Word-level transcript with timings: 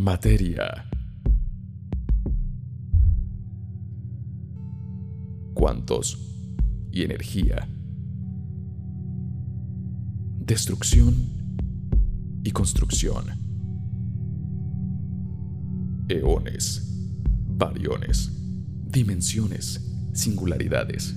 Materia. 0.00 0.88
Cuantos 5.52 6.18
y 6.90 7.02
energía. 7.02 7.68
Destrucción 10.38 11.14
y 12.42 12.50
construcción. 12.50 13.26
Eones, 16.08 16.82
variones, 17.46 18.32
dimensiones, 18.86 19.86
singularidades, 20.14 21.14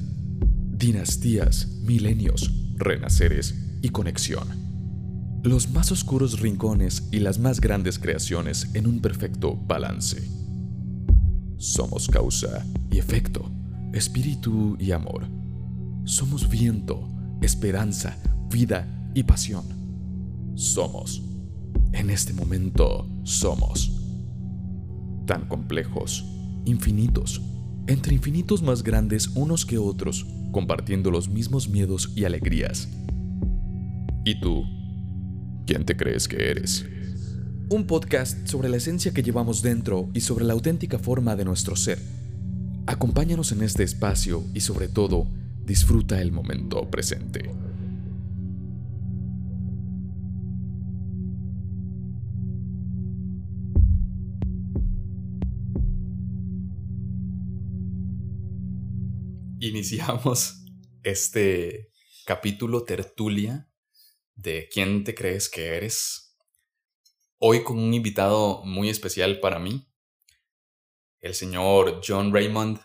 dinastías, 0.73 1.69
milenios, 1.85 2.51
renaceres 2.75 3.55
y 3.81 3.87
conexión 3.87 4.62
los 5.43 5.69
más 5.71 5.91
oscuros 5.91 6.39
rincones 6.39 7.09
y 7.11 7.19
las 7.19 7.37
más 7.37 7.59
grandes 7.59 7.99
creaciones 7.99 8.69
en 8.73 8.87
un 8.87 9.01
perfecto 9.01 9.57
balance. 9.67 10.25
Somos 11.57 12.07
causa 12.07 12.65
y 12.89 12.97
efecto, 12.97 13.51
espíritu 13.93 14.77
y 14.79 14.91
amor. 14.91 15.27
Somos 16.05 16.49
viento, 16.49 17.09
esperanza, 17.41 18.17
vida 18.49 19.11
y 19.13 19.23
pasión. 19.23 19.65
Somos. 20.55 21.21
En 21.91 22.09
este 22.09 22.31
momento 22.31 23.09
somos. 23.23 24.01
Tan 25.27 25.45
complejos, 25.49 26.23
infinitos, 26.63 27.41
entre 27.87 28.15
infinitos 28.15 28.61
más 28.61 28.81
grandes 28.81 29.27
unos 29.35 29.65
que 29.65 29.77
otros, 29.77 30.25
compartiendo 30.53 31.11
los 31.11 31.27
mismos 31.27 31.67
miedos 31.67 32.13
y 32.15 32.23
alegrías. 32.23 32.87
¿Y 34.23 34.39
tú? 34.39 34.63
¿Quién 35.65 35.85
te 35.85 35.95
crees 35.95 36.27
que 36.27 36.51
eres? 36.51 36.85
Un 37.69 37.87
podcast 37.87 38.47
sobre 38.47 38.67
la 38.67 38.75
esencia 38.75 39.13
que 39.13 39.23
llevamos 39.23 39.61
dentro 39.61 40.09
y 40.13 40.19
sobre 40.19 40.43
la 40.43 40.51
auténtica 40.51 40.99
forma 40.99 41.37
de 41.37 41.45
nuestro 41.45 41.77
ser. 41.77 41.99
Acompáñanos 42.85 43.53
en 43.53 43.63
este 43.63 43.83
espacio 43.83 44.43
y 44.53 44.59
sobre 44.59 44.89
todo, 44.89 45.25
disfruta 45.65 46.21
el 46.21 46.33
momento 46.33 46.91
presente. 46.91 47.49
Iniciamos 59.61 60.65
este 61.03 61.89
capítulo 62.25 62.83
tertulia 62.83 63.69
de 64.35 64.69
quién 64.71 65.03
te 65.03 65.15
crees 65.15 65.49
que 65.49 65.75
eres. 65.75 66.37
Hoy 67.37 67.63
con 67.63 67.77
un 67.77 67.93
invitado 67.93 68.63
muy 68.63 68.89
especial 68.89 69.39
para 69.39 69.59
mí, 69.59 69.87
el 71.19 71.35
señor 71.35 72.01
John 72.05 72.33
Raymond, 72.33 72.79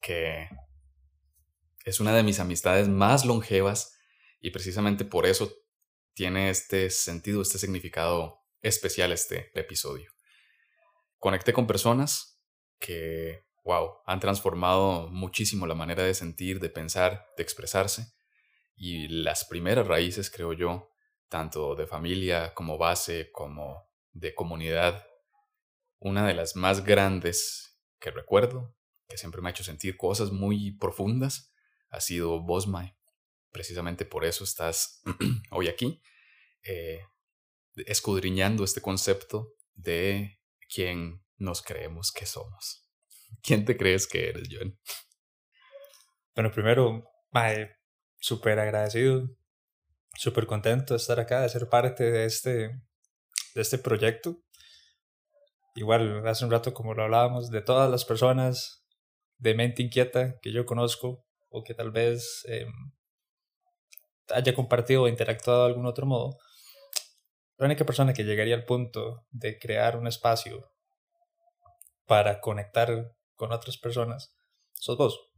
que 0.00 0.48
es 1.84 2.00
una 2.00 2.14
de 2.14 2.22
mis 2.22 2.40
amistades 2.40 2.88
más 2.88 3.24
longevas 3.24 3.96
y 4.40 4.50
precisamente 4.50 5.04
por 5.04 5.26
eso 5.26 5.52
tiene 6.14 6.50
este 6.50 6.90
sentido, 6.90 7.42
este 7.42 7.58
significado 7.58 8.40
especial 8.62 9.12
este 9.12 9.50
episodio. 9.58 10.12
Conecté 11.18 11.52
con 11.52 11.66
personas 11.66 12.42
que, 12.78 13.44
wow, 13.64 13.98
han 14.06 14.20
transformado 14.20 15.08
muchísimo 15.08 15.66
la 15.66 15.74
manera 15.74 16.02
de 16.02 16.14
sentir, 16.14 16.60
de 16.60 16.70
pensar, 16.70 17.26
de 17.36 17.42
expresarse 17.42 18.14
y 18.76 19.08
las 19.08 19.44
primeras 19.44 19.86
raíces, 19.86 20.30
creo 20.30 20.52
yo, 20.52 20.90
tanto 21.28 21.74
de 21.74 21.86
familia 21.86 22.54
como 22.54 22.78
base, 22.78 23.30
como 23.32 23.88
de 24.12 24.34
comunidad, 24.34 25.06
una 25.98 26.26
de 26.26 26.34
las 26.34 26.56
más 26.56 26.84
grandes 26.84 27.80
que 27.98 28.10
recuerdo, 28.10 28.76
que 29.08 29.16
siempre 29.16 29.40
me 29.40 29.48
ha 29.48 29.50
hecho 29.50 29.64
sentir 29.64 29.96
cosas 29.96 30.30
muy 30.30 30.76
profundas, 30.78 31.52
ha 31.90 32.00
sido 32.00 32.40
Bosmai. 32.40 32.96
Precisamente 33.50 34.04
por 34.04 34.24
eso 34.24 34.44
estás 34.44 35.02
hoy 35.50 35.68
aquí, 35.68 36.02
eh, 36.62 37.00
escudriñando 37.86 38.64
este 38.64 38.80
concepto 38.80 39.54
de 39.74 40.40
quién 40.72 41.24
nos 41.36 41.62
creemos 41.62 42.12
que 42.12 42.26
somos. 42.26 42.88
¿Quién 43.42 43.64
te 43.64 43.76
crees 43.76 44.06
que 44.06 44.28
eres, 44.28 44.48
John? 44.50 44.78
Bueno, 46.34 46.50
primero, 46.50 47.04
súper 48.24 48.58
agradecido, 48.58 49.28
súper 50.16 50.46
contento 50.46 50.94
de 50.94 50.98
estar 50.98 51.20
acá, 51.20 51.42
de 51.42 51.50
ser 51.50 51.68
parte 51.68 52.10
de 52.10 52.24
este, 52.24 52.68
de 53.54 53.60
este 53.60 53.76
proyecto. 53.76 54.38
Igual, 55.74 56.26
hace 56.26 56.46
un 56.46 56.50
rato, 56.50 56.72
como 56.72 56.94
lo 56.94 57.02
hablábamos, 57.02 57.50
de 57.50 57.60
todas 57.60 57.90
las 57.90 58.06
personas 58.06 58.82
de 59.36 59.54
mente 59.54 59.82
inquieta 59.82 60.38
que 60.40 60.52
yo 60.52 60.64
conozco 60.64 61.26
o 61.50 61.64
que 61.64 61.74
tal 61.74 61.90
vez 61.90 62.46
em, 62.48 62.72
haya 64.30 64.54
compartido 64.54 65.02
o 65.02 65.08
interactuado 65.08 65.64
de 65.64 65.68
algún 65.68 65.84
otro 65.84 66.06
modo, 66.06 66.38
la 67.58 67.66
única 67.66 67.84
persona 67.84 68.14
que 68.14 68.24
llegaría 68.24 68.54
al 68.54 68.64
punto 68.64 69.26
de 69.32 69.58
crear 69.58 69.98
un 69.98 70.06
espacio 70.06 70.72
para 72.06 72.40
conectar 72.40 73.14
con 73.34 73.52
otras 73.52 73.76
personas 73.76 74.34
sos 74.72 74.96
vos 74.96 75.33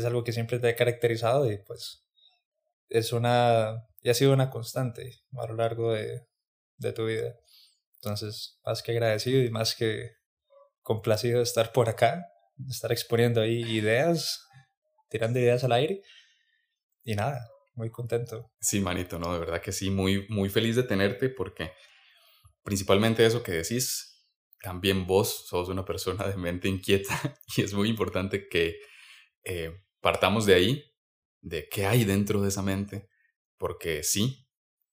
es 0.00 0.04
algo 0.04 0.24
que 0.24 0.32
siempre 0.32 0.58
te 0.58 0.68
ha 0.68 0.76
caracterizado 0.76 1.50
y 1.50 1.58
pues 1.58 2.06
es 2.88 3.12
una, 3.12 3.88
y 4.00 4.10
ha 4.10 4.14
sido 4.14 4.32
una 4.32 4.50
constante 4.50 5.22
a 5.38 5.46
lo 5.46 5.54
largo 5.54 5.92
de, 5.92 6.26
de 6.76 6.92
tu 6.92 7.06
vida. 7.06 7.34
Entonces, 7.94 8.58
más 8.64 8.82
que 8.82 8.92
agradecido 8.92 9.42
y 9.42 9.50
más 9.50 9.74
que 9.74 10.12
complacido 10.82 11.38
de 11.38 11.44
estar 11.44 11.72
por 11.72 11.88
acá, 11.88 12.26
de 12.56 12.70
estar 12.70 12.92
exponiendo 12.92 13.40
ahí 13.40 13.62
ideas, 13.62 14.46
tirando 15.08 15.38
ideas 15.38 15.64
al 15.64 15.72
aire. 15.72 16.02
Y 17.04 17.14
nada, 17.14 17.48
muy 17.74 17.90
contento. 17.90 18.50
Sí, 18.60 18.80
manito, 18.80 19.18
no, 19.18 19.32
de 19.32 19.40
verdad 19.40 19.62
que 19.62 19.72
sí, 19.72 19.90
muy, 19.90 20.26
muy 20.28 20.48
feliz 20.48 20.76
de 20.76 20.82
tenerte 20.82 21.28
porque 21.28 21.72
principalmente 22.62 23.24
eso 23.24 23.42
que 23.42 23.52
decís, 23.52 24.26
también 24.60 25.06
vos 25.06 25.46
sos 25.48 25.68
una 25.68 25.84
persona 25.84 26.26
de 26.26 26.36
mente 26.36 26.68
inquieta 26.68 27.18
y 27.56 27.62
es 27.62 27.72
muy 27.74 27.88
importante 27.88 28.48
que 28.48 28.76
eh, 29.44 29.82
partamos 30.00 30.46
de 30.46 30.54
ahí, 30.54 30.84
de 31.40 31.68
qué 31.68 31.86
hay 31.86 32.04
dentro 32.04 32.40
de 32.42 32.48
esa 32.48 32.62
mente, 32.62 33.08
porque 33.58 34.02
sí, 34.02 34.48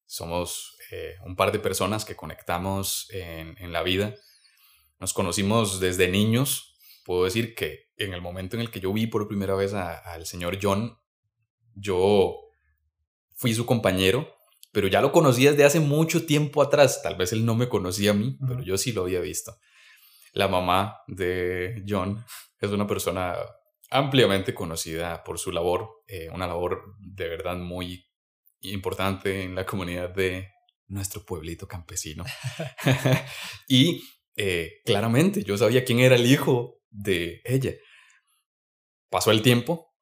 somos 0.06 0.76
eh, 0.90 1.14
un 1.24 1.36
par 1.36 1.52
de 1.52 1.60
personas 1.60 2.04
que 2.04 2.16
conectamos 2.16 3.08
en, 3.10 3.72
la 3.72 3.82
vida. 3.82 4.14
Nos 4.98 5.12
conocimos 5.12 5.78
desde 5.78 6.08
niños. 6.08 6.76
Puedo 7.04 7.24
decir 7.24 7.54
que 7.54 7.90
en 7.96 8.12
el 8.12 8.20
momento 8.20 8.56
en 8.56 8.62
el 8.62 8.70
que 8.70 8.80
yo 8.80 8.92
vi 8.92 9.06
por 9.06 9.28
primera 9.28 9.54
vez 9.54 9.72
al 9.72 10.26
señor 10.26 10.58
John, 10.60 10.98
yo 11.76 12.36
fui 13.36 13.54
su 13.54 13.66
compañero, 13.66 14.34
pero 14.72 14.88
ya 14.88 15.00
lo 15.00 15.12
conocí 15.12 15.44
desde 15.44 15.64
hace 15.64 15.78
mucho 15.78 16.26
tiempo 16.26 16.60
atrás. 16.60 17.02
Tal 17.02 17.14
vez 17.14 17.32
él 17.32 17.46
no 17.46 17.54
me 17.54 17.68
conocía 17.68 18.10
a 18.10 18.14
mí, 18.14 18.36
pero 18.46 18.62
yo 18.62 18.76
sí 18.78 18.90
lo 18.90 19.02
había 19.02 19.20
visto. 19.20 19.56
La 20.32 20.48
mamá 20.48 21.02
de 21.06 21.84
John 21.88 22.24
es 22.60 22.70
una 22.70 22.88
persona 22.88 23.36
ampliamente 23.90 24.54
conocida 24.54 25.22
por 25.24 25.38
su 25.38 25.50
labor, 25.52 26.02
eh, 26.06 26.28
una 26.30 26.46
labor 26.46 26.94
de 26.98 27.28
verdad 27.28 27.56
muy 27.56 28.06
importante 28.60 29.42
en 29.42 29.54
la 29.54 29.66
comunidad 29.66 30.10
de 30.10 30.48
nuestro 30.86 31.24
pueblito 31.24 31.66
campesino. 31.66 32.24
y 33.68 34.02
eh, 34.36 34.80
claramente 34.84 35.42
yo 35.42 35.58
sabía 35.58 35.84
quién 35.84 36.00
era 36.00 36.16
el 36.16 36.26
hijo 36.26 36.80
de 36.88 37.42
ella. 37.44 37.74
Pasó 39.10 39.32
el 39.32 39.42
tiempo 39.42 39.92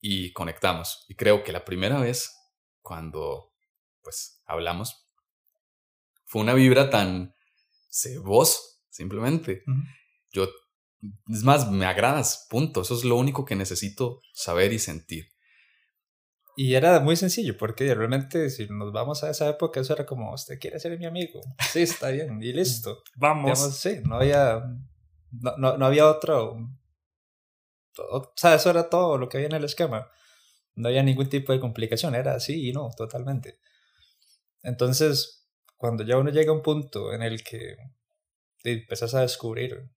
y 0.00 0.32
conectamos. 0.32 1.04
Y 1.08 1.14
creo 1.14 1.44
que 1.44 1.52
la 1.52 1.64
primera 1.64 2.00
vez 2.00 2.36
cuando 2.82 3.54
pues 4.02 4.42
hablamos 4.46 5.08
fue 6.24 6.42
una 6.42 6.54
vibra 6.54 6.90
tan 6.90 7.34
voz 8.22 8.82
simplemente. 8.88 9.62
Yo 10.32 10.48
es 11.28 11.42
más, 11.42 11.70
me 11.70 11.86
agradas, 11.86 12.46
punto. 12.50 12.82
Eso 12.82 12.94
es 12.94 13.04
lo 13.04 13.16
único 13.16 13.44
que 13.44 13.56
necesito 13.56 14.20
saber 14.32 14.72
y 14.72 14.78
sentir. 14.78 15.28
Y 16.56 16.74
era 16.74 17.00
muy 17.00 17.16
sencillo, 17.16 17.56
porque 17.56 17.94
realmente 17.94 18.50
si 18.50 18.66
nos 18.68 18.92
vamos 18.92 19.24
a 19.24 19.30
esa 19.30 19.48
época, 19.48 19.80
eso 19.80 19.94
era 19.94 20.04
como, 20.04 20.34
usted 20.34 20.58
quiere 20.58 20.78
ser 20.78 20.98
mi 20.98 21.06
amigo. 21.06 21.40
Sí, 21.70 21.82
está 21.82 22.10
bien, 22.10 22.42
y 22.42 22.52
listo. 22.52 23.02
Vamos. 23.16 23.78
sí, 23.78 24.00
no 24.04 24.16
había, 24.16 24.62
no, 25.30 25.56
no, 25.56 25.78
no 25.78 25.86
había 25.86 26.06
otro. 26.06 26.56
O 28.10 28.32
sea, 28.36 28.54
eso 28.54 28.70
era 28.70 28.90
todo 28.90 29.16
lo 29.16 29.28
que 29.28 29.38
había 29.38 29.48
en 29.48 29.54
el 29.54 29.64
esquema. 29.64 30.10
No 30.74 30.88
había 30.88 31.02
ningún 31.02 31.28
tipo 31.28 31.52
de 31.52 31.60
complicación, 31.60 32.14
era 32.14 32.34
así 32.34 32.68
y 32.68 32.72
no, 32.72 32.90
totalmente. 32.96 33.58
Entonces, 34.62 35.48
cuando 35.76 36.04
ya 36.04 36.18
uno 36.18 36.30
llega 36.30 36.50
a 36.50 36.54
un 36.54 36.62
punto 36.62 37.12
en 37.14 37.22
el 37.22 37.42
que 37.42 37.76
empezás 38.64 39.14
a 39.14 39.22
descubrir 39.22 39.90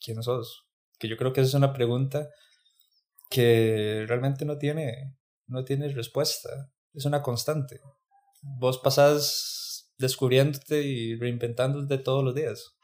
quién 0.00 0.22
sos? 0.22 0.66
Que 0.98 1.08
yo 1.08 1.16
creo 1.16 1.32
que 1.32 1.40
esa 1.40 1.48
es 1.48 1.54
una 1.54 1.72
pregunta 1.72 2.28
que 3.30 4.04
realmente 4.08 4.44
no 4.44 4.58
tiene, 4.58 5.16
no 5.46 5.64
tiene 5.64 5.88
respuesta. 5.88 6.70
Es 6.94 7.04
una 7.04 7.22
constante. 7.22 7.80
Vos 8.42 8.78
pasás 8.78 9.92
descubriéndote 9.98 10.82
y 10.82 11.16
reinventándote 11.16 11.98
todos 11.98 12.24
los 12.24 12.34
días. 12.34 12.74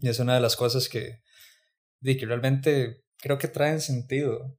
Y 0.00 0.08
es 0.08 0.18
una 0.18 0.34
de 0.34 0.40
las 0.40 0.56
cosas 0.56 0.88
que, 0.88 1.22
que 2.02 2.26
realmente 2.26 3.04
creo 3.18 3.38
que 3.38 3.48
traen 3.48 3.80
sentido 3.80 4.58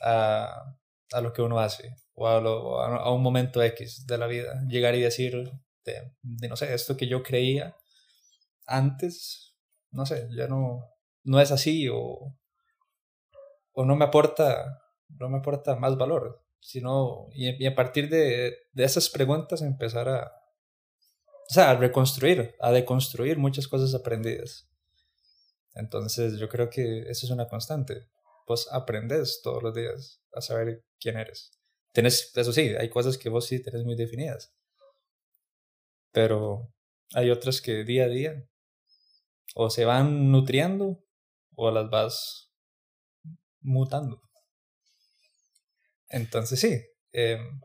a, 0.00 0.76
a 1.12 1.20
lo 1.20 1.32
que 1.32 1.42
uno 1.42 1.60
hace 1.60 1.94
o 2.14 2.28
a, 2.28 2.36
a, 2.36 3.12
un 3.12 3.22
momento 3.22 3.62
X 3.62 4.06
de 4.06 4.18
la 4.18 4.26
vida. 4.26 4.62
Llegar 4.68 4.94
y 4.94 5.00
decir, 5.00 5.50
de, 5.84 6.48
no 6.48 6.56
sé, 6.56 6.72
esto 6.74 6.96
que 6.96 7.08
yo 7.08 7.22
creía 7.22 7.76
antes, 8.66 9.53
no 9.94 10.04
sé, 10.04 10.28
ya 10.36 10.48
no, 10.48 10.90
no 11.22 11.40
es 11.40 11.50
así 11.52 11.88
o, 11.88 12.36
o 13.72 13.84
no 13.84 13.96
me 13.96 14.04
aporta, 14.04 14.82
no 15.08 15.28
me 15.28 15.38
aporta 15.38 15.76
más 15.76 15.96
valor, 15.96 16.44
sino, 16.60 17.28
y, 17.32 17.64
a 17.66 17.74
partir 17.74 18.08
de, 18.08 18.56
de, 18.72 18.84
esas 18.84 19.08
preguntas 19.08 19.62
empezar 19.62 20.08
a, 20.08 20.32
o 21.48 21.52
sea, 21.52 21.70
a 21.70 21.76
reconstruir, 21.76 22.54
a 22.60 22.72
deconstruir 22.72 23.38
muchas 23.38 23.68
cosas 23.68 23.94
aprendidas. 23.94 24.68
Entonces 25.74 26.38
yo 26.38 26.48
creo 26.48 26.70
que 26.70 27.00
eso 27.10 27.26
es 27.26 27.30
una 27.30 27.48
constante. 27.48 28.08
Vos 28.46 28.68
aprendes 28.72 29.40
todos 29.42 29.62
los 29.62 29.74
días 29.74 30.20
a 30.32 30.40
saber 30.40 30.84
quién 30.98 31.16
eres. 31.16 31.52
Tienes, 31.92 32.36
eso 32.36 32.52
sí, 32.52 32.74
hay 32.78 32.88
cosas 32.90 33.16
que 33.18 33.28
vos 33.28 33.46
sí 33.46 33.62
tenés 33.62 33.84
muy 33.84 33.94
definidas. 33.94 34.52
Pero 36.12 36.72
hay 37.12 37.30
otras 37.30 37.60
que 37.60 37.84
día 37.84 38.04
a 38.04 38.08
día 38.08 38.48
o 39.54 39.70
se 39.70 39.84
van 39.84 40.30
nutriendo 40.30 40.98
o 41.56 41.70
las 41.70 41.88
vas 41.88 42.52
mutando. 43.60 44.20
Entonces 46.08 46.60
sí. 46.60 46.80
Em, 47.12 47.60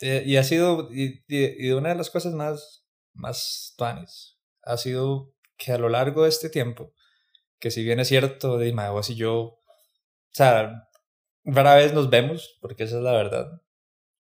y 0.00 0.36
ha 0.36 0.44
sido, 0.44 0.88
y, 0.92 1.22
y, 1.28 1.70
una 1.70 1.90
de 1.90 1.94
las 1.94 2.10
cosas 2.10 2.34
más, 2.34 2.84
más 3.12 3.74
tuanes 3.78 4.38
ha 4.62 4.76
sido 4.76 5.32
que 5.56 5.72
a 5.72 5.78
lo 5.78 5.88
largo 5.88 6.24
de 6.24 6.30
este 6.30 6.50
tiempo, 6.50 6.92
que 7.58 7.70
si 7.70 7.84
bien 7.84 8.00
es 8.00 8.08
cierto, 8.08 8.58
de 8.58 8.72
vos 8.72 9.10
y 9.10 9.14
yo, 9.14 9.40
o 9.40 9.60
sea, 10.32 10.88
rara 11.44 11.74
vez 11.76 11.94
nos 11.94 12.10
vemos, 12.10 12.58
porque 12.60 12.84
esa 12.84 12.96
es 12.96 13.02
la 13.02 13.12
verdad. 13.12 13.46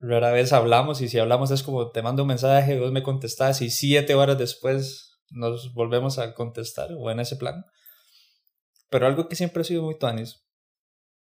Rara 0.00 0.32
vez 0.32 0.52
hablamos 0.52 1.00
y 1.00 1.08
si 1.08 1.18
hablamos 1.18 1.50
es 1.50 1.62
como 1.62 1.90
te 1.90 2.02
mando 2.02 2.22
un 2.22 2.28
mensaje, 2.28 2.80
vos 2.80 2.92
me 2.92 3.02
contestás 3.02 3.62
y 3.62 3.70
siete 3.70 4.14
horas 4.14 4.38
después 4.38 5.07
nos 5.30 5.72
volvemos 5.74 6.18
a 6.18 6.34
contestar 6.34 6.90
o 6.92 7.10
en 7.10 7.20
ese 7.20 7.36
plan. 7.36 7.64
Pero 8.90 9.06
algo 9.06 9.28
que 9.28 9.36
siempre 9.36 9.62
ha 9.62 9.64
sido 9.64 9.82
muy 9.82 9.98
tuanis, 9.98 10.42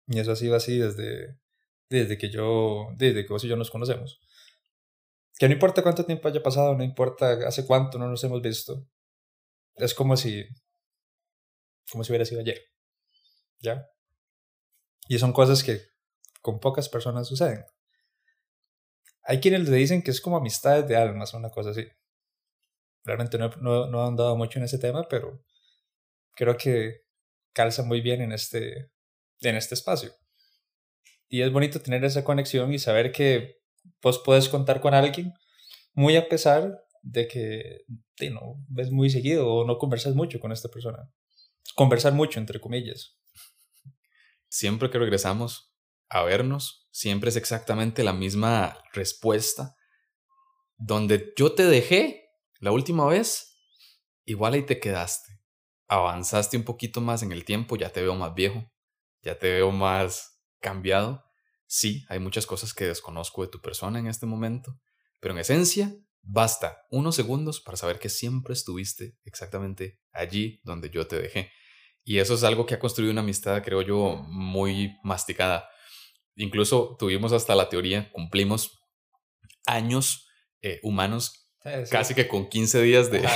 y 0.08 0.20
eso 0.20 0.32
ha 0.32 0.36
sido 0.36 0.56
así 0.56 0.78
desde, 0.78 1.40
desde 1.90 2.18
que 2.18 2.30
yo, 2.30 2.88
desde 2.96 3.26
que 3.26 3.34
vos 3.34 3.44
y 3.44 3.48
yo 3.48 3.56
nos 3.56 3.72
conocemos, 3.72 4.20
que 5.38 5.48
no 5.48 5.54
importa 5.54 5.82
cuánto 5.82 6.06
tiempo 6.06 6.28
haya 6.28 6.44
pasado, 6.44 6.76
no 6.76 6.84
importa 6.84 7.48
hace 7.48 7.66
cuánto 7.66 7.98
no 7.98 8.08
nos 8.08 8.24
hemos 8.24 8.42
visto, 8.42 8.88
es 9.76 9.94
como 9.94 10.16
si, 10.16 10.46
como 11.92 12.04
si 12.04 12.12
hubiera 12.12 12.26
sido 12.26 12.42
ayer, 12.42 12.62
¿ya? 13.60 13.88
Y 15.08 15.20
son 15.20 15.34
cosas 15.34 15.64
que 15.64 15.82
con 16.42 16.60
pocas 16.60 16.88
personas 16.90 17.28
suceden. 17.28 17.66
Hay 19.24 19.40
quienes 19.40 19.68
le 19.68 19.76
dicen 19.78 20.04
que 20.04 20.12
es 20.12 20.22
como 20.22 20.38
amistades 20.38 20.88
de 20.88 20.96
almas, 20.96 21.34
una 21.34 21.50
cosa 21.50 21.72
así. 21.72 21.88
Realmente 23.06 23.38
no, 23.38 23.50
no, 23.62 23.88
no 23.88 24.04
he 24.04 24.08
andado 24.08 24.36
mucho 24.36 24.60
en 24.60 24.66
ese 24.66 24.80
tema, 24.80 25.08
pero 25.08 25.42
creo 26.36 26.58
que 26.58 27.06
calza 27.54 27.84
muy 27.84 28.02
bien 28.02 28.22
en 28.22 28.32
este, 28.32 28.92
en 29.42 29.56
este 29.56 29.76
espacio. 29.76 30.12
Y 31.30 31.42
es 31.42 31.52
bonito 31.52 31.80
tener 31.80 32.04
esa 32.04 32.24
conexión 32.24 32.74
y 32.74 32.80
saber 32.80 33.12
que 33.12 33.62
vos 34.02 34.22
puedes 34.24 34.50
contar 34.50 34.82
con 34.82 34.94
alguien, 34.94 35.34
muy 35.94 36.18
a 36.18 36.28
pesar 36.28 36.84
de 37.02 37.28
que 37.28 37.86
no 38.32 38.56
ves 38.68 38.92
muy 38.92 39.10
seguido 39.10 39.48
o 39.48 39.66
no 39.66 39.78
conversas 39.78 40.16
mucho 40.16 40.40
con 40.40 40.52
esta 40.52 40.70
persona. 40.70 41.10
Conversar 41.76 42.14
mucho, 42.14 42.40
entre 42.40 42.60
comillas. 42.60 43.18
Siempre 44.50 44.90
que 44.90 44.98
regresamos 44.98 45.74
a 46.10 46.24
vernos, 46.24 46.88
siempre 46.92 47.30
es 47.30 47.36
exactamente 47.36 48.04
la 48.04 48.14
misma 48.14 48.84
respuesta. 48.94 49.76
Donde 50.78 51.34
yo 51.38 51.54
te 51.54 51.66
dejé 51.66 52.25
la 52.66 52.72
última 52.72 53.06
vez, 53.06 53.58
igual 54.26 54.54
ahí 54.54 54.66
te 54.66 54.80
quedaste. 54.80 55.40
Avanzaste 55.88 56.58
un 56.58 56.64
poquito 56.64 57.00
más 57.00 57.24
en 57.24 57.32
el 57.32 57.46
tiempo, 57.46 57.78
ya 57.78 57.92
te 57.92 58.02
veo 58.02 58.16
más 58.16 58.34
viejo, 58.34 58.70
ya 59.22 59.40
te 59.40 59.52
veo 59.52 59.72
más 59.72 60.42
cambiado. 60.60 61.24
Sí, 61.68 62.06
hay 62.10 62.20
muchas 62.20 62.46
cosas 62.46 62.74
que 62.74 62.86
desconozco 62.86 63.44
de 63.44 63.50
tu 63.50 63.62
persona 63.62 64.00
en 64.00 64.08
este 64.08 64.26
momento, 64.26 64.78
pero 65.20 65.34
en 65.34 65.40
esencia 65.40 65.96
Basta 66.28 66.82
unos 66.90 67.16
segundos 67.16 67.62
para 67.62 67.78
saber 67.78 68.00
que 68.00 68.10
siempre 68.10 68.54
estuviste 68.54 69.16
exactamente 69.26 70.00
allí 70.12 70.60
donde 70.64 70.90
yo 70.90 71.06
te 71.06 71.22
dejé. 71.22 71.52
Y 72.04 72.18
eso 72.18 72.34
es 72.34 72.44
algo 72.44 72.66
que 72.66 72.74
ha 72.74 72.80
construido 72.80 73.12
una 73.12 73.22
amistad, 73.22 73.62
creo 73.64 73.84
yo, 73.84 74.26
muy 74.28 74.98
masticada. 75.04 75.70
Incluso 76.36 76.96
tuvimos 76.98 77.32
hasta 77.32 77.54
la 77.54 77.70
teoría, 77.70 78.12
cumplimos 78.12 78.84
años 79.68 80.28
eh, 80.64 80.80
humanos, 80.82 81.45
casi 81.90 82.14
que 82.14 82.28
con 82.28 82.48
15 82.48 82.82
días 82.82 83.12
de, 83.12 83.28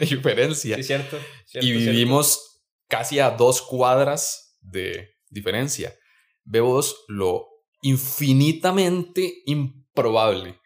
diferencia. 0.00 0.76
Sí, 0.76 0.82
cierto, 0.82 1.18
y 1.54 1.72
vivimos 1.72 2.62
casi 2.88 3.18
a 3.18 3.30
dos 3.30 3.62
cuadras 3.62 4.58
de 4.60 5.16
diferencia. 5.30 5.94
Vemos 6.44 7.04
lo 7.08 7.48
infinitamente 7.82 9.42
improbable. 9.46 10.58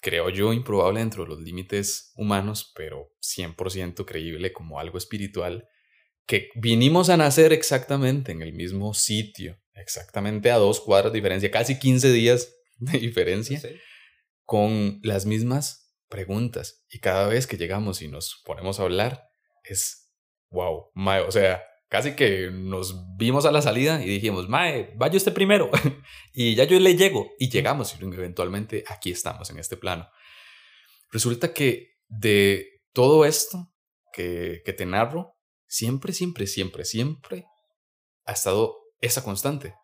Creo 0.00 0.30
yo, 0.30 0.52
improbable 0.52 1.00
dentro 1.00 1.24
de 1.24 1.30
los 1.30 1.40
límites 1.40 2.12
humanos, 2.16 2.72
pero 2.74 3.12
100% 3.20 4.06
creíble 4.06 4.52
como 4.52 4.80
algo 4.80 4.96
espiritual, 4.96 5.68
que 6.26 6.48
vinimos 6.54 7.10
a 7.10 7.16
nacer 7.16 7.52
exactamente 7.52 8.32
en 8.32 8.40
el 8.40 8.54
mismo 8.54 8.94
sitio, 8.94 9.58
exactamente 9.74 10.50
a 10.50 10.56
dos 10.56 10.80
cuadras 10.80 11.12
de 11.12 11.18
diferencia, 11.18 11.50
casi 11.50 11.78
15 11.78 12.12
días 12.12 12.54
de 12.78 12.98
diferencia, 12.98 13.60
con 14.44 15.00
las 15.02 15.26
mismas 15.26 15.79
preguntas. 16.10 16.84
Y 16.90 16.98
cada 16.98 17.26
vez 17.28 17.46
que 17.46 17.56
llegamos 17.56 18.02
y 18.02 18.08
nos 18.08 18.42
ponemos 18.44 18.78
a 18.78 18.82
hablar, 18.82 19.30
es 19.64 20.12
wow, 20.50 20.90
o 21.26 21.30
sea, 21.30 21.62
casi 21.88 22.14
que 22.14 22.50
nos 22.50 23.16
vimos 23.16 23.46
a 23.46 23.52
la 23.52 23.62
salida 23.62 24.02
y 24.04 24.08
dijimos, 24.08 24.48
Mae, 24.48 24.92
vaya 24.96 25.16
usted 25.16 25.32
primero. 25.32 25.70
y 26.34 26.54
ya 26.54 26.64
yo 26.64 26.78
le 26.78 26.96
llego. 26.96 27.30
Y 27.38 27.48
llegamos 27.48 27.96
y 27.98 28.04
eventualmente 28.04 28.84
aquí 28.88 29.10
estamos 29.10 29.48
en 29.50 29.58
este 29.58 29.76
plano. 29.76 30.08
Resulta 31.10 31.54
que 31.54 31.94
de 32.08 32.82
todo 32.92 33.24
esto 33.24 33.72
que, 34.12 34.62
que 34.64 34.72
te 34.72 34.86
narro, 34.86 35.36
siempre, 35.66 36.12
siempre, 36.12 36.46
siempre, 36.46 36.84
siempre 36.84 37.44
ha 38.24 38.32
estado 38.32 38.76
esa 39.00 39.24
constante. 39.24 39.74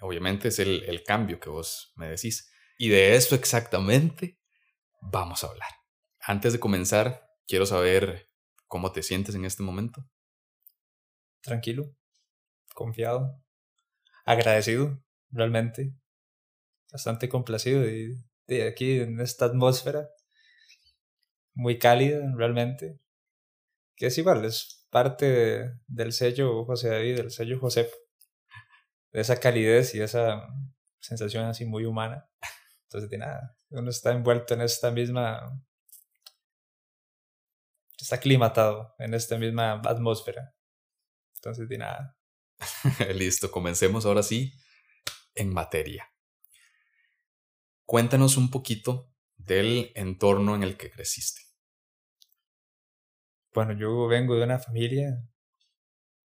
Obviamente 0.00 0.48
es 0.48 0.58
el, 0.58 0.84
el 0.84 1.02
cambio 1.02 1.40
que 1.40 1.50
vos 1.50 1.92
me 1.96 2.08
decís. 2.08 2.50
Y 2.78 2.88
de 2.88 3.14
eso 3.14 3.34
exactamente 3.34 4.38
vamos 5.10 5.44
a 5.44 5.48
hablar. 5.48 5.68
Antes 6.20 6.52
de 6.52 6.60
comenzar, 6.60 7.30
quiero 7.46 7.66
saber 7.66 8.30
cómo 8.66 8.92
te 8.92 9.02
sientes 9.02 9.34
en 9.34 9.44
este 9.44 9.62
momento 9.62 10.08
tranquilo, 11.44 11.94
confiado, 12.74 13.40
agradecido, 14.24 15.00
realmente, 15.30 15.94
bastante 16.90 17.28
complacido 17.28 17.82
de, 17.82 18.66
aquí 18.66 19.00
en 19.00 19.20
esta 19.20 19.44
atmósfera 19.44 20.08
muy 21.52 21.78
cálida, 21.78 22.20
realmente, 22.34 22.98
que 23.94 24.06
es 24.06 24.18
igual, 24.18 24.44
es 24.44 24.86
parte 24.90 25.78
del 25.86 26.12
sello 26.12 26.64
José 26.64 26.88
David, 26.88 27.16
del 27.16 27.30
sello 27.30 27.60
José, 27.60 27.90
de 29.12 29.20
esa 29.20 29.38
calidez 29.38 29.94
y 29.94 30.00
esa 30.00 30.48
sensación 30.98 31.44
así 31.44 31.64
muy 31.64 31.84
humana. 31.84 32.28
Entonces, 32.84 33.10
de 33.10 33.18
nada, 33.18 33.56
uno 33.74 33.90
está 33.90 34.12
envuelto 34.12 34.54
en 34.54 34.62
esta 34.62 34.90
misma, 34.90 35.60
está 37.98 38.16
aclimatado 38.16 38.94
en 38.98 39.14
esta 39.14 39.36
misma 39.36 39.80
atmósfera. 39.84 40.54
Entonces, 41.36 41.68
de 41.68 41.78
nada. 41.78 42.16
Listo, 43.14 43.50
comencemos 43.50 44.06
ahora 44.06 44.22
sí 44.22 44.54
en 45.34 45.52
materia. 45.52 46.10
Cuéntanos 47.84 48.36
un 48.36 48.50
poquito 48.50 49.10
del 49.36 49.92
entorno 49.94 50.54
en 50.54 50.62
el 50.62 50.76
que 50.76 50.90
creciste. 50.90 51.42
Bueno, 53.52 53.72
yo 53.72 54.06
vengo 54.06 54.36
de 54.36 54.44
una 54.44 54.58
familia 54.58 55.22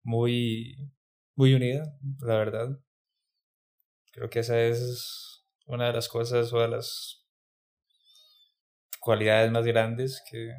muy, 0.02 0.92
muy 1.36 1.54
unida, 1.54 1.96
la 2.20 2.36
verdad. 2.36 2.80
Creo 4.12 4.28
que 4.30 4.40
esa 4.40 4.60
es 4.60 5.46
una 5.66 5.86
de 5.86 5.92
las 5.92 6.08
cosas 6.08 6.52
o 6.52 6.60
de 6.60 6.68
las 6.68 7.23
cualidades 9.04 9.52
más 9.52 9.64
grandes 9.66 10.22
que, 10.28 10.54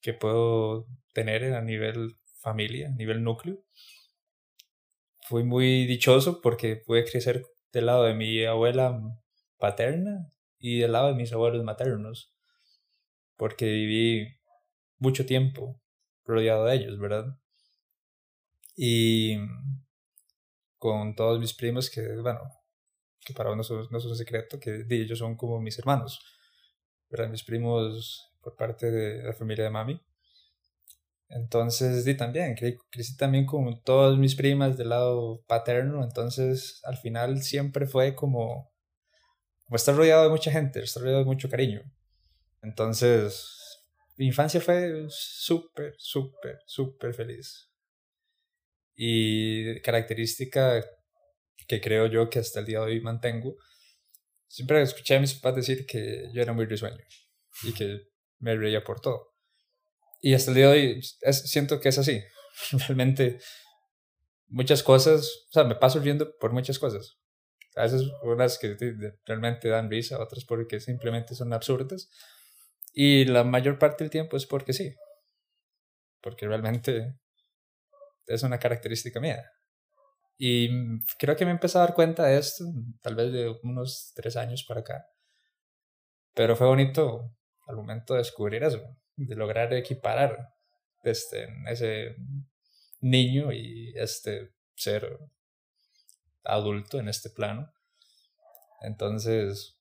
que 0.00 0.12
puedo 0.12 0.86
tener 1.14 1.54
a 1.54 1.62
nivel 1.62 2.16
familia, 2.40 2.90
nivel 2.90 3.24
núcleo. 3.24 3.64
Fui 5.22 5.42
muy 5.42 5.86
dichoso 5.86 6.40
porque 6.40 6.76
pude 6.76 7.04
crecer 7.04 7.44
del 7.72 7.86
lado 7.86 8.04
de 8.04 8.14
mi 8.14 8.44
abuela 8.44 9.00
paterna 9.58 10.30
y 10.58 10.78
del 10.80 10.92
lado 10.92 11.08
de 11.08 11.14
mis 11.14 11.32
abuelos 11.32 11.64
maternos. 11.64 12.30
porque 13.36 13.66
viví 13.66 14.36
mucho 14.98 15.26
tiempo 15.26 15.80
rodeado 16.24 16.64
de 16.66 16.76
ellos, 16.76 16.98
¿verdad? 16.98 17.36
Y 18.76 19.36
con 20.78 21.14
todos 21.14 21.38
mis 21.40 21.54
primos 21.54 21.90
que, 21.90 22.16
bueno, 22.20 22.40
que 23.24 23.32
para 23.34 23.50
uno 23.50 23.62
no 23.90 23.98
es 23.98 24.04
un 24.04 24.16
secreto, 24.16 24.58
que 24.60 24.84
ellos 24.90 25.18
son 25.18 25.36
como 25.36 25.60
mis 25.60 25.78
hermanos, 25.78 26.20
¿verdad? 27.14 27.30
Mis 27.30 27.44
primos 27.44 28.32
por 28.40 28.56
parte 28.56 28.90
de 28.90 29.22
la 29.22 29.32
familia 29.32 29.64
de 29.64 29.70
mami. 29.70 30.00
Entonces, 31.28 32.04
di 32.04 32.16
también, 32.16 32.56
crecí 32.90 33.16
también 33.16 33.46
con 33.46 33.82
todas 33.82 34.18
mis 34.18 34.34
primas 34.34 34.76
del 34.76 34.88
lado 34.88 35.42
paterno, 35.46 36.02
entonces 36.02 36.80
al 36.84 36.96
final 36.96 37.42
siempre 37.42 37.86
fue 37.86 38.14
como, 38.14 38.72
como 39.64 39.76
estar 39.76 39.94
rodeado 39.94 40.24
de 40.24 40.30
mucha 40.30 40.50
gente, 40.50 40.80
estar 40.80 41.02
rodeado 41.02 41.20
de 41.20 41.26
mucho 41.26 41.48
cariño. 41.48 41.82
Entonces, 42.62 43.80
mi 44.16 44.26
infancia 44.26 44.60
fue 44.60 45.06
súper, 45.08 45.94
súper, 45.96 46.58
súper 46.66 47.14
feliz. 47.14 47.70
Y 48.96 49.80
característica 49.80 50.84
que 51.68 51.80
creo 51.80 52.06
yo 52.06 52.28
que 52.28 52.40
hasta 52.40 52.60
el 52.60 52.66
día 52.66 52.80
de 52.80 52.86
hoy 52.86 53.00
mantengo, 53.00 53.56
siempre 54.48 54.82
escuché 54.82 55.16
a 55.16 55.20
mis 55.20 55.34
papás 55.34 55.56
decir 55.56 55.86
que 55.86 56.30
yo 56.32 56.42
era 56.42 56.52
muy 56.52 56.66
risueño 56.66 57.04
y 57.62 57.72
que 57.72 58.08
me 58.38 58.56
reía 58.56 58.82
por 58.84 59.00
todo. 59.00 59.34
Y 60.20 60.34
hasta 60.34 60.50
el 60.50 60.56
día 60.56 60.70
de 60.70 60.72
hoy 60.72 61.02
siento 61.32 61.80
que 61.80 61.90
es 61.90 61.98
así. 61.98 62.22
Realmente 62.86 63.38
muchas 64.48 64.82
cosas, 64.82 65.46
o 65.48 65.52
sea, 65.52 65.64
me 65.64 65.74
paso 65.74 66.00
riendo 66.00 66.36
por 66.38 66.52
muchas 66.52 66.78
cosas. 66.78 67.18
A 67.76 67.82
veces 67.82 68.02
unas 68.22 68.58
que 68.58 68.76
realmente 69.24 69.68
dan 69.68 69.90
risa, 69.90 70.22
otras 70.22 70.44
porque 70.44 70.78
simplemente 70.78 71.34
son 71.34 71.52
absurdas. 71.52 72.08
Y 72.92 73.24
la 73.24 73.42
mayor 73.42 73.78
parte 73.78 74.04
del 74.04 74.10
tiempo 74.10 74.36
es 74.36 74.46
porque 74.46 74.72
sí. 74.72 74.94
Porque 76.22 76.46
realmente 76.46 77.18
es 78.26 78.42
una 78.44 78.58
característica 78.58 79.18
mía. 79.18 79.44
Y 80.36 81.00
creo 81.18 81.36
que 81.36 81.44
me 81.44 81.52
empecé 81.52 81.78
a 81.78 81.82
dar 81.82 81.94
cuenta 81.94 82.24
de 82.24 82.38
esto, 82.38 82.64
tal 83.00 83.14
vez 83.14 83.32
de 83.32 83.48
unos 83.62 84.12
tres 84.14 84.36
años 84.36 84.64
para 84.64 84.80
acá. 84.80 85.06
Pero 86.34 86.56
fue 86.56 86.66
bonito 86.66 87.30
al 87.66 87.76
momento 87.76 88.14
de 88.14 88.18
descubrir 88.18 88.64
eso, 88.64 88.80
de 89.16 89.36
lograr 89.36 89.72
equiparar 89.72 90.54
este, 91.04 91.48
ese 91.68 92.16
niño 93.00 93.52
y 93.52 93.92
este 93.96 94.54
ser 94.74 95.18
adulto 96.42 96.98
en 96.98 97.08
este 97.08 97.30
plano. 97.30 97.72
Entonces, 98.82 99.78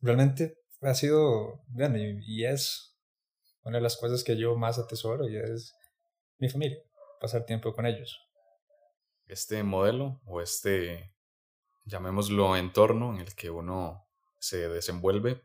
realmente 0.00 0.58
ha 0.82 0.94
sido, 0.94 1.64
bueno, 1.68 1.96
y, 1.98 2.44
es 2.44 2.96
una 3.62 3.78
de 3.78 3.82
las 3.82 3.96
cosas 3.96 4.22
que 4.22 4.36
yo 4.36 4.56
más 4.56 4.78
atesoro 4.78 5.28
y 5.28 5.36
es 5.36 5.74
mi 6.38 6.48
familia, 6.48 6.78
pasar 7.20 7.46
tiempo 7.46 7.72
con 7.72 7.86
ellos. 7.86 8.23
Este 9.26 9.62
modelo 9.62 10.20
o 10.26 10.40
este, 10.40 11.14
llamémoslo 11.84 12.56
entorno 12.56 13.14
en 13.14 13.20
el 13.20 13.34
que 13.34 13.50
uno 13.50 14.06
se 14.38 14.68
desenvuelve, 14.68 15.42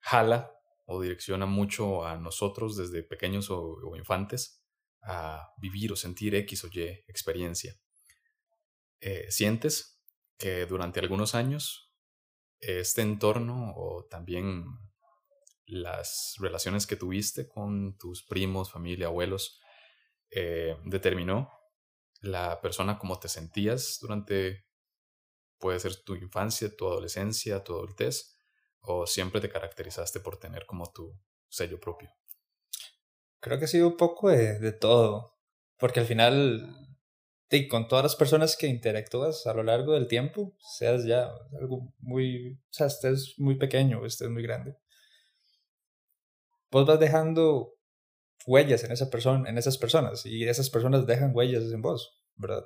jala 0.00 0.50
o 0.86 1.00
direcciona 1.00 1.46
mucho 1.46 2.04
a 2.04 2.16
nosotros 2.16 2.76
desde 2.76 3.02
pequeños 3.02 3.48
o, 3.50 3.96
infantes 3.96 4.62
a 5.02 5.52
vivir 5.58 5.92
o 5.92 5.96
sentir 5.96 6.34
X 6.34 6.64
o 6.64 6.68
Y 6.72 6.82
experiencia. 7.06 7.78
Eh, 9.00 9.30
¿Sientes 9.30 10.02
que 10.36 10.66
durante 10.66 11.00
algunos 11.00 11.34
años 11.34 11.92
este 12.58 13.02
entorno 13.02 13.72
o 13.76 14.06
también 14.06 14.64
las 15.66 16.34
relaciones 16.38 16.86
que 16.86 16.96
tuviste 16.96 17.48
con 17.48 17.96
tus 17.96 18.24
primos, 18.24 18.70
familia, 18.70 19.06
abuelos, 19.06 19.60
eh, 20.30 20.76
determinó 20.84 21.50
la 22.24 22.60
persona 22.60 22.98
como 22.98 23.18
te 23.18 23.28
sentías 23.28 23.98
durante, 24.00 24.66
puede 25.58 25.78
ser 25.78 25.96
tu 26.02 26.14
infancia, 26.14 26.74
tu 26.76 26.86
adolescencia, 26.86 27.62
tu 27.62 27.74
adultez, 27.74 28.34
¿O 28.86 29.06
siempre 29.06 29.40
te 29.40 29.48
caracterizaste 29.48 30.20
por 30.20 30.36
tener 30.36 30.66
como 30.66 30.92
tu 30.92 31.18
sello 31.48 31.80
propio? 31.80 32.10
Creo 33.40 33.58
que 33.58 33.64
ha 33.64 33.68
sido 33.68 33.88
un 33.88 33.96
poco 33.96 34.28
de, 34.28 34.72
todo, 34.72 35.38
porque 35.78 36.00
al 36.00 36.06
final, 36.06 36.76
con 37.70 37.88
todas 37.88 38.02
las 38.02 38.16
personas 38.16 38.56
que 38.56 38.66
interactúas 38.66 39.46
a 39.46 39.54
lo 39.54 39.62
largo 39.62 39.94
del 39.94 40.06
tiempo, 40.06 40.54
seas 40.58 41.04
ya 41.04 41.30
algo 41.58 41.94
muy, 41.98 42.52
o 42.52 42.72
sea, 42.72 42.86
estés 42.86 43.34
muy 43.38 43.56
pequeño 43.56 44.00
o 44.00 44.06
estés 44.06 44.28
muy 44.28 44.42
grande, 44.42 44.76
vos 46.70 46.86
vas 46.86 47.00
dejando 47.00 47.73
huellas 48.46 48.84
en 48.84 48.92
esa 48.92 49.10
persona, 49.10 49.48
en 49.48 49.58
esas 49.58 49.78
personas, 49.78 50.26
y 50.26 50.44
esas 50.44 50.70
personas 50.70 51.06
dejan 51.06 51.34
huellas 51.34 51.64
en 51.72 51.82
vos, 51.82 52.22
¿verdad? 52.36 52.64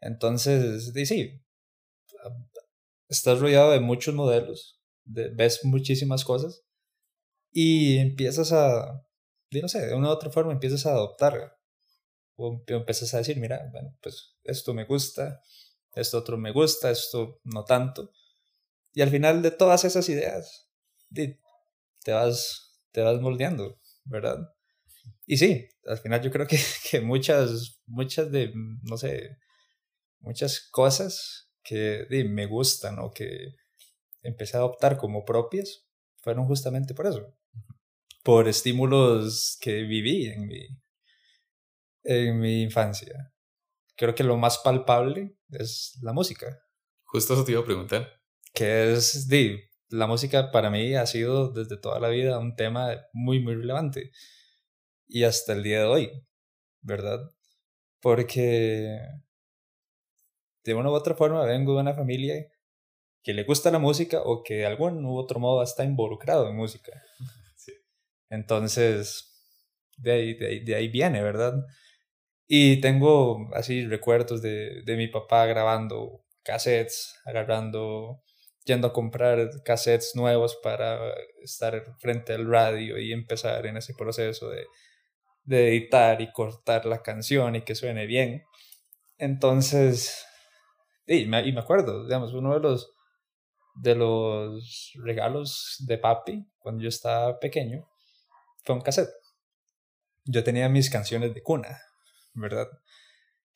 Entonces, 0.00 0.92
sí, 1.06 1.42
estás 3.08 3.40
rodeado 3.40 3.72
de 3.72 3.80
muchos 3.80 4.14
modelos 4.14 4.82
ves 5.04 5.64
muchísimas 5.64 6.24
cosas 6.24 6.64
y 7.50 7.98
empiezas 7.98 8.52
a, 8.52 9.04
no 9.50 9.68
sé, 9.68 9.86
de 9.86 9.94
una 9.94 10.08
u 10.08 10.12
otra 10.12 10.30
forma 10.30 10.52
empiezas 10.52 10.86
a 10.86 10.92
adoptar. 10.92 11.58
O 12.36 12.62
empiezas 12.66 13.12
a 13.14 13.18
decir, 13.18 13.38
mira, 13.38 13.68
bueno, 13.72 13.96
pues 14.02 14.36
esto 14.42 14.72
me 14.72 14.84
gusta, 14.84 15.42
esto 15.94 16.18
otro 16.18 16.38
me 16.38 16.50
gusta, 16.50 16.90
esto 16.90 17.40
no 17.44 17.64
tanto. 17.64 18.10
Y 18.94 19.02
al 19.02 19.10
final 19.10 19.42
de 19.42 19.50
todas 19.50 19.84
esas 19.84 20.08
ideas, 20.08 20.68
te 21.10 22.12
vas, 22.12 22.80
te 22.90 23.02
vas 23.02 23.20
moldeando, 23.20 23.78
¿verdad? 24.04 24.38
Y 25.26 25.36
sí, 25.36 25.68
al 25.86 25.98
final 25.98 26.20
yo 26.22 26.30
creo 26.30 26.46
que, 26.46 26.58
que 26.90 27.00
muchas, 27.00 27.80
muchas 27.86 28.30
de, 28.30 28.52
no 28.82 28.96
sé, 28.96 29.38
muchas 30.20 30.68
cosas 30.70 31.50
que 31.62 32.06
me 32.28 32.46
gustan 32.46 32.98
o 32.98 33.12
que 33.12 33.54
empecé 34.22 34.56
a 34.56 34.60
adoptar 34.60 34.96
como 34.96 35.24
propias 35.24 35.86
fueron 36.22 36.46
justamente 36.46 36.94
por 36.94 37.06
eso, 37.06 37.34
por 38.22 38.48
estímulos 38.48 39.58
que 39.60 39.82
viví 39.82 40.26
en 40.26 40.46
mi, 40.46 40.66
en 42.04 42.40
mi 42.40 42.62
infancia. 42.62 43.32
Creo 43.96 44.14
que 44.14 44.24
lo 44.24 44.36
más 44.36 44.58
palpable 44.58 45.36
es 45.50 45.98
la 46.02 46.12
música. 46.12 46.60
Justo 47.04 47.34
eso 47.34 47.44
te 47.44 47.52
iba 47.52 47.60
a 47.60 47.64
preguntar. 47.64 48.08
Que 48.54 48.92
es, 48.92 49.28
di, 49.28 49.60
la 49.88 50.06
música 50.06 50.50
para 50.50 50.70
mí 50.70 50.94
ha 50.94 51.06
sido 51.06 51.52
desde 51.52 51.76
toda 51.76 52.00
la 52.00 52.08
vida 52.08 52.38
un 52.38 52.56
tema 52.56 53.06
muy, 53.12 53.40
muy 53.40 53.54
relevante. 53.54 54.12
Y 55.14 55.24
hasta 55.24 55.52
el 55.52 55.62
día 55.62 55.80
de 55.80 55.84
hoy, 55.84 56.10
¿verdad? 56.80 57.20
Porque 58.00 58.98
de 60.64 60.74
una 60.74 60.88
u 60.88 60.94
otra 60.94 61.14
forma 61.14 61.44
vengo 61.44 61.74
de 61.74 61.82
una 61.82 61.92
familia 61.92 62.50
que 63.22 63.34
le 63.34 63.44
gusta 63.44 63.70
la 63.70 63.78
música 63.78 64.22
o 64.22 64.42
que 64.42 64.54
de 64.54 64.66
algún 64.66 65.04
u 65.04 65.18
otro 65.18 65.38
modo 65.38 65.62
está 65.62 65.84
involucrado 65.84 66.48
en 66.48 66.56
música. 66.56 66.92
Entonces, 68.30 69.30
de 69.98 70.12
ahí, 70.12 70.34
de 70.64 70.74
ahí, 70.74 70.88
viene, 70.88 71.22
¿verdad? 71.22 71.62
Y 72.46 72.80
tengo 72.80 73.50
así 73.52 73.86
recuerdos 73.86 74.40
de, 74.40 74.80
de 74.82 74.96
mi 74.96 75.08
papá 75.08 75.44
grabando 75.44 76.24
cassettes, 76.42 77.20
agarrando, 77.26 78.22
yendo 78.64 78.86
a 78.86 78.94
comprar 78.94 79.50
cassettes 79.62 80.12
nuevos 80.14 80.58
para 80.62 81.12
estar 81.42 81.84
frente 81.98 82.32
al 82.32 82.50
radio 82.50 82.98
y 82.98 83.12
empezar 83.12 83.66
en 83.66 83.76
ese 83.76 83.92
proceso 83.92 84.48
de, 84.48 84.64
de 85.44 85.68
editar 85.68 86.20
y 86.20 86.32
cortar 86.32 86.86
la 86.86 87.02
canción 87.02 87.56
y 87.56 87.62
que 87.62 87.74
suene 87.74 88.06
bien. 88.06 88.44
Entonces, 89.18 90.24
y 91.06 91.26
me, 91.26 91.46
y 91.46 91.52
me 91.52 91.60
acuerdo, 91.60 92.04
digamos, 92.04 92.34
uno 92.34 92.54
de 92.54 92.60
los 92.60 92.92
de 93.74 93.94
los 93.94 94.92
regalos 95.02 95.76
de 95.86 95.98
papi 95.98 96.46
cuando 96.58 96.82
yo 96.82 96.88
estaba 96.88 97.38
pequeño 97.38 97.88
fue 98.64 98.74
un 98.74 98.80
cassette. 98.82 99.10
Yo 100.24 100.44
tenía 100.44 100.68
mis 100.68 100.90
canciones 100.90 101.34
de 101.34 101.42
cuna, 101.42 101.80
¿verdad? 102.34 102.68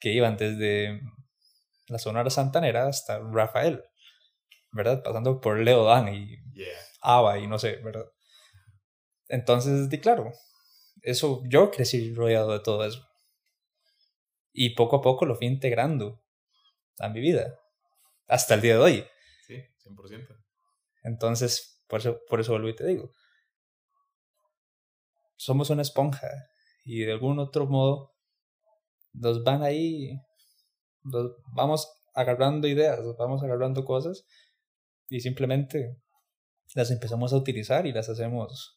Que 0.01 0.13
iban 0.13 0.37
desde 0.37 1.01
la 1.89 1.99
Sonora 1.99 2.31
Santanera 2.31 2.89
hasta 2.89 3.21
Rafael, 3.21 3.85
¿verdad? 4.73 5.03
Pasando 5.03 5.41
por 5.41 5.59
Leo 5.59 5.85
Dan 5.85 6.13
y 6.13 6.37
Ava 7.01 7.39
y 7.39 7.47
no 7.47 7.59
sé, 7.59 7.77
¿verdad? 7.77 8.07
Entonces, 9.29 9.89
di 9.89 10.01
claro, 10.01 10.33
eso 11.07 11.41
yo 11.49 11.71
crecí 11.71 12.13
rodeado 12.13 12.53
de 12.53 12.61
todo 12.61 12.85
eso. 12.85 13.07
Y 14.53 14.75
poco 14.75 14.97
a 14.97 15.01
poco 15.03 15.25
lo 15.25 15.37
fui 15.37 15.47
integrando 15.47 16.21
a 16.99 17.09
mi 17.09 17.21
vida, 17.21 17.61
hasta 18.27 18.55
el 18.55 18.61
día 18.61 18.75
de 18.75 18.81
hoy. 18.81 19.05
100%. 19.49 20.37
Entonces, 21.05 21.85
por 21.87 22.01
eso, 22.01 22.19
por 22.29 22.41
eso 22.41 22.53
vuelvo 22.53 22.69
y 22.69 22.75
te 22.75 22.87
digo, 22.87 23.13
somos 25.37 25.71
una 25.71 25.83
esponja 25.83 26.29
y 26.85 27.05
de 27.05 27.13
algún 27.13 27.39
otro 27.39 27.67
modo 27.67 28.17
nos 29.13 29.45
van 29.45 29.63
ahí, 29.63 30.19
nos 31.05 31.37
vamos 31.55 31.89
agarrando 32.15 32.67
ideas, 32.67 32.99
vamos 33.17 33.45
agarrando 33.45 33.85
cosas 33.85 34.27
y 35.09 35.21
simplemente 35.21 36.01
las 36.75 36.91
empezamos 36.91 37.33
a 37.33 37.37
utilizar 37.37 37.87
y 37.87 37.93
las 37.93 38.09
hacemos, 38.09 38.76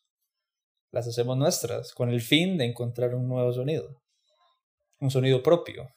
las 0.91 1.07
hacemos 1.07 1.37
nuestras, 1.37 1.93
con 1.93 2.09
el 2.09 2.21
fin 2.21 2.57
de 2.57 2.65
encontrar 2.65 3.15
un 3.15 3.27
nuevo 3.27 3.53
sonido, 3.53 4.01
un 4.99 5.11
sonido 5.11 5.43
propio. 5.43 5.89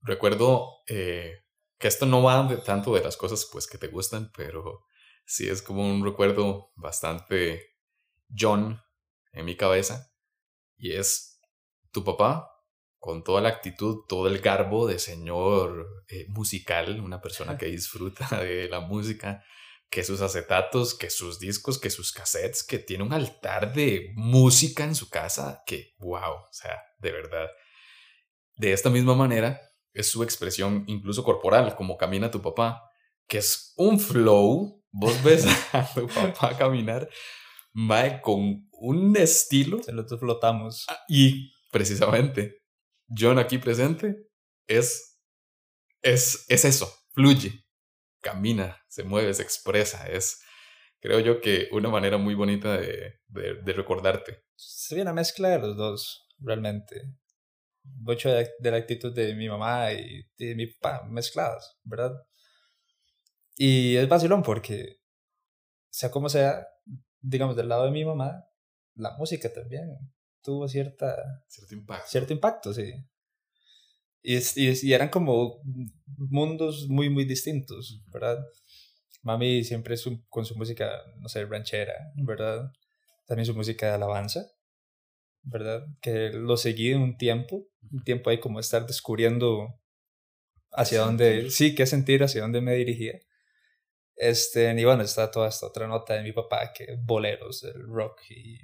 Recuerdo 0.00 0.78
eh, 0.86 1.38
que 1.78 1.88
esto 1.88 2.06
no 2.06 2.22
va 2.22 2.42
de 2.44 2.58
tanto 2.58 2.94
de 2.94 3.02
las 3.02 3.16
cosas 3.16 3.48
pues 3.50 3.66
que 3.66 3.78
te 3.78 3.88
gustan, 3.88 4.30
pero 4.36 4.84
sí 5.24 5.48
es 5.48 5.62
como 5.62 5.82
un 5.82 6.04
recuerdo 6.04 6.70
bastante 6.76 7.62
John 8.36 8.80
en 9.32 9.44
mi 9.44 9.56
cabeza 9.56 10.10
y 10.76 10.92
es 10.92 11.40
tu 11.92 12.04
papá 12.04 12.50
con 12.98 13.22
toda 13.22 13.40
la 13.40 13.48
actitud, 13.48 14.04
todo 14.08 14.26
el 14.26 14.40
garbo 14.40 14.86
de 14.86 14.98
señor 14.98 16.04
eh, 16.08 16.26
musical, 16.28 17.00
una 17.00 17.20
persona 17.20 17.56
que 17.56 17.66
disfruta 17.66 18.40
de 18.42 18.68
la 18.68 18.80
música, 18.80 19.44
que 19.90 20.04
sus 20.04 20.20
acetatos, 20.20 20.94
que 20.94 21.10
sus 21.10 21.38
discos, 21.38 21.78
que 21.78 21.90
sus 21.90 22.12
cassettes, 22.12 22.62
que 22.62 22.78
tiene 22.78 23.04
un 23.04 23.12
altar 23.12 23.72
de 23.72 24.12
música 24.14 24.84
en 24.84 24.94
su 24.94 25.08
casa, 25.08 25.62
que 25.66 25.94
wow, 25.98 26.34
o 26.34 26.48
sea, 26.52 26.82
de 26.98 27.12
verdad. 27.12 27.48
De 28.56 28.72
esta 28.72 28.90
misma 28.90 29.14
manera 29.14 29.60
es 29.94 30.10
su 30.10 30.22
expresión 30.22 30.84
incluso 30.86 31.24
corporal, 31.24 31.74
como 31.74 31.96
camina 31.96 32.30
tu 32.30 32.42
papá, 32.42 32.82
que 33.26 33.38
es 33.38 33.72
un 33.76 33.98
flow. 33.98 34.84
Vos 34.90 35.22
ves 35.24 35.46
a 35.72 35.86
tu 35.94 36.06
papá 36.06 36.56
caminar, 36.56 37.08
mae, 37.72 38.20
con 38.20 38.68
un 38.72 39.16
estilo. 39.16 39.82
Se 39.82 39.92
lo 39.92 40.06
flotamos. 40.06 40.84
Ah, 40.88 40.98
y 41.08 41.52
precisamente, 41.70 42.62
John 43.08 43.38
aquí 43.38 43.58
presente 43.58 44.28
es, 44.66 45.18
es, 46.02 46.44
es 46.48 46.64
eso, 46.64 46.92
fluye, 47.12 47.64
camina, 48.20 48.82
se 48.88 49.04
mueve, 49.04 49.34
se 49.34 49.42
expresa. 49.42 50.08
Es, 50.08 50.42
creo 51.00 51.20
yo 51.20 51.40
que 51.40 51.68
una 51.72 51.88
manera 51.88 52.18
muy 52.18 52.34
bonita 52.34 52.76
de, 52.76 53.20
de, 53.28 53.72
recordarte. 53.72 54.44
Sería 54.56 55.02
una 55.02 55.12
mezcla 55.12 55.48
de 55.48 55.58
los 55.58 55.76
dos, 55.76 56.28
realmente. 56.38 57.02
Mucho 57.84 58.30
de, 58.30 58.50
la 58.60 58.76
actitud 58.76 59.14
de 59.14 59.34
mi 59.34 59.48
mamá 59.48 59.92
y 59.92 60.22
de 60.36 60.54
mi 60.54 60.66
papá 60.66 61.04
mezcladas, 61.08 61.78
¿verdad? 61.84 62.12
Y 63.56 63.96
es 63.96 64.08
vacilón 64.08 64.42
porque, 64.42 65.00
sea 65.90 66.10
como 66.10 66.28
sea, 66.28 66.66
digamos, 67.20 67.56
del 67.56 67.68
lado 67.68 67.86
de 67.86 67.90
mi 67.90 68.04
mamá, 68.04 68.44
la 68.94 69.16
música 69.16 69.52
también 69.52 69.96
tuvo 70.42 70.68
cierta, 70.68 71.44
cierto 71.48 71.74
impacto. 71.74 72.08
Cierto 72.08 72.32
impacto, 72.32 72.72
sí. 72.74 72.92
Y, 74.30 74.36
y, 74.56 74.92
eran 74.92 75.08
como 75.08 75.62
mundos 76.18 76.86
muy, 76.86 77.08
muy 77.08 77.24
distintos, 77.24 78.02
¿verdad? 78.12 78.38
Mami 79.22 79.64
siempre 79.64 79.96
su, 79.96 80.22
con 80.28 80.44
su 80.44 80.54
música, 80.54 80.90
no 81.16 81.30
sé, 81.30 81.46
ranchera, 81.46 81.94
¿verdad? 82.14 82.70
También 83.26 83.46
su 83.46 83.54
música 83.54 83.86
de 83.86 83.94
alabanza, 83.94 84.46
¿verdad? 85.40 85.86
Que 86.02 86.28
lo 86.28 86.58
seguí 86.58 86.92
un 86.92 87.16
tiempo, 87.16 87.68
un 87.90 88.04
tiempo 88.04 88.28
ahí 88.28 88.38
como 88.38 88.60
estar 88.60 88.86
descubriendo 88.86 89.80
hacia 90.72 91.00
dónde, 91.00 91.48
sí, 91.48 91.74
qué 91.74 91.86
sentir, 91.86 92.22
hacia 92.22 92.42
dónde 92.42 92.60
me 92.60 92.74
dirigía. 92.74 93.18
Este, 94.14 94.78
y 94.78 94.84
bueno, 94.84 95.04
está 95.04 95.30
toda 95.30 95.48
esta 95.48 95.68
otra 95.68 95.86
nota 95.86 96.12
de 96.12 96.22
mi 96.22 96.32
papá, 96.32 96.70
que 96.74 96.98
boleros, 97.00 97.64
el 97.64 97.82
rock 97.86 98.20
y 98.28 98.58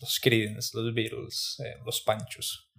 los 0.00 0.18
Creedence, 0.18 0.70
los 0.72 0.94
Beatles, 0.94 1.60
eh, 1.62 1.74
los 1.84 2.00
Panchos, 2.00 2.70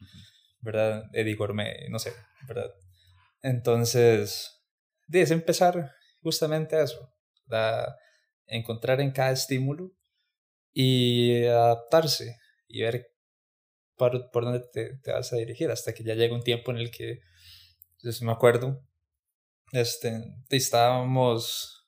¿verdad? 0.61 1.09
Eddie 1.13 1.35
Gourmet, 1.35 1.89
no 1.89 1.99
sé, 1.99 2.13
¿verdad? 2.47 2.71
Entonces, 3.41 4.63
es 5.11 5.31
empezar 5.31 5.93
justamente 6.21 6.75
a 6.75 6.83
eso, 6.83 7.13
a 7.51 7.95
encontrar 8.45 9.01
en 9.01 9.11
cada 9.11 9.31
estímulo 9.31 9.91
y 10.73 11.45
adaptarse 11.45 12.37
y 12.67 12.81
ver 12.81 13.07
por, 13.95 14.31
por 14.31 14.45
dónde 14.45 14.61
te, 14.71 14.97
te, 14.97 15.11
vas 15.11 15.33
a 15.33 15.37
dirigir 15.37 15.69
hasta 15.71 15.93
que 15.93 16.03
ya 16.03 16.15
llega 16.15 16.35
un 16.35 16.43
tiempo 16.43 16.71
en 16.71 16.77
el 16.77 16.91
que, 16.91 17.21
pues, 18.01 18.21
me 18.21 18.31
acuerdo, 18.31 18.83
este, 19.73 20.21
estábamos 20.49 21.81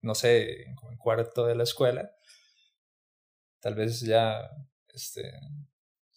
no 0.00 0.14
sé, 0.14 0.62
en 0.62 0.96
cuarto 0.98 1.46
de 1.46 1.54
la 1.54 1.64
escuela, 1.64 2.10
tal 3.60 3.74
vez 3.74 4.00
ya, 4.00 4.48
este, 4.88 5.30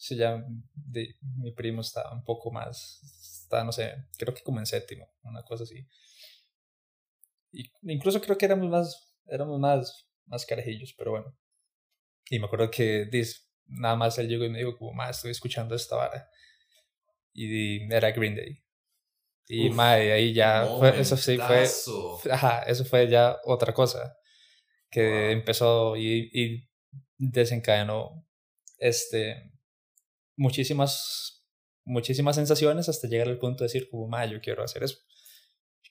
si 0.02 0.16
ya 0.16 0.44
de, 0.74 1.16
mi 1.20 1.52
primo 1.52 1.80
estaba 1.80 2.12
un 2.12 2.24
poco 2.24 2.50
más, 2.50 3.00
estaba, 3.40 3.62
no 3.62 3.70
sé, 3.70 4.08
creo 4.18 4.34
que 4.34 4.42
como 4.42 4.58
en 4.58 4.66
séptimo, 4.66 5.08
una 5.22 5.44
cosa 5.44 5.62
así. 5.62 5.86
Y 7.52 7.70
incluso 7.82 8.20
creo 8.20 8.36
que 8.36 8.46
éramos 8.46 8.68
más, 8.68 9.14
éramos 9.26 9.60
más, 9.60 10.08
más 10.26 10.44
carajillos, 10.44 10.92
pero 10.98 11.12
bueno. 11.12 11.38
Y 12.28 12.40
me 12.40 12.46
acuerdo 12.46 12.68
que 12.68 13.06
dis, 13.12 13.48
nada 13.66 13.94
más 13.94 14.18
él 14.18 14.26
llegó 14.26 14.44
y 14.44 14.48
me 14.50 14.58
dijo 14.58 14.76
como, 14.76 14.92
más 14.92 15.18
estoy 15.18 15.30
escuchando 15.30 15.76
esta 15.76 15.94
vara. 15.94 16.28
Y 17.32 17.84
era 17.94 18.10
Green 18.10 18.34
Day. 18.34 18.60
Y 19.46 19.70
mae, 19.70 20.10
ahí 20.10 20.34
ya 20.34 20.66
fue, 20.80 20.98
eso 21.00 21.16
sí 21.16 21.38
fue, 21.38 21.64
ajá, 22.28 22.64
eso 22.64 22.84
fue 22.84 23.08
ya 23.08 23.38
otra 23.44 23.72
cosa 23.72 24.16
que 24.90 25.30
empezó 25.30 25.96
y, 25.96 26.28
y, 26.32 26.68
desencadenó 27.18 28.26
este 28.78 29.51
muchísimas 30.36 31.42
muchísimas 31.84 32.36
sensaciones 32.36 32.88
hasta 32.88 33.08
llegar 33.08 33.28
al 33.28 33.38
punto 33.38 33.64
de 33.64 33.66
decir 33.66 33.88
como 33.90 34.08
mae, 34.08 34.30
yo 34.30 34.40
quiero 34.40 34.62
hacer 34.62 34.82
eso. 34.82 34.98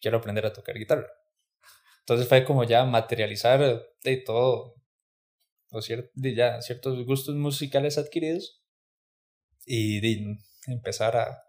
quiero 0.01 0.17
aprender 0.17 0.45
a 0.45 0.53
tocar 0.53 0.77
guitarra. 0.77 1.07
Entonces 1.99 2.27
fue 2.27 2.43
como 2.43 2.63
ya 2.63 2.85
materializar 2.85 3.59
de 4.03 4.17
todo 4.17 4.75
o 5.69 5.79
de 6.13 6.35
ya 6.35 6.61
ciertos 6.61 7.05
gustos 7.05 7.35
musicales 7.35 7.97
adquiridos 7.97 8.63
y 9.65 9.99
de 10.01 10.37
empezar 10.67 11.15
a 11.15 11.43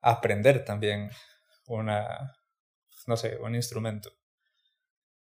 aprender 0.00 0.64
también 0.64 1.10
una, 1.66 2.36
no 3.06 3.16
sé, 3.16 3.36
un 3.38 3.54
instrumento. 3.54 4.10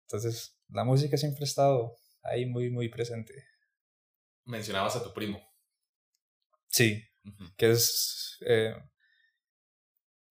Entonces, 0.03 0.59
la 0.69 0.83
música 0.83 1.15
siempre 1.15 1.43
ha 1.43 1.45
estado 1.45 1.95
ahí 2.23 2.45
muy, 2.45 2.69
muy 2.69 2.89
presente. 2.89 3.33
Mencionabas 4.45 4.95
a 4.95 5.03
tu 5.03 5.13
primo. 5.13 5.50
Sí, 6.71 7.03
que 7.57 7.71
es, 7.71 8.37
eh, 8.47 8.73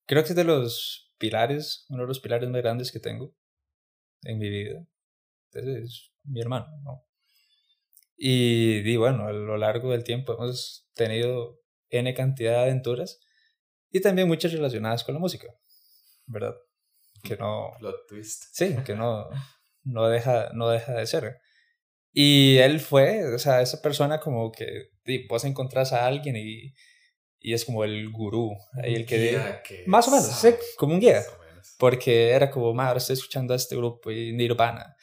creo 0.07 0.24
que 0.24 0.31
es 0.31 0.37
de 0.37 0.44
los 0.44 1.14
pilares, 1.18 1.85
uno 1.90 2.03
de 2.03 2.09
los 2.09 2.20
pilares 2.20 2.48
más 2.48 2.62
grandes 2.62 2.90
que 2.90 2.98
tengo 2.98 3.37
en 4.22 4.38
mi 4.38 4.48
vida. 4.48 4.85
Entonces, 5.53 5.85
es 5.85 6.12
mi 6.24 6.40
hermano, 6.40 6.66
¿no? 6.83 7.07
Y, 8.16 8.79
y 8.90 8.96
bueno, 8.96 9.26
a 9.26 9.33
lo 9.33 9.57
largo 9.57 9.92
del 9.92 10.05
tiempo 10.05 10.35
hemos 10.35 10.88
tenido 10.94 11.61
N 11.88 12.12
cantidad 12.14 12.53
de 12.53 12.62
aventuras 12.62 13.20
y 13.90 14.00
también 14.00 14.29
muchas 14.29 14.53
relacionadas 14.53 15.05
con 15.05 15.14
la 15.14 15.20
música, 15.20 15.48
¿verdad? 16.26 16.55
Que 17.22 17.37
no... 17.37 17.72
Plot 17.79 18.07
twist. 18.09 18.44
Sí, 18.53 18.76
que 18.85 18.94
no, 18.94 19.29
no, 19.85 20.09
deja, 20.09 20.50
no 20.55 20.68
deja 20.68 20.92
de 20.92 21.07
ser. 21.07 21.40
Y 22.12 22.59
él 22.59 22.81
fue, 22.81 23.35
o 23.35 23.38
sea, 23.38 23.62
esa 23.62 23.81
persona 23.81 24.18
como 24.18 24.51
que 24.51 24.90
vos 25.29 25.44
encontrás 25.44 25.92
a 25.92 26.07
alguien 26.07 26.37
y, 26.37 26.75
y 27.38 27.55
es 27.55 27.64
como 27.64 27.85
el 27.85 28.11
gurú, 28.11 28.57
ahí 28.83 28.94
el 28.94 29.07
que, 29.07 29.38
que 29.64 29.85
Más 29.87 30.09
o 30.09 30.11
menos, 30.11 30.27
sí, 30.27 30.49
como 30.77 30.94
un 30.94 31.01
guía. 31.01 31.23
Porque 31.79 32.31
era 32.31 32.51
como, 32.51 32.79
ahora 32.81 32.99
estoy 32.99 33.14
escuchando 33.14 33.55
a 33.55 33.57
este 33.57 33.77
grupo 33.77 34.11
y 34.11 34.33
Nirvana. 34.33 34.96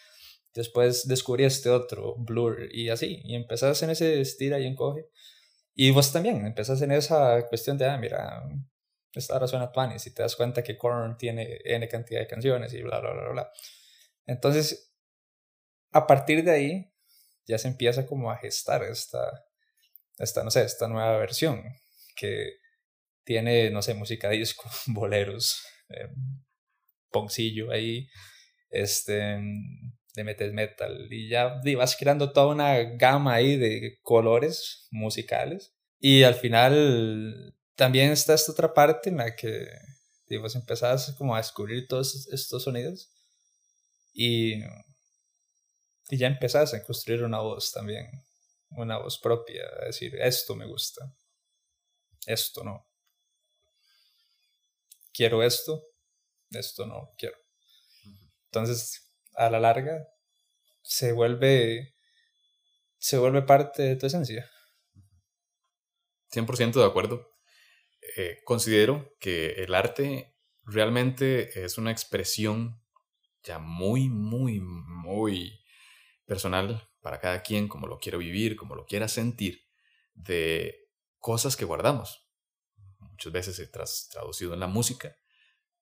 Después 0.54 1.08
descubrí 1.08 1.44
este 1.44 1.70
otro, 1.70 2.16
Blur, 2.18 2.68
y 2.72 2.90
así. 2.90 3.22
Y 3.24 3.36
empezás 3.36 3.82
en 3.84 3.92
ese 3.92 4.22
estira 4.22 4.60
y 4.60 4.66
encoge. 4.66 5.08
Y 5.74 5.92
vos 5.92 6.12
también 6.12 6.46
empezás 6.46 6.82
en 6.82 6.92
esa 6.92 7.48
cuestión 7.48 7.78
de, 7.78 7.86
ah, 7.86 7.98
mira, 7.98 8.44
esta 9.14 9.34
ahora 9.34 9.48
suena 9.48 9.72
Tuanis 9.72 10.06
y 10.08 10.14
te 10.14 10.24
das 10.24 10.36
cuenta 10.36 10.64
que 10.64 10.78
Korn 10.78 11.18
tiene 11.18 11.60
N 11.64 11.88
cantidad 11.88 12.20
de 12.20 12.28
canciones 12.28 12.74
y 12.74 12.82
bla, 12.82 13.00
bla, 13.00 13.14
bla, 13.14 13.30
bla. 13.30 13.52
Entonces, 14.26 14.96
a 15.92 16.06
partir 16.08 16.44
de 16.44 16.52
ahí, 16.52 16.94
ya 17.48 17.58
se 17.58 17.68
empieza 17.68 18.06
como 18.06 18.32
a 18.32 18.38
gestar 18.38 18.84
esta, 18.84 19.46
esta, 20.18 20.44
no 20.44 20.52
sé, 20.52 20.64
esta 20.64 20.88
nueva 20.88 21.18
versión 21.18 21.64
que 22.16 22.58
tiene, 23.24 23.70
no 23.70 23.82
sé, 23.82 23.94
música 23.94 24.30
disco, 24.30 24.70
boleros, 24.88 25.62
eh, 25.90 26.10
poncillo 27.10 27.72
ahí, 27.72 28.08
este, 28.70 29.40
de 30.16 30.24
metal 30.24 30.54
metal, 30.54 31.08
y 31.12 31.30
ya 31.30 31.60
y 31.64 31.76
vas 31.76 31.96
creando 31.96 32.32
toda 32.32 32.48
una 32.48 32.78
gama 32.98 33.36
ahí 33.36 33.58
de 33.58 34.00
colores 34.02 34.88
musicales, 34.92 35.74
y 36.00 36.24
al 36.24 36.36
final 36.36 37.56
también 37.76 38.12
está 38.12 38.34
esta 38.34 38.52
otra 38.52 38.74
parte 38.74 39.10
en 39.10 39.18
la 39.18 39.36
que 39.36 39.68
digamos, 40.28 40.56
empezás 40.56 41.14
como 41.18 41.36
a 41.36 41.38
descubrir 41.38 41.88
todos 41.88 42.28
estos 42.32 42.64
sonidos 42.64 43.10
y, 44.14 44.56
y 46.10 46.18
ya 46.18 46.28
empezás 46.28 46.74
a 46.74 46.84
construir 46.84 47.24
una 47.24 47.40
voz 47.40 47.72
también, 47.72 48.10
una 48.72 48.98
voz 48.98 49.20
propia, 49.20 49.64
a 49.82 49.86
decir, 49.86 50.16
esto 50.16 50.56
me 50.56 50.66
gusta, 50.66 51.14
esto 52.26 52.64
no. 52.64 52.88
Quiero 55.14 55.44
esto, 55.44 55.84
esto 56.52 56.86
no 56.86 57.14
quiero. 57.18 57.38
Entonces, 58.46 59.12
a 59.36 59.50
la 59.50 59.60
larga, 59.60 60.08
se 60.82 61.12
vuelve, 61.12 61.96
se 62.98 63.18
vuelve 63.18 63.42
parte 63.42 63.84
de 63.84 63.96
tu 63.96 64.06
esencia. 64.06 64.50
100% 66.32 66.74
de 66.74 66.86
acuerdo. 66.86 67.28
Eh, 68.16 68.40
considero 68.46 69.16
que 69.20 69.64
el 69.64 69.74
arte 69.74 70.38
realmente 70.64 71.64
es 71.64 71.78
una 71.78 71.92
expresión 71.92 72.82
ya 73.44 73.60
muy, 73.60 74.10
muy, 74.10 74.60
muy 74.60 75.60
personal 76.28 76.88
para 77.02 77.20
cada 77.20 77.42
quien, 77.42 77.68
como 77.68 77.88
lo 77.88 77.98
quiera 77.98 78.18
vivir, 78.20 78.56
como 78.56 78.76
lo 78.76 78.86
quiera 78.86 79.08
sentir, 79.08 79.66
de 80.14 80.90
cosas 81.18 81.56
que 81.56 81.66
guardamos. 81.66 82.28
Muchas 83.00 83.32
veces 83.32 83.56
se 83.56 83.68
traducido 83.68 84.54
en 84.54 84.60
la 84.60 84.68
música, 84.68 85.18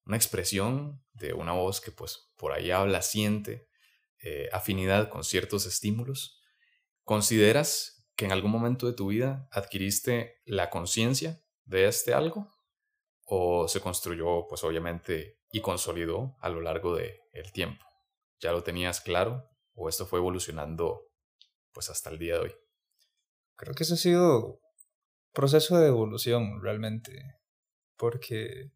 una 0.05 0.15
expresión 0.15 1.03
de 1.13 1.33
una 1.33 1.51
voz 1.51 1.81
que 1.81 1.91
pues 1.91 2.31
por 2.37 2.53
ahí 2.53 2.71
habla, 2.71 3.01
siente, 3.01 3.67
eh, 4.19 4.49
afinidad 4.53 5.09
con 5.09 5.23
ciertos 5.23 5.65
estímulos. 5.65 6.41
¿Consideras 7.03 8.07
que 8.15 8.25
en 8.25 8.31
algún 8.31 8.51
momento 8.51 8.85
de 8.87 8.93
tu 8.93 9.07
vida 9.07 9.49
adquiriste 9.51 10.41
la 10.45 10.69
conciencia 10.69 11.43
de 11.65 11.87
este 11.87 12.13
algo? 12.13 12.51
¿O 13.23 13.67
se 13.67 13.81
construyó 13.81 14.47
pues 14.47 14.63
obviamente 14.63 15.39
y 15.51 15.61
consolidó 15.61 16.37
a 16.39 16.49
lo 16.49 16.61
largo 16.61 16.95
del 16.95 17.19
el 17.33 17.51
tiempo? 17.51 17.83
¿Ya 18.39 18.51
lo 18.51 18.63
tenías 18.63 19.01
claro 19.01 19.54
o 19.75 19.89
esto 19.89 20.05
fue 20.05 20.19
evolucionando 20.19 21.11
pues 21.71 21.89
hasta 21.89 22.09
el 22.09 22.17
día 22.17 22.35
de 22.35 22.39
hoy? 22.39 22.55
Creo 23.55 23.73
que 23.75 23.83
eso 23.83 23.93
ha 23.93 23.97
sido 23.97 24.61
proceso 25.33 25.77
de 25.77 25.87
evolución 25.87 26.61
realmente, 26.61 27.37
porque 27.97 28.71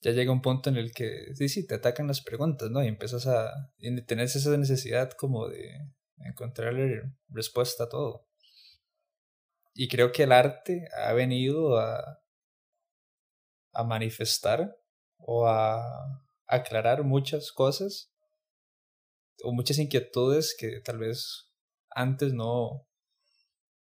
ya 0.00 0.10
llega 0.10 0.32
un 0.32 0.42
punto 0.42 0.68
en 0.68 0.76
el 0.76 0.92
que 0.92 1.34
sí, 1.34 1.48
sí, 1.48 1.66
te 1.66 1.76
atacan 1.76 2.08
las 2.08 2.22
preguntas, 2.22 2.70
¿no? 2.70 2.82
Y 2.82 2.88
empiezas 2.88 3.26
a 3.26 3.72
tener 4.06 4.24
esa 4.24 4.56
necesidad 4.56 5.12
como 5.12 5.48
de 5.48 5.92
encontrarle 6.16 7.02
respuesta 7.28 7.84
a 7.84 7.88
todo. 7.88 8.26
Y 9.74 9.88
creo 9.88 10.12
que 10.12 10.24
el 10.24 10.32
arte 10.32 10.88
ha 10.96 11.12
venido 11.12 11.78
a, 11.78 12.20
a 13.72 13.84
manifestar 13.84 14.76
o 15.18 15.46
a 15.46 16.24
aclarar 16.46 17.04
muchas 17.04 17.52
cosas 17.52 18.11
o 19.42 19.52
muchas 19.52 19.78
inquietudes 19.78 20.56
que 20.58 20.80
tal 20.80 20.98
vez 20.98 21.52
antes 21.90 22.32
no, 22.32 22.86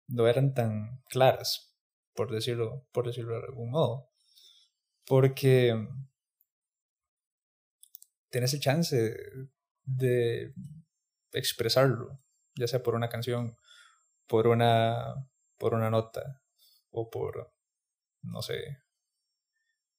no 0.09 0.27
eran 0.27 0.55
tan 0.55 1.03
claras, 1.09 1.75
por 2.15 2.31
decirlo, 2.31 2.87
por 2.93 3.07
decirlo 3.07 3.35
de 3.39 3.47
algún 3.47 3.71
modo. 3.71 4.11
Porque 5.07 5.75
tienes 8.31 8.55
el 8.55 8.61
chance 8.61 9.17
de 9.85 10.53
expresarlo, 11.33 12.21
ya 12.55 12.67
sea 12.67 12.83
por 12.83 12.95
una 12.95 13.09
canción, 13.09 13.57
por 14.27 14.47
una, 14.47 15.15
por 15.57 15.75
una 15.75 15.91
nota 15.91 16.43
o 16.91 17.11
por, 17.11 17.53
no 18.23 18.43
sé, 18.43 18.79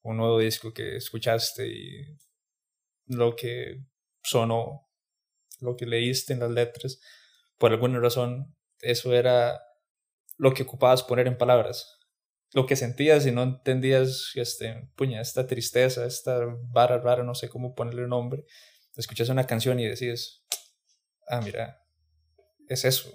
un 0.01 0.17
nuevo 0.17 0.39
disco 0.39 0.73
que 0.73 0.97
escuchaste 0.97 1.67
y 1.67 2.17
lo 3.07 3.35
que 3.35 3.83
sonó, 4.23 4.88
lo 5.59 5.75
que 5.75 5.85
leíste 5.85 6.33
en 6.33 6.39
las 6.39 6.51
letras, 6.51 6.99
por 7.57 7.71
alguna 7.71 7.99
razón 7.99 8.55
eso 8.81 9.13
era 9.13 9.61
lo 10.37 10.53
que 10.53 10.63
ocupabas 10.63 11.03
poner 11.03 11.27
en 11.27 11.37
palabras. 11.37 11.97
Lo 12.53 12.65
que 12.65 12.75
sentías 12.75 13.25
y 13.27 13.31
no 13.31 13.43
entendías, 13.43 14.31
este, 14.35 14.89
puña, 14.95 15.21
esta 15.21 15.45
tristeza, 15.45 16.05
esta 16.05 16.39
vara 16.71 16.97
rara, 16.97 17.23
no 17.23 17.35
sé 17.35 17.49
cómo 17.49 17.75
ponerle 17.75 18.07
nombre. 18.07 18.45
Escuchas 18.95 19.29
una 19.29 19.45
canción 19.45 19.79
y 19.79 19.85
decís, 19.85 20.43
ah, 21.27 21.41
mira, 21.41 21.83
es 22.67 22.85
eso, 22.85 23.11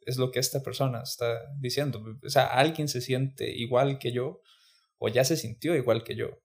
es 0.00 0.16
lo 0.16 0.30
que 0.30 0.38
esta 0.38 0.62
persona 0.62 1.02
está 1.02 1.52
diciendo. 1.58 2.02
O 2.24 2.30
sea, 2.30 2.46
alguien 2.46 2.88
se 2.88 3.00
siente 3.00 3.50
igual 3.50 3.98
que 3.98 4.12
yo 4.12 4.40
o 4.96 5.08
ya 5.08 5.24
se 5.24 5.36
sintió 5.36 5.74
igual 5.76 6.02
que 6.02 6.16
yo. 6.16 6.40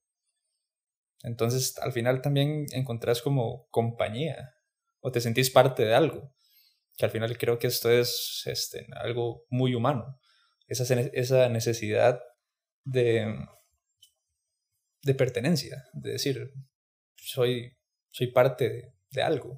Entonces, 1.22 1.78
al 1.80 1.94
final 1.94 2.22
también 2.22 2.66
encontrás 2.74 3.22
como 3.22 3.68
compañía 3.70 4.54
o 5.04 5.12
te 5.12 5.22
sentís 5.22 5.50
parte 5.50 5.84
de 5.84 5.94
algo, 5.94 6.34
que 6.98 7.06
al 7.06 7.12
final 7.12 7.38
creo 7.38 7.60
que 7.60 7.68
esto 7.68 7.92
es 7.92 8.44
este, 8.46 8.88
algo 8.96 9.46
muy 9.50 9.76
humano, 9.76 10.18
esa, 10.68 10.84
esa 11.14 11.50
necesidad 11.50 12.22
de, 12.86 13.36
de 15.02 15.14
pertenencia, 15.14 15.84
de 15.92 16.12
decir, 16.14 16.54
soy, 17.18 17.78
soy 18.12 18.28
parte 18.28 18.70
de, 18.70 18.94
de 19.12 19.22
algo. 19.22 19.58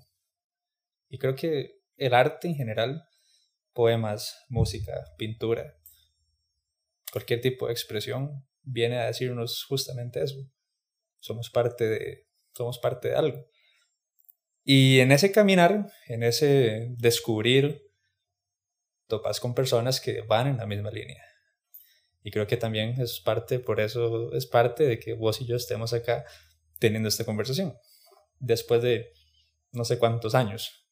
Y 1.08 1.19
creo 1.19 1.36
que 1.36 1.79
el 1.97 2.15
arte 2.15 2.47
en 2.47 2.55
general, 2.55 3.08
poemas, 3.73 4.36
música, 4.49 4.93
pintura, 5.17 5.77
cualquier 7.12 7.39
tipo 7.39 7.67
de 7.67 7.73
expresión, 7.73 8.47
viene 8.63 8.97
a 8.97 9.05
decirnos 9.05 9.63
justamente 9.69 10.23
eso. 10.23 10.38
Somos 11.19 11.51
parte 11.51 11.88
de, 11.88 12.27
somos 12.51 12.79
parte 12.79 13.10
de 13.10 13.15
algo. 13.15 13.47
Y 14.65 14.99
en 14.99 15.12
ese 15.12 15.32
caminar, 15.32 15.91
en 16.08 16.23
ese 16.23 16.88
descubrir, 16.97 17.84
topas 19.08 19.39
con 19.39 19.54
personas 19.54 20.01
que 20.01 20.21
van 20.21 20.47
en 20.47 20.58
la 20.58 20.65
misma 20.65 20.89
línea. 20.89 21.23
Y 22.23 22.32
creo 22.32 22.47
que 22.47 22.58
también 22.58 22.99
es 22.99 23.19
parte, 23.19 23.60
por 23.60 23.80
eso 23.80 24.34
es 24.34 24.47
parte 24.47 24.84
de 24.84 24.99
que 24.99 25.13
vos 25.13 25.39
y 25.39 25.45
yo 25.45 25.56
estemos 25.56 25.93
acá 25.93 26.25
teniendo 26.80 27.08
esta 27.08 27.25
conversación. 27.25 27.78
Después 28.39 28.82
de 28.82 29.13
no 29.71 29.86
sé 29.86 29.99
cuántos 29.99 30.34
años 30.34 30.86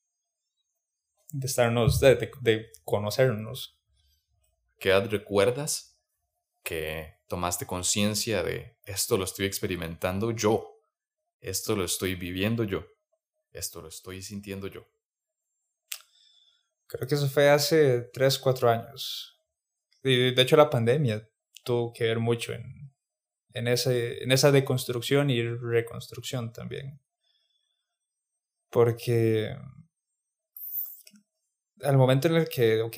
de 1.32 1.48
estarnos, 1.48 2.00
de, 2.00 2.32
de 2.42 2.70
conocernos. 2.84 3.82
¿Qué 4.78 4.90
edad 4.90 5.10
recuerdas 5.10 6.00
que 6.62 7.16
tomaste 7.28 7.66
conciencia 7.66 8.44
de 8.44 8.78
esto 8.86 9.18
lo 9.18 9.24
estoy 9.24 9.48
experimentando 9.48 10.30
yo, 10.30 10.80
esto 11.40 11.76
lo 11.76 11.84
estoy 11.86 12.14
viviendo 12.14 12.64
yo, 12.64 12.86
esto 13.54 13.82
lo 13.82 13.88
estoy 13.88 14.22
sintiendo 14.22 14.68
yo. 14.68 14.88
Creo 16.88 17.08
que 17.08 17.16
eso 17.16 17.30
fue 17.30 17.50
hace 17.50 18.02
3, 18.13 18.39
4 18.39 18.70
años. 18.70 19.39
Y 20.04 20.34
de 20.34 20.42
hecho 20.42 20.58
la 20.58 20.70
pandemia 20.70 21.28
tuvo 21.63 21.94
que 21.94 22.04
ver 22.04 22.20
mucho 22.20 22.54
en, 22.54 22.94
en, 23.54 23.68
ese, 23.68 24.24
en 24.24 24.32
esa 24.32 24.52
deconstrucción 24.52 25.30
y 25.30 25.42
reconstrucción 25.44 26.52
también. 26.52 27.00
Porque 28.70 29.56
al 31.84 31.98
momento 31.98 32.28
en 32.28 32.36
el 32.36 32.50
que, 32.50 32.82
ok, 32.82 32.98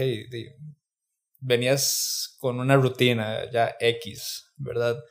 venías 1.39 2.35
con 2.39 2.59
una 2.59 2.75
rutina 2.75 3.49
ya 3.51 3.75
X, 3.79 4.51
¿verdad? 4.57 5.03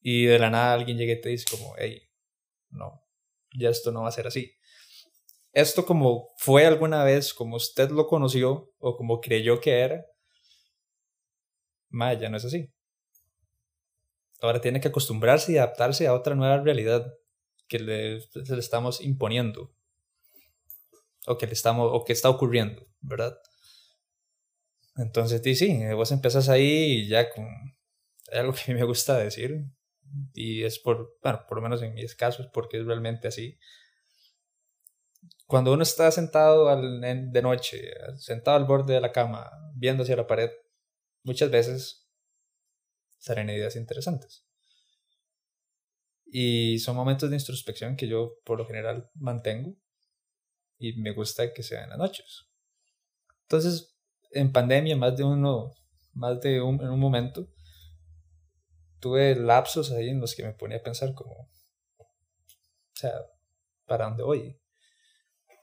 Y 0.00 0.26
de 0.26 0.38
la 0.38 0.50
nada 0.50 0.74
alguien 0.74 0.96
llega 0.96 1.12
y 1.12 1.20
te 1.20 1.28
dice 1.28 1.46
como, 1.50 1.74
hey, 1.78 2.08
no, 2.70 3.04
ya 3.52 3.70
esto 3.70 3.92
no 3.92 4.02
va 4.02 4.08
a 4.08 4.12
ser 4.12 4.26
así. 4.26 4.52
Esto 5.56 5.86
como 5.86 6.28
fue 6.36 6.66
alguna 6.66 7.02
vez, 7.02 7.32
como 7.32 7.56
usted 7.56 7.88
lo 7.88 8.06
conoció 8.06 8.74
o 8.78 8.94
como 8.94 9.22
creyó 9.22 9.58
que 9.58 9.80
era, 9.80 10.04
ma, 11.88 12.12
ya 12.12 12.28
no 12.28 12.36
es 12.36 12.44
así. 12.44 12.70
Ahora 14.42 14.60
tiene 14.60 14.82
que 14.82 14.88
acostumbrarse 14.88 15.52
y 15.52 15.56
adaptarse 15.56 16.06
a 16.06 16.12
otra 16.12 16.34
nueva 16.34 16.58
realidad 16.58 17.10
que 17.68 17.78
le, 17.78 18.18
estamos 18.58 19.00
imponiendo 19.00 19.74
o 21.26 21.38
que 21.38 21.46
le 21.46 21.54
estamos 21.54 21.88
o 21.90 22.04
que 22.04 22.12
está 22.12 22.28
ocurriendo, 22.28 22.86
¿verdad? 23.00 23.38
Entonces, 24.96 25.40
sí, 25.42 25.54
sí, 25.54 25.78
vos 25.94 26.12
empezás 26.12 26.50
ahí 26.50 27.08
ya 27.08 27.30
con 27.30 27.46
algo 28.30 28.52
que 28.52 28.60
a 28.60 28.74
mí 28.74 28.74
me 28.74 28.84
gusta 28.84 29.16
decir, 29.16 29.64
y 30.34 30.64
es 30.64 30.78
por, 30.78 31.16
bueno, 31.22 31.46
por 31.48 31.56
lo 31.56 31.62
menos 31.62 31.80
en 31.82 31.94
mis 31.94 32.14
casos, 32.14 32.46
porque 32.52 32.78
es 32.78 32.84
realmente 32.84 33.28
así. 33.28 33.58
Cuando 35.46 35.72
uno 35.72 35.84
está 35.84 36.10
sentado 36.10 36.68
al, 36.68 37.00
de 37.00 37.42
noche, 37.42 37.90
sentado 38.18 38.56
al 38.56 38.64
borde 38.64 38.94
de 38.94 39.00
la 39.00 39.12
cama, 39.12 39.50
viendo 39.74 40.02
hacia 40.02 40.16
la 40.16 40.26
pared, 40.26 40.50
muchas 41.22 41.50
veces 41.50 42.08
salen 43.18 43.50
ideas 43.50 43.76
interesantes. 43.76 44.44
Y 46.24 46.80
son 46.80 46.96
momentos 46.96 47.30
de 47.30 47.36
introspección 47.36 47.96
que 47.96 48.08
yo 48.08 48.38
por 48.44 48.58
lo 48.58 48.66
general 48.66 49.08
mantengo 49.14 49.76
y 50.78 50.94
me 51.00 51.12
gusta 51.12 51.52
que 51.52 51.62
sean 51.62 51.90
las 51.90 51.98
noches. 51.98 52.48
Entonces, 53.42 53.96
en 54.32 54.52
pandemia, 54.52 54.96
más 54.96 55.16
de 55.16 55.22
uno, 55.22 55.72
más 56.12 56.40
de 56.40 56.60
un, 56.60 56.80
en 56.80 56.90
un 56.90 56.98
momento, 56.98 57.48
tuve 58.98 59.36
lapsos 59.36 59.92
ahí 59.92 60.08
en 60.08 60.20
los 60.20 60.34
que 60.34 60.42
me 60.42 60.52
ponía 60.52 60.78
a 60.78 60.82
pensar 60.82 61.14
como, 61.14 61.32
o 61.32 62.08
sea, 62.94 63.12
¿para 63.86 64.06
dónde 64.06 64.24
voy? 64.24 64.60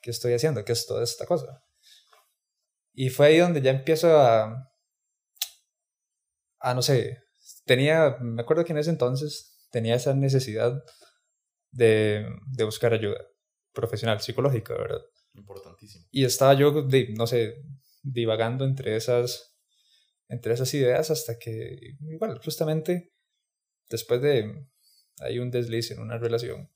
¿Qué 0.04 0.12
estoy 0.12 0.34
haciendo? 0.34 0.64
¿Qué 0.64 0.74
es 0.74 0.86
toda 0.86 1.04
esta 1.04 1.26
cosa? 1.26 1.64
Y 2.94 3.10
fue 3.10 3.28
ahí 3.28 3.38
donde 3.40 3.62
ya 3.62 3.72
empiezo 3.72 4.20
a, 4.20 4.70
a 6.60 6.74
no 6.76 6.82
sé, 6.82 7.24
tenía, 7.66 8.18
me 8.20 8.42
acuerdo 8.42 8.66
que 8.66 8.74
en 8.74 8.80
ese 8.80 8.90
entonces 8.90 9.66
tenía 9.72 9.96
esa 9.96 10.14
necesidad 10.14 10.84
de, 11.72 12.28
de 12.56 12.64
buscar 12.66 12.94
ayuda. 12.94 13.18
profesional, 13.74 14.22
psicológica, 14.22 14.74
¿verdad? 14.76 15.02
Importantísimo. 15.34 16.06
Y 16.12 16.26
estaba 16.26 16.54
yo, 16.54 16.86
no 17.16 17.26
sé, 17.26 17.56
divagando 18.04 18.66
entre 18.66 18.96
esas, 18.96 19.56
entre 20.28 20.54
esas 20.54 20.74
ideas 20.74 21.10
hasta 21.10 21.40
que, 21.40 21.96
igual, 22.02 22.40
justamente 22.44 23.14
después 23.90 24.22
de, 24.22 24.68
hay 25.20 25.40
un 25.40 25.50
desliz 25.50 25.92
en 25.92 26.00
una 26.00 26.18
relación, 26.18 26.70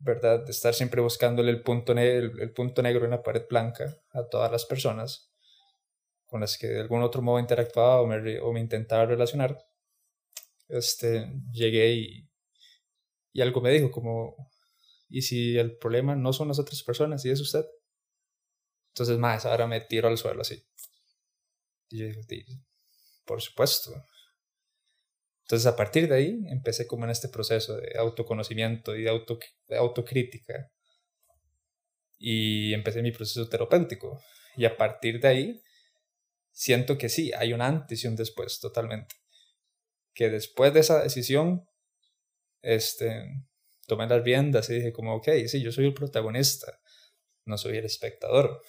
¿verdad? 0.00 0.44
De 0.44 0.50
estar 0.50 0.74
siempre 0.74 1.00
buscándole 1.00 1.50
el 1.50 1.62
punto, 1.62 1.92
el, 1.92 2.52
punto 2.52 2.82
negro 2.82 3.04
en 3.04 3.12
la 3.12 3.22
pared 3.22 3.44
blanca 3.48 3.96
a 4.12 4.26
todas 4.26 4.50
las 4.50 4.64
personas 4.64 5.30
con 6.26 6.40
las 6.40 6.56
que 6.56 6.68
de 6.68 6.80
algún 6.80 7.02
otro 7.02 7.22
modo 7.22 7.38
interactuaba 7.38 8.00
o 8.00 8.06
me, 8.06 8.40
o 8.40 8.52
me 8.52 8.60
intentaba 8.60 9.04
relacionar, 9.04 9.58
este, 10.68 11.32
llegué 11.52 11.92
y, 11.92 12.30
y 13.32 13.40
algo 13.40 13.60
me 13.60 13.70
dijo 13.70 13.90
como, 13.90 14.36
¿y 15.08 15.22
si 15.22 15.58
el 15.58 15.76
problema 15.76 16.14
no 16.14 16.32
son 16.32 16.48
las 16.48 16.58
otras 16.58 16.82
personas 16.82 17.24
y 17.24 17.30
es 17.30 17.40
usted? 17.40 17.64
Entonces, 18.94 19.18
más, 19.18 19.44
ahora 19.44 19.66
me 19.66 19.80
tiro 19.80 20.08
al 20.08 20.18
suelo 20.18 20.42
así. 20.42 20.62
Y 21.88 21.98
yo 21.98 22.06
dije, 22.06 22.62
por 23.24 23.40
supuesto. 23.40 23.92
Entonces, 25.50 25.66
a 25.66 25.74
partir 25.74 26.08
de 26.08 26.14
ahí, 26.14 26.44
empecé 26.46 26.86
como 26.86 27.06
en 27.06 27.10
este 27.10 27.28
proceso 27.28 27.76
de 27.76 27.98
autoconocimiento 27.98 28.94
y 28.94 29.02
de, 29.02 29.10
auto, 29.10 29.36
de 29.66 29.76
autocrítica. 29.76 30.70
Y 32.20 32.72
empecé 32.72 33.02
mi 33.02 33.10
proceso 33.10 33.48
terapéutico. 33.48 34.22
Y 34.56 34.64
a 34.64 34.76
partir 34.76 35.18
de 35.18 35.26
ahí, 35.26 35.62
siento 36.52 36.96
que 36.96 37.08
sí, 37.08 37.32
hay 37.36 37.52
un 37.52 37.62
antes 37.62 38.04
y 38.04 38.06
un 38.06 38.14
después, 38.14 38.60
totalmente. 38.60 39.16
Que 40.14 40.28
después 40.30 40.72
de 40.72 40.80
esa 40.80 41.02
decisión, 41.02 41.66
este, 42.62 43.24
tomé 43.88 44.06
las 44.06 44.22
riendas 44.22 44.70
y 44.70 44.74
dije 44.74 44.92
como, 44.92 45.16
ok, 45.16 45.30
sí, 45.48 45.60
yo 45.60 45.72
soy 45.72 45.86
el 45.86 45.94
protagonista, 45.94 46.80
no 47.44 47.58
soy 47.58 47.78
el 47.78 47.86
espectador 47.86 48.62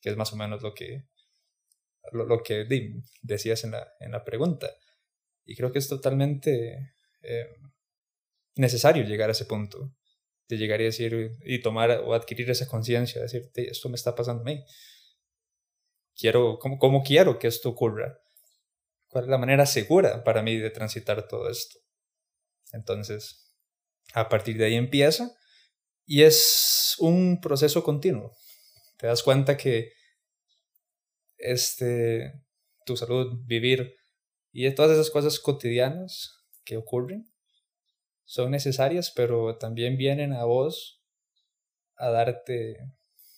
que 0.00 0.10
es 0.10 0.16
más 0.16 0.32
o 0.32 0.36
menos 0.36 0.62
lo 0.62 0.74
que, 0.74 1.04
lo, 2.12 2.42
que 2.42 2.66
decías 3.22 3.64
en 3.64 3.72
la, 3.72 3.92
en 4.00 4.12
la, 4.12 4.24
pregunta. 4.24 4.68
Y 5.44 5.56
creo 5.56 5.72
que 5.72 5.78
es 5.78 5.88
totalmente 5.88 6.94
eh, 7.22 7.46
necesario 8.56 9.04
llegar 9.04 9.28
a 9.28 9.32
ese 9.32 9.44
punto, 9.44 9.92
de 10.48 10.56
llegar 10.56 10.80
y 10.80 10.84
decir, 10.84 11.36
y 11.44 11.60
tomar 11.60 11.90
o 12.04 12.14
adquirir 12.14 12.50
esa 12.50 12.68
conciencia, 12.68 13.22
decir, 13.22 13.50
esto 13.54 13.88
me 13.88 13.96
está 13.96 14.14
pasando 14.14 14.42
a 14.42 14.44
mí. 14.44 14.64
Quiero, 16.16 16.58
¿cómo, 16.58 16.78
¿Cómo 16.78 17.02
quiero 17.02 17.38
que 17.38 17.48
esto 17.48 17.70
ocurra? 17.70 18.18
¿Cuál 19.08 19.24
es 19.24 19.30
la 19.30 19.38
manera 19.38 19.66
segura 19.66 20.22
para 20.24 20.42
mí 20.42 20.56
de 20.56 20.70
transitar 20.70 21.26
todo 21.26 21.48
esto? 21.48 21.78
Entonces, 22.72 23.54
a 24.14 24.28
partir 24.28 24.56
de 24.56 24.66
ahí 24.66 24.74
empieza 24.74 25.34
y 26.06 26.22
es 26.22 26.96
un 26.98 27.40
proceso 27.40 27.82
continuo 27.82 28.36
te 29.00 29.06
das 29.06 29.22
cuenta 29.22 29.56
que 29.56 29.92
este, 31.40 32.42
tu 32.84 32.96
salud, 32.96 33.40
vivir 33.44 33.96
y 34.52 34.70
todas 34.74 34.92
esas 34.92 35.10
cosas 35.10 35.38
cotidianas 35.38 36.32
que 36.64 36.76
ocurren 36.76 37.30
son 38.24 38.50
necesarias, 38.50 39.12
pero 39.14 39.58
también 39.58 39.96
vienen 39.96 40.32
a 40.32 40.44
vos 40.44 41.02
a 41.96 42.10
darte 42.10 42.78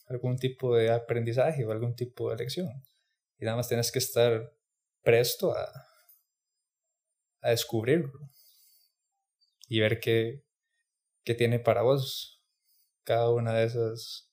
algún 0.06 0.36
tipo 0.36 0.76
de 0.76 0.90
aprendizaje 0.90 1.64
o 1.64 1.72
algún 1.72 1.94
tipo 1.94 2.30
de 2.30 2.36
lección. 2.36 2.68
Y 3.38 3.44
nada 3.44 3.56
más 3.56 3.68
tienes 3.68 3.90
que 3.90 3.98
estar 3.98 4.54
presto 5.02 5.56
a, 5.56 5.66
a 7.40 7.50
descubrirlo 7.50 8.30
y 9.68 9.80
ver 9.80 10.00
qué, 10.00 10.44
qué 11.24 11.34
tiene 11.34 11.58
para 11.58 11.82
vos 11.82 12.42
cada 13.04 13.30
una 13.30 13.54
de 13.54 13.64
esas 13.64 14.28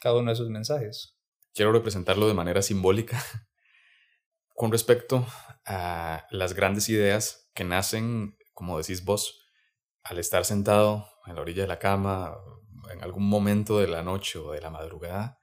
cada 0.00 0.18
uno 0.18 0.30
de 0.30 0.36
sus 0.36 0.50
mensajes. 0.50 1.13
Quiero 1.54 1.70
representarlo 1.70 2.26
de 2.26 2.34
manera 2.34 2.62
simbólica 2.62 3.22
con 4.54 4.72
respecto 4.72 5.24
a 5.64 6.26
las 6.30 6.52
grandes 6.52 6.88
ideas 6.88 7.48
que 7.54 7.62
nacen, 7.62 8.36
como 8.54 8.76
decís 8.76 9.04
vos, 9.04 9.46
al 10.02 10.18
estar 10.18 10.44
sentado 10.44 11.08
en 11.26 11.36
la 11.36 11.42
orilla 11.42 11.62
de 11.62 11.68
la 11.68 11.78
cama, 11.78 12.36
en 12.92 13.02
algún 13.04 13.28
momento 13.28 13.78
de 13.78 13.86
la 13.86 14.02
noche 14.02 14.40
o 14.40 14.50
de 14.50 14.60
la 14.60 14.70
madrugada, 14.70 15.38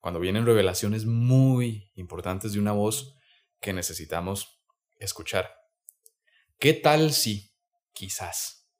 cuando 0.00 0.20
vienen 0.20 0.44
revelaciones 0.44 1.06
muy 1.06 1.90
importantes 1.94 2.52
de 2.52 2.58
una 2.58 2.72
voz 2.72 3.16
que 3.58 3.72
necesitamos 3.72 4.62
escuchar. 4.98 5.56
¿Qué 6.58 6.74
tal 6.74 7.14
si, 7.14 7.54
quizás, 7.94 8.70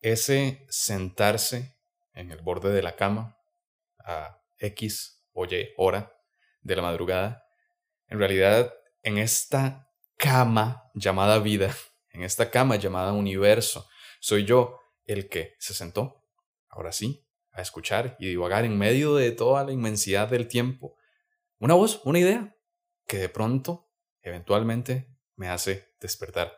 ese 0.00 0.66
sentarse 0.68 1.78
en 2.12 2.32
el 2.32 2.42
borde 2.42 2.72
de 2.72 2.82
la 2.82 2.96
cama 2.96 3.38
a 4.00 4.42
X 4.58 5.23
o 5.34 5.44
Y 5.44 5.74
hora 5.76 6.16
de 6.62 6.76
la 6.76 6.82
madrugada, 6.82 7.46
en 8.08 8.18
realidad 8.18 8.72
en 9.02 9.18
esta 9.18 9.90
cama 10.16 10.90
llamada 10.94 11.38
vida, 11.40 11.74
en 12.10 12.22
esta 12.22 12.50
cama 12.50 12.76
llamada 12.76 13.12
universo, 13.12 13.88
soy 14.20 14.44
yo 14.44 14.80
el 15.04 15.28
que 15.28 15.54
se 15.58 15.74
sentó, 15.74 16.24
ahora 16.68 16.92
sí, 16.92 17.26
a 17.50 17.60
escuchar 17.60 18.16
y 18.18 18.28
divagar 18.28 18.64
en 18.64 18.78
medio 18.78 19.14
de 19.14 19.30
toda 19.30 19.64
la 19.64 19.72
inmensidad 19.72 20.28
del 20.28 20.48
tiempo, 20.48 20.96
una 21.58 21.74
voz, 21.74 22.00
una 22.04 22.18
idea, 22.18 22.56
que 23.06 23.18
de 23.18 23.28
pronto, 23.28 23.90
eventualmente, 24.22 25.08
me 25.36 25.48
hace 25.48 25.94
despertar. 26.00 26.56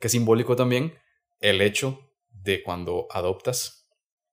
Que 0.00 0.08
simbólico 0.08 0.56
también 0.56 0.98
el 1.40 1.60
hecho 1.60 2.10
de 2.28 2.62
cuando 2.62 3.06
adoptas 3.10 3.88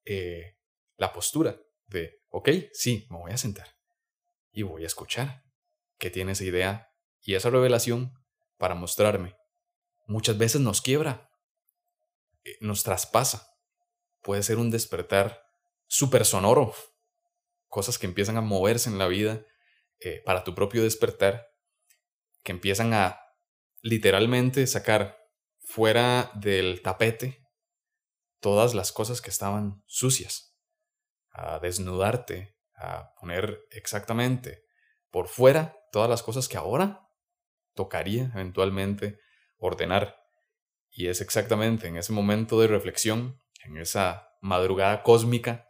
eh, 0.05 0.57
la 0.97 1.11
postura 1.13 1.59
de 1.87 2.21
ok, 2.29 2.49
sí, 2.71 3.07
me 3.09 3.17
voy 3.17 3.31
a 3.31 3.37
sentar 3.37 3.78
y 4.51 4.63
voy 4.63 4.83
a 4.83 4.87
escuchar 4.87 5.43
qué 5.97 6.09
tiene 6.09 6.33
esa 6.33 6.43
idea 6.43 6.91
y 7.21 7.35
esa 7.35 7.49
revelación 7.49 8.13
para 8.57 8.75
mostrarme. 8.75 9.35
Muchas 10.07 10.37
veces 10.37 10.61
nos 10.61 10.81
quiebra, 10.81 11.29
eh, 12.43 12.57
nos 12.61 12.83
traspasa. 12.83 13.47
Puede 14.21 14.43
ser 14.43 14.57
un 14.57 14.71
despertar 14.71 15.43
súper 15.87 16.25
sonoro, 16.25 16.73
cosas 17.67 17.97
que 17.97 18.07
empiezan 18.07 18.37
a 18.37 18.41
moverse 18.41 18.89
en 18.89 18.97
la 18.97 19.07
vida 19.07 19.45
eh, 19.99 20.21
para 20.25 20.43
tu 20.43 20.55
propio 20.55 20.83
despertar, 20.83 21.47
que 22.43 22.51
empiezan 22.51 22.93
a 22.93 23.21
literalmente 23.81 24.65
sacar 24.67 25.17
fuera 25.59 26.31
del 26.35 26.81
tapete 26.81 27.45
todas 28.39 28.73
las 28.73 28.91
cosas 28.91 29.21
que 29.21 29.29
estaban 29.29 29.83
sucias 29.85 30.57
a 31.31 31.59
desnudarte, 31.59 32.57
a 32.79 33.13
poner 33.19 33.59
exactamente 33.71 34.63
por 35.11 35.27
fuera 35.27 35.77
todas 35.91 36.09
las 36.09 36.23
cosas 36.23 36.47
que 36.47 36.57
ahora 36.57 37.07
tocaría 37.75 38.31
eventualmente 38.33 39.19
ordenar. 39.57 40.17
Y 40.89 41.07
es 41.07 41.21
exactamente 41.21 41.87
en 41.87 41.97
ese 41.97 42.13
momento 42.13 42.59
de 42.59 42.67
reflexión, 42.67 43.41
en 43.63 43.77
esa 43.77 44.29
madrugada 44.41 45.03
cósmica, 45.03 45.67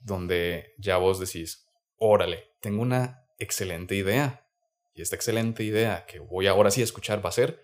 donde 0.00 0.74
ya 0.78 0.96
vos 0.96 1.20
decís, 1.20 1.66
órale, 1.96 2.44
tengo 2.60 2.82
una 2.82 3.24
excelente 3.38 3.94
idea. 3.94 4.46
Y 4.94 5.02
esta 5.02 5.16
excelente 5.16 5.62
idea 5.62 6.04
que 6.06 6.18
voy 6.18 6.46
ahora 6.46 6.70
sí 6.70 6.80
a 6.80 6.84
escuchar 6.84 7.24
va 7.24 7.28
a 7.28 7.32
ser, 7.32 7.62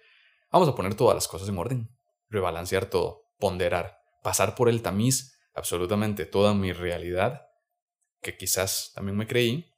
vamos 0.51 0.69
a 0.69 0.75
poner 0.75 0.95
todas 0.95 1.15
las 1.15 1.29
cosas 1.29 1.49
en 1.49 1.59
orden, 1.59 1.91
rebalancear 2.31 2.87
todo, 2.87 3.25
ponderar, 3.39 3.99
pasar 4.23 4.55
por 4.55 4.69
el 4.69 4.83
tamiz 4.83 5.39
absolutamente 5.55 6.25
toda 6.25 6.55
mi 6.55 6.73
realidad, 6.73 7.48
que 8.21 8.37
quizás 8.37 8.93
también 8.95 9.17
me 9.17 9.27
creí, 9.27 9.73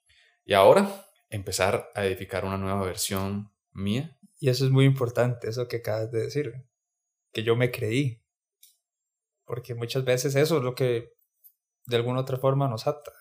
y 0.45 0.55
ahora 0.55 1.07
empezar 1.29 1.91
a 1.95 2.05
edificar 2.05 2.45
una 2.45 2.59
nueva 2.59 2.85
versión 2.85 3.53
mía. 3.73 4.19
Y 4.39 4.49
eso 4.49 4.65
es 4.65 4.71
muy 4.71 4.85
importante, 4.85 5.49
eso 5.49 5.69
que 5.69 5.77
acabas 5.77 6.11
de 6.11 6.23
decir, 6.23 6.65
que 7.33 7.43
yo 7.43 7.57
me 7.57 7.71
creí, 7.71 8.23
porque 9.45 9.75
muchas 9.75 10.05
veces 10.05 10.35
eso 10.35 10.59
es 10.59 10.63
lo 10.63 10.75
que 10.75 11.13
de 11.87 11.97
alguna 11.97 12.21
otra 12.21 12.39
forma 12.39 12.69
nos 12.69 12.87
ata. 12.87 13.13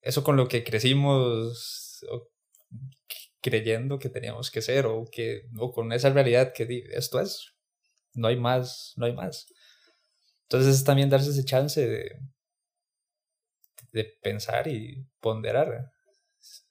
Eso 0.00 0.22
con 0.22 0.36
lo 0.36 0.48
que 0.48 0.64
crecimos 0.64 2.04
creyendo 3.40 3.98
que 3.98 4.08
teníamos 4.08 4.50
que 4.50 4.62
ser 4.62 4.86
o 4.86 5.04
que 5.10 5.48
o 5.58 5.72
con 5.72 5.92
esa 5.92 6.10
realidad 6.10 6.52
que 6.54 6.84
esto 6.92 7.20
es, 7.20 7.54
no 8.14 8.28
hay 8.28 8.36
más, 8.36 8.94
no 8.96 9.06
hay 9.06 9.12
más. 9.12 9.46
Entonces 10.42 10.76
es 10.76 10.84
también 10.84 11.10
darse 11.10 11.30
ese 11.30 11.44
chance 11.44 11.86
de, 11.86 12.20
de 13.94 14.04
pensar 14.22 14.68
y 14.68 15.08
ponderar. 15.20 15.90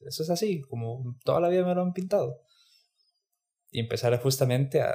Eso 0.02 0.24
es 0.24 0.30
así, 0.30 0.62
como 0.62 1.18
toda 1.24 1.40
la 1.42 1.50
vida 1.50 1.66
me 1.66 1.74
lo 1.74 1.82
han 1.82 1.94
pintado. 1.94 2.42
Y 3.72 3.80
empezar 3.80 4.20
justamente 4.22 4.82
a 4.82 4.94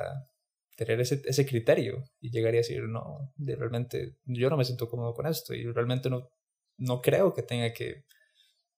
tener 0.76 1.00
ese, 1.00 1.20
ese 1.24 1.44
criterio 1.44 2.04
y 2.20 2.30
llegar 2.30 2.54
a 2.54 2.58
decir, 2.58 2.84
no, 2.84 3.32
realmente 3.36 4.18
yo 4.24 4.48
no 4.48 4.56
me 4.56 4.64
siento 4.64 4.88
cómodo 4.88 5.12
con 5.14 5.26
esto 5.26 5.52
y 5.52 5.64
realmente 5.72 6.08
no, 6.08 6.30
no 6.76 7.00
creo 7.00 7.34
que 7.34 7.42
tenga 7.42 7.72
que 7.72 8.04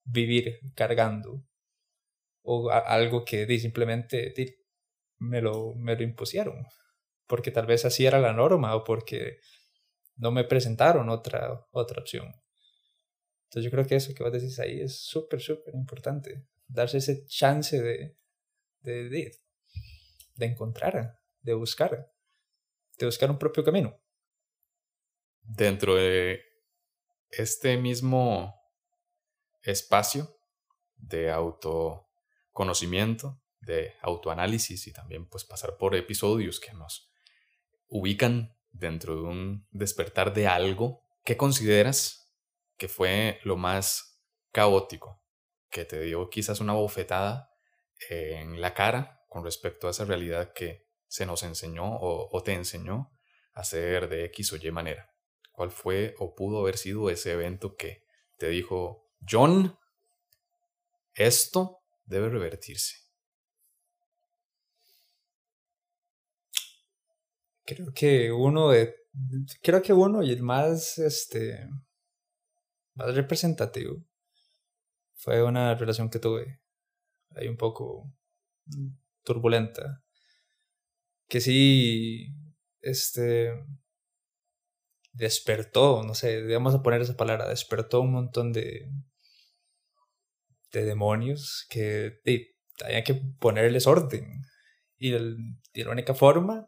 vivir 0.03 0.59
cargando 0.73 1.43
o 2.43 2.71
algo 2.71 3.23
que 3.23 3.45
simplemente 3.59 4.33
me 5.19 5.41
lo, 5.41 5.75
me 5.75 5.95
lo 5.95 6.01
impusieron 6.01 6.65
porque 7.31 7.51
tal 7.51 7.65
vez 7.65 7.85
así 7.85 8.05
era 8.05 8.19
la 8.19 8.33
norma 8.33 8.75
o 8.75 8.83
porque 8.83 9.37
no 10.17 10.31
me 10.31 10.43
presentaron 10.43 11.07
otra, 11.07 11.65
otra 11.71 12.01
opción. 12.01 12.33
Entonces 13.51 13.69
yo 13.69 13.71
creo 13.71 13.85
que 13.85 13.97
eso 13.97 14.13
que 14.13 14.23
vos 14.23 14.31
decís 14.31 14.57
ahí 14.59 14.79
es 14.79 14.95
súper, 14.95 15.41
súper 15.41 15.75
importante. 15.75 16.47
Darse 16.67 16.99
ese 16.99 17.25
chance 17.25 17.81
de, 17.81 18.15
de, 18.79 19.09
de, 19.09 19.37
de 20.35 20.45
encontrar, 20.45 21.19
de 21.41 21.53
buscar, 21.53 22.13
de 22.97 23.05
buscar 23.05 23.29
un 23.29 23.37
propio 23.37 23.61
camino. 23.61 23.99
Dentro 25.41 25.95
de 25.95 26.41
este 27.29 27.75
mismo 27.75 28.55
espacio 29.63 30.33
de 30.95 31.29
autoconocimiento, 31.29 33.43
de 33.59 33.95
autoanálisis 34.01 34.87
y 34.87 34.93
también 34.93 35.27
pues 35.27 35.43
pasar 35.43 35.75
por 35.75 35.93
episodios 35.97 36.61
que 36.61 36.71
nos 36.71 37.11
ubican 37.89 38.55
dentro 38.71 39.17
de 39.17 39.23
un 39.23 39.67
despertar 39.71 40.33
de 40.33 40.47
algo, 40.47 41.03
¿qué 41.25 41.35
consideras 41.35 42.20
que 42.81 42.87
fue 42.87 43.39
lo 43.43 43.57
más 43.57 44.19
caótico 44.51 45.23
que 45.69 45.85
te 45.85 46.01
dio 46.01 46.31
quizás 46.31 46.61
una 46.61 46.73
bofetada 46.73 47.51
en 48.09 48.59
la 48.59 48.73
cara 48.73 49.21
con 49.29 49.43
respecto 49.43 49.87
a 49.87 49.91
esa 49.91 50.03
realidad 50.03 50.51
que 50.51 50.87
se 51.05 51.27
nos 51.27 51.43
enseñó 51.43 51.83
o, 51.85 52.41
te 52.41 52.53
enseñó 52.53 53.15
a 53.53 53.63
ser 53.63 54.09
de 54.09 54.25
X 54.25 54.53
o 54.53 54.55
Y 54.55 54.71
manera? 54.71 55.13
¿Cuál 55.51 55.69
fue 55.69 56.15
o 56.17 56.33
pudo 56.33 56.61
haber 56.61 56.75
sido 56.75 57.11
ese 57.11 57.33
evento 57.33 57.75
que 57.75 58.03
te 58.37 58.49
dijo, 58.49 59.11
John, 59.29 59.77
esto 61.13 61.83
debe 62.05 62.29
revertirse? 62.29 62.95
Creo 67.63 67.93
que 67.93 68.31
uno 68.31 68.71
de. 68.71 68.95
Creo 69.61 69.83
que 69.83 69.93
uno 69.93 70.23
y 70.23 70.31
el 70.31 70.41
más 70.41 70.97
este. 70.97 71.69
Más 72.95 73.15
representativo 73.15 74.03
fue 75.21 75.43
una 75.43 75.75
relación 75.75 76.09
que 76.09 76.19
tuve. 76.19 76.59
Ahí 77.35 77.47
un 77.47 77.57
poco 77.57 78.11
turbulenta. 79.23 80.03
Que 81.27 81.39
sí. 81.41 82.27
Este. 82.81 83.53
despertó, 85.13 86.03
no 86.03 86.15
sé, 86.15 86.43
vamos 86.47 86.73
a 86.73 86.81
poner 86.81 87.01
esa 87.01 87.15
palabra, 87.15 87.47
despertó 87.49 88.01
un 88.01 88.13
montón 88.13 88.51
de. 88.51 88.89
de 90.71 90.85
demonios 90.85 91.67
que 91.69 92.19
de, 92.25 92.55
había 92.83 93.03
que 93.03 93.15
ponerles 93.39 93.87
orden. 93.87 94.41
Y, 94.97 95.13
el, 95.13 95.37
y 95.73 95.83
la 95.83 95.91
única 95.91 96.13
forma 96.13 96.67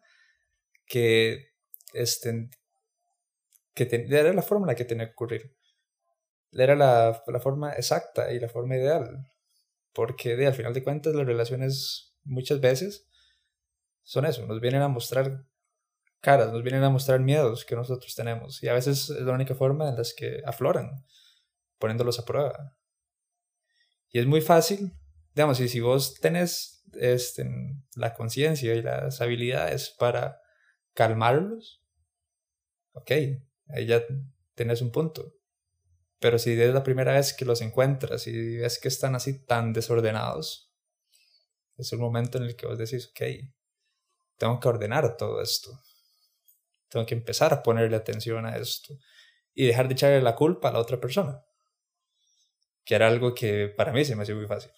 que, 0.88 1.50
este, 1.94 2.50
que 3.76 3.84
era 4.10 4.34
la 4.34 4.42
forma 4.42 4.66
en 4.66 4.68
la 4.70 4.76
que 4.76 4.86
tenía 4.86 5.08
que 5.08 5.14
ocurrir. 5.14 5.56
Era 6.56 6.76
la, 6.76 7.24
la 7.28 7.40
forma 7.40 7.74
exacta 7.74 8.32
y 8.32 8.40
la 8.40 8.50
forma 8.50 8.76
ideal. 8.76 9.28
Porque 9.94 10.36
de, 10.36 10.48
al 10.48 10.54
final 10.54 10.74
de 10.74 10.84
cuentas 10.84 11.14
las 11.16 11.26
relaciones 11.26 12.16
muchas 12.24 12.60
veces 12.60 13.08
son 14.04 14.26
eso, 14.26 14.46
nos 14.46 14.60
vienen 14.60 14.82
a 14.82 14.88
mostrar 14.88 15.46
caras, 16.20 16.52
nos 16.52 16.64
vienen 16.64 16.84
a 16.84 16.90
mostrar 16.90 17.20
miedos 17.20 17.66
que 17.66 17.76
nosotros 17.76 18.16
tenemos. 18.16 18.64
Y 18.64 18.70
a 18.70 18.74
veces 18.74 19.10
es 19.10 19.22
la 19.22 19.34
única 19.34 19.56
forma 19.56 19.90
en 19.90 19.98
las 19.98 20.14
que 20.14 20.42
afloran, 20.46 21.06
poniéndolos 21.78 22.20
a 22.20 22.26
prueba. 22.26 22.76
Y 24.10 24.20
es 24.20 24.26
muy 24.26 24.42
fácil, 24.42 24.94
digamos, 25.34 25.60
y 25.60 25.68
si 25.68 25.80
vos 25.80 26.16
tenés 26.20 26.84
este, 26.94 27.46
la 27.96 28.14
conciencia 28.14 28.74
y 28.76 28.82
las 28.82 29.22
habilidades 29.22 29.90
para 30.00 30.40
calmarlos, 30.94 31.84
ok, 32.94 33.12
ahí 33.70 33.86
ya 33.86 34.04
tienes 34.56 34.82
un 34.82 34.92
punto. 34.92 35.34
Pero 36.24 36.40
si 36.40 36.54
es 36.54 36.74
la 36.74 36.86
primera 36.86 37.12
vez 37.12 37.34
que 37.34 37.44
los 37.44 37.60
encuentras 37.60 38.28
y 38.28 38.56
ves 38.56 38.80
que 38.80 38.88
están 38.88 39.14
así 39.14 39.46
tan 39.46 39.74
desordenados, 39.74 40.74
es 41.76 41.92
el 41.92 42.00
momento 42.00 42.38
en 42.38 42.46
el 42.46 42.56
que 42.56 42.66
vos 42.66 42.78
decís, 42.78 43.10
ok, 43.10 43.22
tengo 44.38 44.58
que 44.58 44.70
ordenar 44.70 45.18
todo 45.18 45.42
esto. 45.42 45.78
Tengo 46.88 47.06
que 47.06 47.16
empezar 47.16 47.54
a 47.54 47.62
ponerle 47.62 47.98
atención 47.98 48.46
a 48.46 48.56
esto 48.56 48.98
y 49.54 49.68
dejar 49.68 49.90
de 49.90 49.96
echarle 49.96 50.22
la 50.22 50.34
culpa 50.34 50.70
a 50.70 50.72
la 50.72 50.80
otra 50.80 50.98
persona. 50.98 51.44
Que 52.86 52.96
era 52.96 53.08
algo 53.08 53.34
que 53.34 53.68
para 53.68 53.92
mí 53.92 54.06
se 54.06 54.16
me 54.16 54.24
hacía 54.24 54.36
muy 54.36 54.48
fácil. 54.48 54.72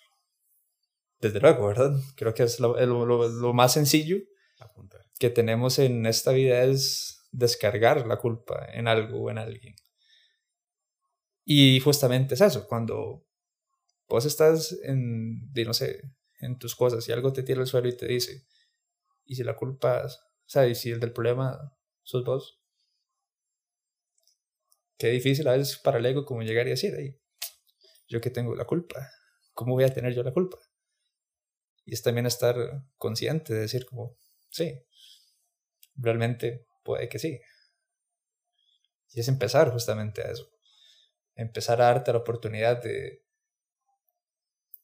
Desde 1.20 1.40
luego, 1.40 1.68
¿verdad? 1.68 1.92
Creo 2.16 2.34
que 2.34 2.42
es 2.42 2.60
lo, 2.60 2.76
lo 2.76 3.54
más 3.54 3.72
sencillo 3.72 4.18
que 5.20 5.30
tenemos 5.30 5.78
en 5.78 6.08
esta 6.08 6.32
vida 6.32 6.64
es 6.64 7.28
descargar 7.32 8.08
la 8.08 8.18
culpa 8.18 8.66
en 8.74 8.88
algo 8.88 9.26
o 9.26 9.30
en 9.30 9.38
alguien. 9.38 9.76
Y 11.46 11.80
justamente 11.80 12.34
es 12.34 12.42
eso, 12.42 12.68
cuando 12.68 13.24
vos 14.10 14.26
estás 14.26 14.78
en, 14.84 15.52
no 15.54 15.74
sé, 15.74 16.02
en 16.40 16.58
tus 16.58 16.76
cosas 16.76 17.08
y 17.08 17.12
algo 17.12 17.32
te 17.34 17.44
tira 17.44 17.62
al 17.62 17.68
suelo 17.68 17.88
y 17.88 17.96
te 17.96 18.08
dice, 18.08 18.48
y 19.26 19.36
si 19.36 19.44
la 19.44 19.56
culpa, 19.56 20.06
o 20.06 20.10
sea, 20.50 20.68
y 20.68 20.74
si 20.74 20.92
el 20.92 21.00
del 21.00 21.14
problema 21.14 21.78
sos 22.02 22.24
vos, 22.26 22.60
qué 24.98 25.10
difícil 25.10 25.48
a 25.48 25.52
veces 25.52 25.78
para 25.78 26.00
el 26.00 26.06
ego 26.06 26.26
como 26.26 26.42
llegar 26.42 26.66
y 26.66 26.72
decir, 26.72 27.22
yo 28.08 28.22
que 28.22 28.32
tengo 28.32 28.56
la 28.56 28.66
culpa, 28.66 29.12
¿cómo 29.54 29.74
voy 29.74 29.84
a 29.84 29.94
tener 29.94 30.14
yo 30.16 30.24
la 30.24 30.34
culpa? 30.34 30.58
Y 31.86 31.94
es 31.94 32.02
también 32.02 32.26
estar 32.26 32.56
consciente 32.98 33.54
de 33.54 33.62
decir 33.62 33.86
como, 33.86 34.18
sí, 34.50 34.82
realmente 35.96 36.66
puede 36.84 37.08
que 37.08 37.20
sí. 37.20 37.40
Y 39.14 39.20
es 39.20 39.28
empezar 39.28 39.72
justamente 39.72 40.24
a 40.24 40.32
eso. 40.32 40.55
Empezar 41.36 41.82
a 41.82 41.86
darte 41.86 42.12
la 42.12 42.20
oportunidad 42.20 42.82
de, 42.82 43.24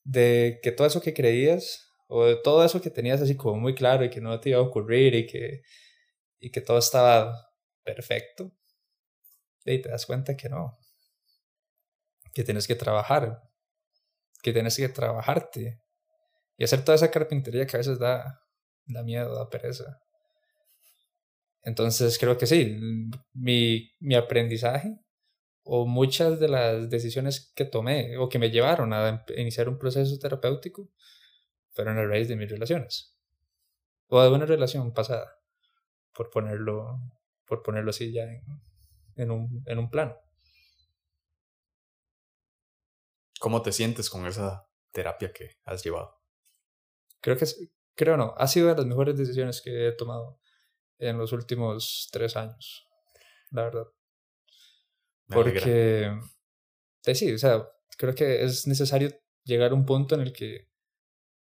de 0.03 0.59
que 0.61 0.71
todo 0.71 0.87
eso 0.87 1.01
que 1.01 1.13
creías 1.13 1.87
o 2.07 2.37
todo 2.41 2.65
eso 2.65 2.81
que 2.81 2.89
tenías 2.89 3.21
así 3.21 3.37
como 3.37 3.59
muy 3.59 3.73
claro 3.73 4.03
y 4.03 4.09
que 4.09 4.21
no 4.21 4.39
te 4.39 4.49
iba 4.49 4.59
a 4.59 4.63
ocurrir 4.63 5.15
y 5.15 5.27
que, 5.27 5.61
y 6.39 6.51
que 6.51 6.61
todo 6.61 6.77
estaba 6.77 7.33
perfecto, 7.83 8.51
y 9.65 9.81
te 9.81 9.89
das 9.89 10.05
cuenta 10.05 10.35
que 10.35 10.49
no, 10.49 10.77
que 12.33 12.43
tienes 12.43 12.67
que 12.67 12.75
trabajar, 12.75 13.41
que 14.41 14.53
tienes 14.53 14.75
que 14.75 14.89
trabajarte 14.89 15.81
y 16.57 16.63
hacer 16.63 16.83
toda 16.83 16.95
esa 16.95 17.11
carpintería 17.11 17.65
que 17.65 17.77
a 17.77 17.79
veces 17.79 17.99
da, 17.99 18.41
da 18.85 19.03
miedo, 19.03 19.35
da 19.35 19.49
pereza. 19.49 20.01
Entonces 21.63 22.17
creo 22.17 22.37
que 22.37 22.47
sí, 22.47 22.77
mi, 23.33 23.91
mi 23.99 24.15
aprendizaje 24.15 24.99
o 25.63 25.85
muchas 25.85 26.39
de 26.39 26.49
las 26.49 26.89
decisiones 26.89 27.51
que 27.55 27.65
tomé 27.65 28.17
o 28.17 28.29
que 28.29 28.39
me 28.39 28.49
llevaron 28.49 28.93
a 28.93 29.25
iniciar 29.35 29.69
un 29.69 29.77
proceso 29.77 30.17
terapéutico 30.19 30.89
fueron 31.71 31.97
a 31.97 32.05
raíz 32.05 32.27
de 32.27 32.35
mis 32.35 32.49
relaciones 32.49 33.17
o 34.07 34.21
de 34.21 34.29
una 34.29 34.45
relación 34.45 34.93
pasada, 34.93 35.39
por 36.13 36.29
ponerlo, 36.29 36.99
por 37.45 37.63
ponerlo 37.63 37.91
así 37.91 38.11
ya 38.11 38.23
en, 38.23 38.43
en, 39.15 39.31
un, 39.31 39.63
en 39.65 39.79
un 39.79 39.89
plano. 39.89 40.17
¿Cómo 43.39 43.61
te 43.61 43.71
sientes 43.71 44.09
con 44.09 44.25
esa 44.25 44.67
terapia 44.91 45.31
que 45.31 45.57
has 45.63 45.83
llevado? 45.83 46.21
Creo 47.21 47.37
que, 47.37 47.45
creo 47.95 48.17
no, 48.17 48.33
ha 48.37 48.47
sido 48.47 48.67
de 48.67 48.75
las 48.75 48.85
mejores 48.85 49.17
decisiones 49.17 49.61
que 49.61 49.87
he 49.87 49.91
tomado 49.93 50.41
en 50.99 51.17
los 51.17 51.31
últimos 51.31 52.09
tres 52.11 52.35
años, 52.35 52.89
la 53.49 53.63
verdad. 53.63 53.87
Porque, 55.31 56.11
pues 57.03 57.17
sí, 57.17 57.33
o 57.33 57.37
sea, 57.37 57.67
creo 57.97 58.13
que 58.13 58.43
es 58.43 58.67
necesario 58.67 59.09
llegar 59.43 59.71
a 59.71 59.75
un 59.75 59.85
punto 59.85 60.15
en 60.15 60.21
el 60.21 60.33
que 60.33 60.67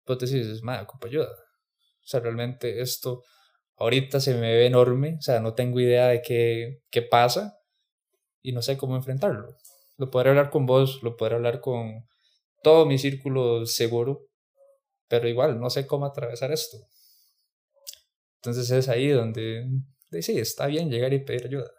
vos 0.06 0.18
decís, 0.18 0.62
madre, 0.62 0.82
ocupa 0.82 1.08
ayuda. 1.08 1.30
O 1.30 2.06
sea, 2.06 2.20
realmente 2.20 2.80
esto 2.80 3.22
ahorita 3.76 4.20
se 4.20 4.34
me 4.34 4.52
ve 4.52 4.66
enorme, 4.66 5.16
o 5.18 5.22
sea, 5.22 5.40
no 5.40 5.54
tengo 5.54 5.80
idea 5.80 6.08
de 6.08 6.22
qué, 6.22 6.82
qué 6.90 7.02
pasa 7.02 7.58
y 8.42 8.52
no 8.52 8.62
sé 8.62 8.76
cómo 8.76 8.96
enfrentarlo. 8.96 9.56
Lo 9.96 10.10
podré 10.10 10.30
hablar 10.30 10.50
con 10.50 10.66
vos, 10.66 11.02
lo 11.02 11.16
podré 11.16 11.36
hablar 11.36 11.60
con 11.60 12.06
todo 12.62 12.86
mi 12.86 12.98
círculo 12.98 13.66
seguro, 13.66 14.28
pero 15.08 15.28
igual 15.28 15.60
no 15.60 15.70
sé 15.70 15.86
cómo 15.86 16.06
atravesar 16.06 16.52
esto. 16.52 16.78
Entonces 18.36 18.70
es 18.70 18.88
ahí 18.88 19.08
donde 19.08 19.68
sí, 20.20 20.38
está 20.38 20.66
bien 20.66 20.90
llegar 20.90 21.12
y 21.12 21.24
pedir 21.24 21.46
ayuda. 21.46 21.70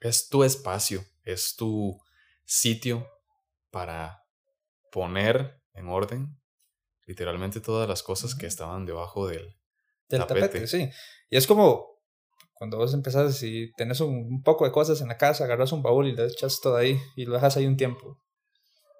Es 0.00 0.28
tu 0.28 0.44
espacio, 0.44 1.04
es 1.32 1.56
tu 1.56 2.00
sitio 2.44 3.06
para 3.70 4.22
poner 4.90 5.60
en 5.74 5.88
orden 5.88 6.40
literalmente 7.06 7.60
todas 7.60 7.88
las 7.88 8.02
cosas 8.02 8.34
que 8.34 8.46
estaban 8.46 8.84
debajo 8.84 9.26
del, 9.26 9.56
del 10.08 10.26
tapete. 10.26 10.66
Sí, 10.66 10.90
y 11.30 11.36
es 11.36 11.46
como 11.46 11.98
cuando 12.58 12.76
vos 12.76 12.92
empezás 12.92 13.42
y 13.42 13.72
tenés 13.76 14.00
un, 14.00 14.42
poco 14.42 14.64
de 14.64 14.72
cosas 14.72 15.00
en 15.00 15.08
la 15.08 15.16
casa, 15.16 15.44
agarras 15.44 15.72
un 15.72 15.82
baúl 15.82 16.08
y 16.08 16.12
lo 16.12 16.24
echas 16.24 16.60
todo 16.60 16.76
ahí 16.76 16.98
y 17.14 17.24
lo 17.24 17.34
dejas 17.34 17.56
ahí 17.56 17.66
un 17.66 17.76
tiempo. 17.76 18.20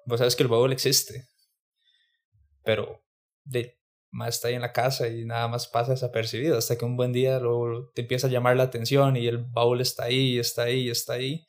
Vos 0.05 0.19
sabes 0.19 0.35
que 0.35 0.43
el 0.43 0.49
baúl 0.49 0.71
existe, 0.71 1.27
pero 2.63 3.03
de, 3.43 3.77
más 4.11 4.35
está 4.35 4.47
ahí 4.47 4.55
en 4.55 4.61
la 4.61 4.71
casa 4.71 5.07
y 5.07 5.25
nada 5.25 5.47
más 5.49 5.67
pasa 5.67 5.91
desapercibido 5.91 6.57
hasta 6.57 6.77
que 6.77 6.85
un 6.85 6.95
buen 6.95 7.11
día 7.11 7.39
lo, 7.39 7.91
te 7.93 8.01
empieza 8.01 8.27
a 8.27 8.29
llamar 8.29 8.55
la 8.55 8.63
atención 8.63 9.17
y 9.17 9.27
el 9.27 9.39
baúl 9.39 9.81
está 9.81 10.05
ahí, 10.05 10.39
está 10.39 10.63
ahí, 10.63 10.89
está 10.89 11.13
ahí. 11.13 11.45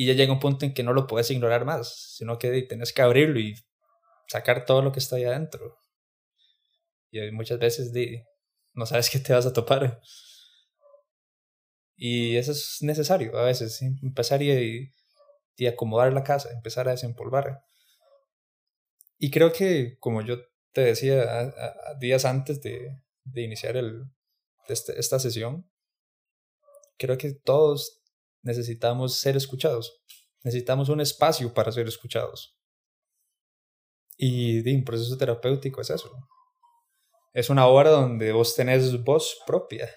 Y 0.00 0.06
ya 0.06 0.12
llega 0.12 0.32
un 0.32 0.38
punto 0.38 0.64
en 0.64 0.74
que 0.74 0.84
no 0.84 0.92
lo 0.92 1.08
puedes 1.08 1.28
ignorar 1.32 1.64
más, 1.64 2.14
sino 2.14 2.38
que 2.38 2.62
tienes 2.62 2.92
que 2.92 3.02
abrirlo 3.02 3.40
y 3.40 3.56
sacar 4.28 4.64
todo 4.64 4.80
lo 4.80 4.92
que 4.92 5.00
está 5.00 5.16
ahí 5.16 5.24
adentro. 5.24 5.76
Y 7.10 7.32
muchas 7.32 7.58
veces 7.58 7.92
no 8.74 8.86
sabes 8.86 9.10
qué 9.10 9.18
te 9.18 9.32
vas 9.32 9.46
a 9.46 9.52
topar. 9.52 10.00
Y 11.96 12.36
eso 12.36 12.52
es 12.52 12.76
necesario 12.80 13.36
a 13.36 13.42
veces, 13.42 13.82
empezar 13.82 14.40
y, 14.40 14.94
y 15.56 15.66
acomodar 15.66 16.12
la 16.12 16.22
casa, 16.22 16.52
empezar 16.52 16.86
a 16.86 16.92
desempolvar. 16.92 17.64
Y 19.18 19.32
creo 19.32 19.52
que, 19.52 19.98
como 19.98 20.22
yo 20.22 20.36
te 20.70 20.82
decía 20.82 21.52
días 21.98 22.24
antes 22.24 22.62
de, 22.62 23.02
de 23.24 23.42
iniciar 23.42 23.76
el, 23.76 24.04
este, 24.68 24.96
esta 25.00 25.18
sesión, 25.18 25.68
creo 26.98 27.18
que 27.18 27.32
todos 27.32 27.97
necesitamos 28.42 29.18
ser 29.18 29.36
escuchados. 29.36 30.02
Necesitamos 30.42 30.88
un 30.88 31.00
espacio 31.00 31.52
para 31.52 31.72
ser 31.72 31.86
escuchados. 31.88 32.58
Y, 34.16 34.68
un 34.74 34.84
proceso 34.84 35.16
terapéutico 35.16 35.80
es 35.80 35.90
eso. 35.90 36.10
Es 37.32 37.50
una 37.50 37.66
hora 37.66 37.90
donde 37.90 38.32
vos 38.32 38.54
tenés 38.54 39.02
voz 39.04 39.38
propia. 39.46 39.88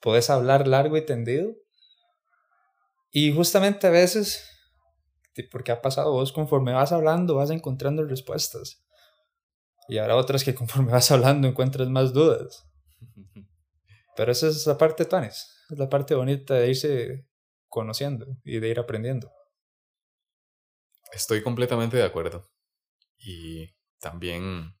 Podés 0.00 0.30
hablar 0.30 0.68
largo 0.68 0.96
y 0.96 1.06
tendido. 1.06 1.54
Y 3.10 3.32
justamente 3.32 3.86
a 3.86 3.90
veces, 3.90 4.44
porque 5.50 5.72
ha 5.72 5.80
pasado 5.80 6.12
vos, 6.12 6.32
conforme 6.32 6.72
vas 6.72 6.92
hablando, 6.92 7.36
vas 7.36 7.50
encontrando 7.50 8.04
respuestas. 8.04 8.84
Y 9.88 9.98
habrá 9.98 10.16
otras 10.16 10.44
que 10.44 10.54
conforme 10.54 10.92
vas 10.92 11.10
hablando 11.10 11.48
encuentras 11.48 11.88
más 11.88 12.12
dudas. 12.12 12.66
Pero 14.16 14.32
esa 14.32 14.48
es 14.48 14.66
la 14.66 14.76
parte, 14.76 15.04
Tuanis. 15.04 15.46
Es 15.70 15.78
la 15.78 15.88
parte 15.88 16.14
bonita 16.14 16.54
de 16.54 16.68
irse 16.68 17.26
conociendo 17.72 18.26
y 18.44 18.60
de 18.60 18.68
ir 18.68 18.78
aprendiendo. 18.78 19.32
Estoy 21.10 21.42
completamente 21.42 21.96
de 21.96 22.04
acuerdo. 22.04 22.50
Y 23.16 23.74
también 23.98 24.78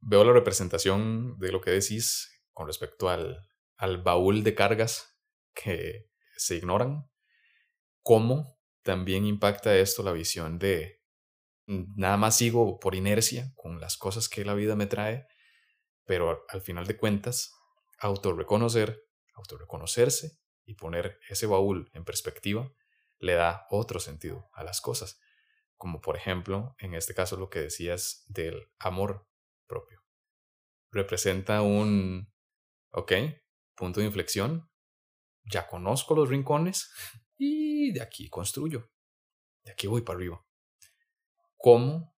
veo 0.00 0.24
la 0.24 0.32
representación 0.32 1.38
de 1.38 1.52
lo 1.52 1.60
que 1.60 1.70
decís 1.70 2.28
con 2.52 2.66
respecto 2.66 3.08
al, 3.08 3.48
al 3.76 4.02
baúl 4.02 4.42
de 4.42 4.56
cargas 4.56 5.16
que 5.54 6.10
se 6.36 6.56
ignoran. 6.56 7.08
Cómo 8.02 8.58
también 8.82 9.24
impacta 9.24 9.76
esto 9.76 10.02
la 10.02 10.12
visión 10.12 10.58
de 10.58 11.00
nada 11.66 12.16
más 12.16 12.36
sigo 12.36 12.80
por 12.80 12.96
inercia 12.96 13.52
con 13.54 13.80
las 13.80 13.96
cosas 13.96 14.28
que 14.28 14.44
la 14.44 14.54
vida 14.54 14.74
me 14.74 14.86
trae, 14.86 15.28
pero 16.06 16.44
al 16.48 16.60
final 16.60 16.88
de 16.88 16.96
cuentas, 16.96 17.54
autorreconocer, 17.98 19.06
autorreconocerse 19.34 20.40
y 20.70 20.74
poner 20.74 21.18
ese 21.28 21.46
baúl 21.46 21.90
en 21.94 22.04
perspectiva 22.04 22.72
le 23.18 23.34
da 23.34 23.66
otro 23.70 24.00
sentido 24.00 24.48
a 24.54 24.64
las 24.64 24.80
cosas 24.80 25.20
como 25.80 26.02
por 26.02 26.14
ejemplo, 26.14 26.76
en 26.78 26.92
este 26.92 27.14
caso 27.14 27.38
lo 27.38 27.48
que 27.48 27.60
decías 27.60 28.26
del 28.28 28.70
amor 28.78 29.26
propio. 29.66 30.04
Representa 30.90 31.62
un, 31.62 32.30
ok, 32.90 33.12
punto 33.74 34.00
de 34.00 34.06
inflexión, 34.06 34.70
ya 35.42 35.66
conozco 35.66 36.14
los 36.14 36.28
rincones 36.28 36.92
y 37.38 37.92
de 37.92 38.02
aquí 38.02 38.28
construyo, 38.28 38.92
de 39.64 39.72
aquí 39.72 39.86
voy 39.86 40.02
para 40.02 40.18
arriba. 40.18 40.46
¿Cómo 41.56 42.14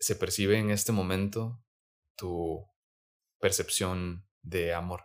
se 0.00 0.16
percibe 0.16 0.58
en 0.58 0.70
este 0.70 0.90
momento 0.90 1.64
tu 2.16 2.68
percepción 3.38 4.28
de 4.42 4.74
amor, 4.74 5.04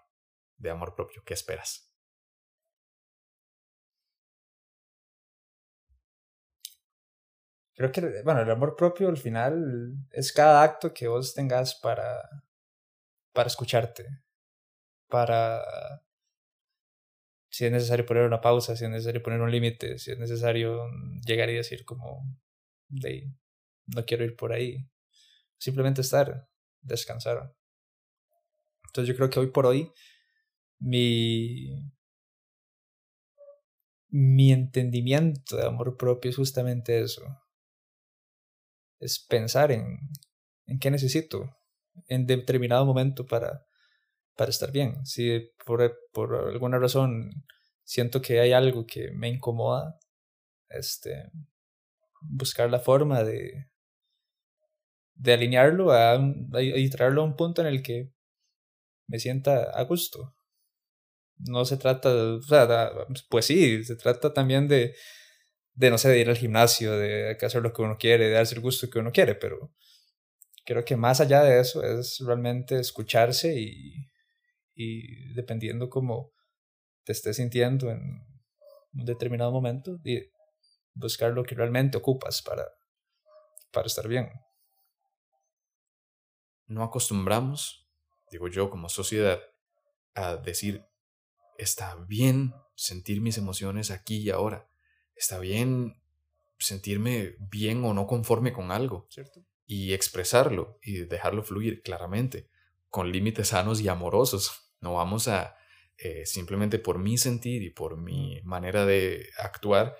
de 0.58 0.72
amor 0.72 0.96
propio? 0.96 1.22
¿Qué 1.24 1.36
esperas? 1.36 1.91
Creo 7.82 7.92
que, 7.92 8.22
bueno, 8.24 8.42
el 8.42 8.52
amor 8.52 8.76
propio 8.76 9.10
al 9.10 9.18
final 9.18 9.96
es 10.12 10.32
cada 10.34 10.64
acto 10.64 10.94
que 10.94 11.08
vos 11.08 11.34
tengas 11.34 11.76
para, 11.76 12.22
para 13.34 13.48
escucharte, 13.48 14.06
para, 15.08 15.62
si 17.50 17.66
es 17.66 17.72
necesario 17.72 18.06
poner 18.06 18.24
una 18.26 18.42
pausa, 18.42 18.76
si 18.76 18.86
es 18.86 18.90
necesario 18.90 19.22
poner 19.22 19.42
un 19.42 19.52
límite, 19.52 19.98
si 20.00 20.12
es 20.12 20.18
necesario 20.18 20.88
llegar 21.26 21.50
y 21.50 21.56
decir 21.56 21.86
como, 21.86 22.26
no 22.90 24.06
quiero 24.06 24.24
ir 24.24 24.36
por 24.36 24.54
ahí, 24.54 24.90
simplemente 25.58 26.02
estar, 26.02 26.50
descansar. 26.82 27.54
Entonces 28.86 29.08
yo 29.10 29.16
creo 29.16 29.30
que 29.30 29.40
hoy 29.40 29.48
por 29.48 29.66
hoy 29.66 29.92
mi 30.80 31.94
mi 34.10 34.52
entendimiento 34.52 35.56
de 35.56 35.66
amor 35.66 35.96
propio 35.96 36.30
es 36.32 36.36
justamente 36.36 37.00
eso 37.02 37.24
es 39.02 39.20
pensar 39.20 39.72
en, 39.72 40.00
en 40.68 40.80
qué 40.80 40.90
necesito 40.90 41.58
en 42.08 42.26
determinado 42.26 42.86
momento 42.86 43.26
para, 43.26 43.66
para 44.36 44.52
estar 44.52 44.72
bien. 44.72 45.06
Si 45.06 45.52
por, 45.66 45.98
por 46.14 46.36
alguna 46.36 46.80
razón 46.80 47.44
siento 47.84 48.22
que 48.22 48.40
hay 48.40 48.54
algo 48.54 48.86
que 48.86 49.12
me 49.12 49.28
incomoda, 49.28 50.00
este, 50.70 51.30
buscar 52.22 52.70
la 52.70 52.80
forma 52.80 53.24
de, 53.24 53.70
de 55.16 55.34
alinearlo 55.34 55.92
a, 55.92 56.18
y 56.62 56.90
traerlo 56.90 57.22
a 57.22 57.26
un 57.26 57.36
punto 57.36 57.62
en 57.62 57.68
el 57.68 57.84
que 57.84 58.14
me 59.08 59.20
sienta 59.20 59.64
a 59.72 59.84
gusto. 59.84 60.36
No 61.38 61.66
se 61.66 61.78
trata, 61.78 62.14
o 62.14 62.40
pues 63.30 63.46
sí, 63.46 63.84
se 63.84 63.96
trata 63.96 64.32
también 64.32 64.68
de, 64.68 64.96
de, 65.74 65.90
no 65.90 65.98
sé, 65.98 66.10
de 66.10 66.20
ir 66.20 66.30
al 66.30 66.38
gimnasio, 66.38 66.98
de 66.98 67.38
hacer 67.42 67.62
lo 67.62 67.74
que 67.74 67.82
uno 67.82 67.98
quiere, 67.98 68.26
de 68.26 68.34
darse 68.34 68.56
el 68.56 68.62
gusto 68.62 68.90
que 68.90 69.00
uno 69.00 69.12
quiere, 69.12 69.36
pero 69.36 69.74
creo 70.66 70.86
que 70.86 70.96
más 70.96 71.22
allá 71.22 71.44
de 71.44 71.60
eso 71.60 71.84
es 71.84 72.20
realmente 72.26 72.80
escucharse 72.80 73.60
y, 73.60 74.08
y 74.76 75.34
dependiendo 75.34 75.90
cómo 75.90 76.34
te 77.04 77.14
estés 77.14 77.38
sintiendo 77.38 77.90
en 77.90 78.02
un 78.94 79.06
determinado 79.06 79.52
momento, 79.52 80.00
y 80.04 80.22
buscar 80.94 81.32
lo 81.32 81.44
que 81.44 81.56
realmente 81.56 81.98
ocupas 81.98 82.42
para, 82.42 82.68
para 83.72 83.88
estar 83.88 84.08
bien. 84.08 84.30
No 86.68 86.84
acostumbramos, 86.84 87.90
digo 88.30 88.50
yo, 88.50 88.70
como 88.70 88.90
sociedad, 88.90 89.42
a 90.14 90.36
decir, 90.36 90.86
está 91.58 91.96
bien 91.96 92.54
sentir 92.76 93.22
mis 93.22 93.38
emociones 93.38 93.92
aquí 93.92 94.18
y 94.18 94.30
ahora 94.30 94.71
está 95.22 95.38
bien 95.38 96.02
sentirme 96.58 97.36
bien 97.40 97.86
o 97.86 97.94
no 97.94 98.08
conforme 98.08 98.52
con 98.52 98.72
algo. 98.72 99.08
¿Cierto? 99.10 99.46
Y 99.66 99.94
expresarlo 99.94 100.80
y 100.82 100.98
dejarlo 100.98 101.44
fluir 101.44 101.82
claramente, 101.82 102.50
con 102.90 103.12
límites 103.12 103.50
sanos 103.50 103.80
y 103.80 103.88
amorosos. 103.88 104.74
No 104.82 104.96
vamos 104.96 105.28
a 105.28 105.56
eh, 105.98 106.26
simplemente 106.26 106.80
por 106.80 106.98
mi 106.98 107.18
sentir 107.18 107.62
y 107.62 107.70
por 107.70 107.98
mi 107.98 108.42
manera 108.44 108.86
de 108.86 109.30
actuar, 109.38 109.96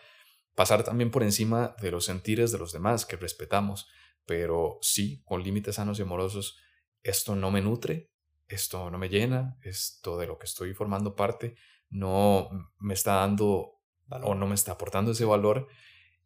pasar 0.56 0.84
también 0.84 1.12
por 1.12 1.24
encima 1.24 1.76
de 1.80 1.92
los 1.92 2.06
sentires 2.06 2.52
de 2.52 2.58
los 2.58 2.74
demás 2.74 3.06
que 3.06 3.16
respetamos. 3.16 3.88
Pero 4.26 4.80
sí, 4.82 5.22
con 5.24 5.44
límites 5.44 5.76
sanos 5.76 6.00
y 6.00 6.02
amorosos, 6.02 6.58
esto 7.04 7.36
no 7.36 7.52
me 7.52 7.62
nutre, 7.62 8.10
esto 8.48 8.90
no 8.90 8.98
me 8.98 9.08
llena, 9.08 9.58
esto 9.62 10.18
de 10.18 10.28
lo 10.28 10.38
que 10.38 10.46
estoy 10.46 10.74
formando 10.74 11.16
parte 11.16 11.56
no 11.90 12.50
me 12.80 12.94
está 12.94 13.16
dando 13.16 13.81
o 14.24 14.36
no 14.36 14.48
me 14.48 14.56
está 14.56 14.74
aportando 14.74 15.12
ese 15.12 15.26
valor. 15.26 15.68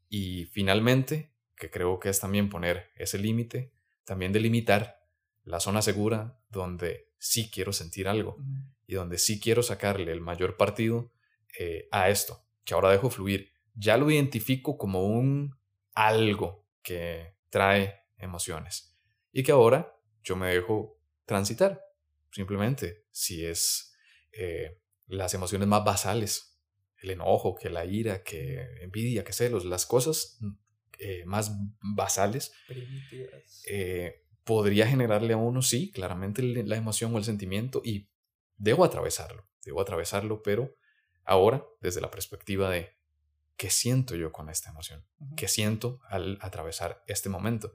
Y 0.09 0.45
finalmente, 0.45 1.33
que 1.55 1.69
creo 1.69 1.99
que 1.99 2.09
es 2.09 2.19
también 2.19 2.49
poner 2.49 2.91
ese 2.95 3.17
límite, 3.17 3.73
también 4.03 4.31
delimitar 4.31 4.99
la 5.43 5.59
zona 5.59 5.81
segura 5.81 6.39
donde 6.49 7.11
sí 7.17 7.49
quiero 7.49 7.73
sentir 7.73 8.07
algo 8.07 8.37
y 8.87 8.95
donde 8.95 9.17
sí 9.17 9.39
quiero 9.39 9.63
sacarle 9.63 10.11
el 10.11 10.21
mayor 10.21 10.57
partido 10.57 11.11
eh, 11.57 11.87
a 11.91 12.09
esto, 12.09 12.45
que 12.63 12.73
ahora 12.73 12.91
dejo 12.91 13.09
fluir. 13.09 13.51
Ya 13.73 13.97
lo 13.97 14.09
identifico 14.09 14.77
como 14.77 15.03
un 15.05 15.57
algo 15.93 16.67
que 16.81 17.35
trae 17.49 18.01
emociones 18.17 18.97
y 19.31 19.43
que 19.43 19.51
ahora 19.51 19.97
yo 20.23 20.35
me 20.35 20.47
dejo 20.47 20.99
transitar. 21.25 21.81
Simplemente, 22.31 23.05
si 23.11 23.45
es 23.45 23.95
eh, 24.31 24.81
las 25.07 25.33
emociones 25.33 25.67
más 25.67 25.83
basales 25.83 26.54
el 27.01 27.11
enojo, 27.11 27.55
que 27.55 27.69
la 27.69 27.85
ira, 27.85 28.23
que 28.23 28.61
envidia, 28.81 29.23
que 29.23 29.33
celos, 29.33 29.65
las 29.65 29.85
cosas 29.85 30.39
eh, 30.99 31.23
más 31.25 31.51
basales, 31.81 32.53
eh, 33.67 34.23
podría 34.43 34.87
generarle 34.87 35.33
a 35.33 35.37
uno, 35.37 35.61
sí, 35.61 35.91
claramente 35.91 36.41
la 36.41 36.77
emoción 36.77 37.13
o 37.13 37.17
el 37.17 37.23
sentimiento 37.23 37.81
y 37.83 38.09
debo 38.57 38.85
atravesarlo, 38.85 39.47
debo 39.63 39.81
atravesarlo, 39.81 40.41
pero 40.41 40.75
ahora 41.23 41.65
desde 41.81 42.01
la 42.01 42.11
perspectiva 42.11 42.69
de 42.69 42.95
qué 43.57 43.69
siento 43.69 44.15
yo 44.15 44.31
con 44.31 44.49
esta 44.49 44.69
emoción, 44.69 45.05
qué 45.35 45.47
siento 45.47 45.99
al 46.09 46.37
atravesar 46.41 47.03
este 47.07 47.29
momento 47.29 47.73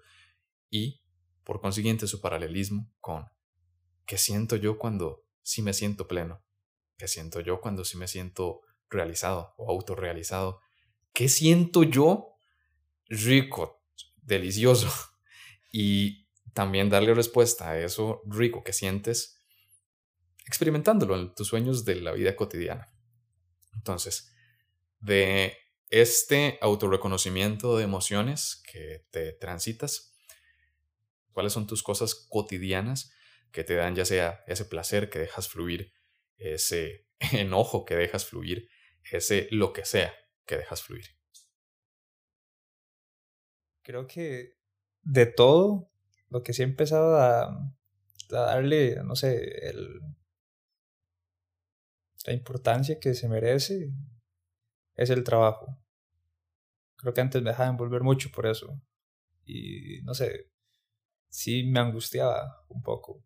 y 0.71 1.03
por 1.45 1.61
consiguiente 1.61 2.07
su 2.07 2.21
paralelismo 2.21 2.93
con 3.01 3.27
¿qué 4.07 4.19
siento 4.19 4.57
yo 4.57 4.79
cuando 4.79 5.25
sí 5.43 5.63
me 5.63 5.73
siento 5.73 6.07
pleno? 6.07 6.43
¿Qué 6.97 7.09
siento 7.09 7.41
yo 7.41 7.61
cuando 7.61 7.85
sí 7.85 7.97
me 7.97 8.09
siento 8.09 8.61
realizado 8.91 9.55
o 9.57 9.71
autorrealizado? 9.71 10.61
¿Qué 11.13 11.29
siento 11.29 11.83
yo 11.83 12.37
rico, 13.09 13.83
delicioso? 14.23 14.89
Y 15.73 16.27
también 16.53 16.91
darle 16.91 17.15
respuesta 17.15 17.71
a 17.71 17.79
eso 17.79 18.23
rico 18.27 18.65
que 18.65 18.73
sientes 18.73 19.41
experimentándolo 20.45 21.15
en 21.15 21.33
tus 21.33 21.47
sueños 21.47 21.85
de 21.85 21.95
la 21.95 22.11
vida 22.11 22.35
cotidiana. 22.35 22.93
Entonces, 23.73 24.35
de 24.99 25.57
este 25.91 26.59
autorreconocimiento 26.61 27.77
de 27.77 27.85
emociones 27.85 28.63
que 28.71 29.07
te 29.11 29.33
transitas, 29.33 30.13
cuáles 31.33 31.53
son 31.53 31.67
tus 31.67 31.83
cosas 31.83 32.15
cotidianas 32.15 33.13
que 33.53 33.65
te 33.65 33.75
dan 33.75 33.95
ya 33.95 34.05
sea 34.05 34.45
ese 34.47 34.65
placer 34.65 35.11
que 35.11 35.19
dejas 35.19 35.49
fluir, 35.49 35.93
ese 36.37 37.07
enojo 37.33 37.85
que 37.85 37.97
dejas 37.97 38.25
fluir, 38.25 38.69
ese 39.11 39.49
lo 39.51 39.73
que 39.73 39.85
sea 39.85 40.13
que 40.47 40.57
dejas 40.57 40.83
fluir. 40.83 41.07
Creo 43.83 44.07
que 44.07 44.57
de 45.03 45.27
todo, 45.27 45.91
lo 46.29 46.43
que 46.43 46.53
sí 46.53 46.63
he 46.63 46.65
empezado 46.65 47.17
a, 47.17 47.75
darle, 48.29 48.97
no 49.03 49.17
sé, 49.17 49.69
el, 49.69 50.01
la 52.27 52.33
importancia 52.33 53.01
que 53.01 53.15
se 53.15 53.29
merece 53.29 53.93
es 54.95 55.11
el 55.11 55.25
trabajo. 55.25 55.79
Creo 56.97 57.15
que 57.15 57.21
antes 57.21 57.43
me 57.43 57.51
dejaba 57.51 57.71
envolver 57.71 58.03
mucho 58.03 58.31
por 58.31 58.47
eso. 58.47 58.81
Y 59.45 60.03
no 60.03 60.15
sé, 60.15 60.51
sí 61.29 61.65
me 61.65 61.81
angustiaba 61.81 62.65
un 62.69 62.83
poco 62.83 63.25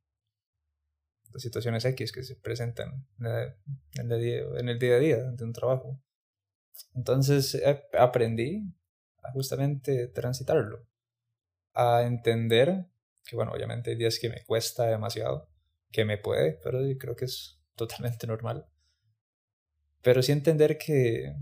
situaciones 1.42 1.84
X 1.84 2.12
que 2.12 2.22
se 2.22 2.36
presentan 2.36 3.06
en 3.18 4.08
día, 4.20 4.42
en 4.56 4.68
el 4.68 4.78
día 4.78 4.96
a 4.96 4.98
día 4.98 5.16
de 5.18 5.44
un 5.44 5.52
trabajo. 5.52 6.00
Entonces 6.94 7.60
aprendí 7.98 8.72
a 9.22 9.32
justamente 9.32 10.08
transitarlo, 10.08 10.86
a 11.72 12.02
entender 12.02 12.86
que, 13.24 13.36
bueno, 13.36 13.52
obviamente 13.52 13.90
hay 13.90 13.96
días 13.96 14.18
que 14.18 14.28
me 14.28 14.44
cuesta 14.44 14.86
demasiado, 14.86 15.48
que 15.90 16.04
me 16.04 16.18
puede, 16.18 16.58
pero 16.62 16.80
creo 16.98 17.16
que 17.16 17.24
es 17.24 17.60
totalmente 17.74 18.26
normal. 18.26 18.66
Pero 20.02 20.22
sí 20.22 20.32
entender 20.32 20.76
que, 20.76 21.34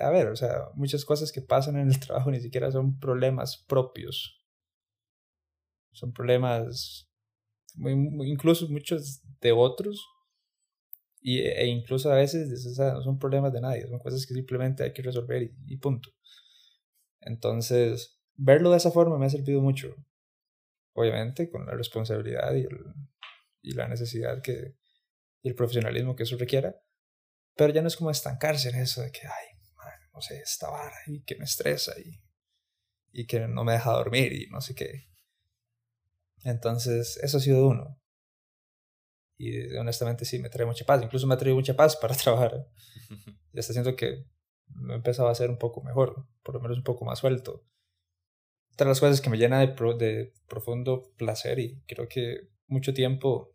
a 0.00 0.10
ver, 0.10 0.28
o 0.28 0.36
sea, 0.36 0.68
muchas 0.74 1.04
cosas 1.04 1.30
que 1.30 1.40
pasan 1.40 1.76
en 1.76 1.88
el 1.88 2.00
trabajo 2.04 2.30
ni 2.30 2.40
siquiera 2.40 2.70
son 2.70 2.98
problemas 2.98 3.64
propios. 3.68 4.44
Son 5.92 6.12
problemas, 6.12 7.03
incluso 7.76 8.68
muchos 8.68 9.22
de 9.40 9.52
otros. 9.52 10.04
Y, 11.20 11.40
e 11.40 11.66
incluso 11.66 12.12
a 12.12 12.16
veces 12.16 12.50
no 12.78 13.02
son 13.02 13.18
problemas 13.18 13.52
de 13.52 13.62
nadie, 13.62 13.88
son 13.88 13.98
cosas 13.98 14.26
que 14.26 14.34
simplemente 14.34 14.82
hay 14.84 14.92
que 14.92 15.02
resolver 15.02 15.50
y, 15.66 15.76
punto. 15.78 16.10
Entonces, 17.20 18.20
verlo 18.34 18.70
de 18.70 18.76
esa 18.76 18.90
forma 18.90 19.16
me 19.18 19.26
ha 19.26 19.30
servido 19.30 19.62
mucho. 19.62 19.94
Obviamente, 20.92 21.48
con 21.50 21.64
la 21.64 21.74
responsabilidad 21.74 22.54
y, 22.54 22.60
el, 22.60 22.78
y 23.62 23.72
la 23.72 23.88
necesidad 23.88 24.42
que, 24.42 24.76
y 25.42 25.48
el 25.48 25.54
profesionalismo 25.54 26.14
que 26.14 26.24
eso 26.24 26.36
requiera 26.36 26.76
pero 27.56 27.72
ya 27.72 27.82
no 27.82 27.88
es 27.88 27.96
como 27.96 28.10
estancarse 28.10 28.68
en 28.70 28.76
eso 28.76 29.02
de 29.02 29.10
que, 29.10 29.26
ay, 29.26 29.58
no 30.12 30.20
sé, 30.20 30.38
esta 30.38 30.70
vara 30.70 30.96
y 31.06 31.22
que 31.22 31.36
me 31.36 31.44
estresa 31.44 31.92
y, 31.98 32.20
y 33.12 33.26
que 33.26 33.40
no 33.48 33.64
me 33.64 33.72
deja 33.72 33.92
dormir 33.92 34.32
y 34.32 34.46
no 34.48 34.60
sé 34.60 34.74
qué. 34.74 35.08
Entonces, 36.44 37.18
eso 37.22 37.38
ha 37.38 37.40
sido 37.40 37.66
uno. 37.66 37.98
Y 39.36 39.74
honestamente 39.76 40.24
sí, 40.24 40.38
me 40.38 40.48
trae 40.48 40.66
mucha 40.66 40.84
paz. 40.84 41.02
Incluso 41.02 41.26
me 41.26 41.34
ha 41.34 41.38
traído 41.38 41.56
mucha 41.56 41.74
paz 41.74 41.96
para 42.00 42.14
trabajar. 42.14 42.68
Ya 43.52 43.60
está 43.60 43.72
haciendo 43.72 43.96
que 43.96 44.24
me 44.66 44.94
empezado 44.94 45.28
a 45.28 45.34
ser 45.34 45.50
un 45.50 45.58
poco 45.58 45.82
mejor, 45.82 46.26
por 46.42 46.54
lo 46.54 46.60
menos 46.60 46.78
un 46.78 46.84
poco 46.84 47.04
más 47.04 47.18
suelto. 47.18 47.64
Otra 48.72 48.86
de 48.86 48.90
las 48.90 49.00
cosas 49.00 49.20
que 49.20 49.30
me 49.30 49.38
llena 49.38 49.60
de, 49.60 49.66
de 49.98 50.32
profundo 50.48 51.12
placer 51.16 51.58
y 51.60 51.82
creo 51.86 52.08
que 52.08 52.48
mucho 52.66 52.92
tiempo 52.92 53.54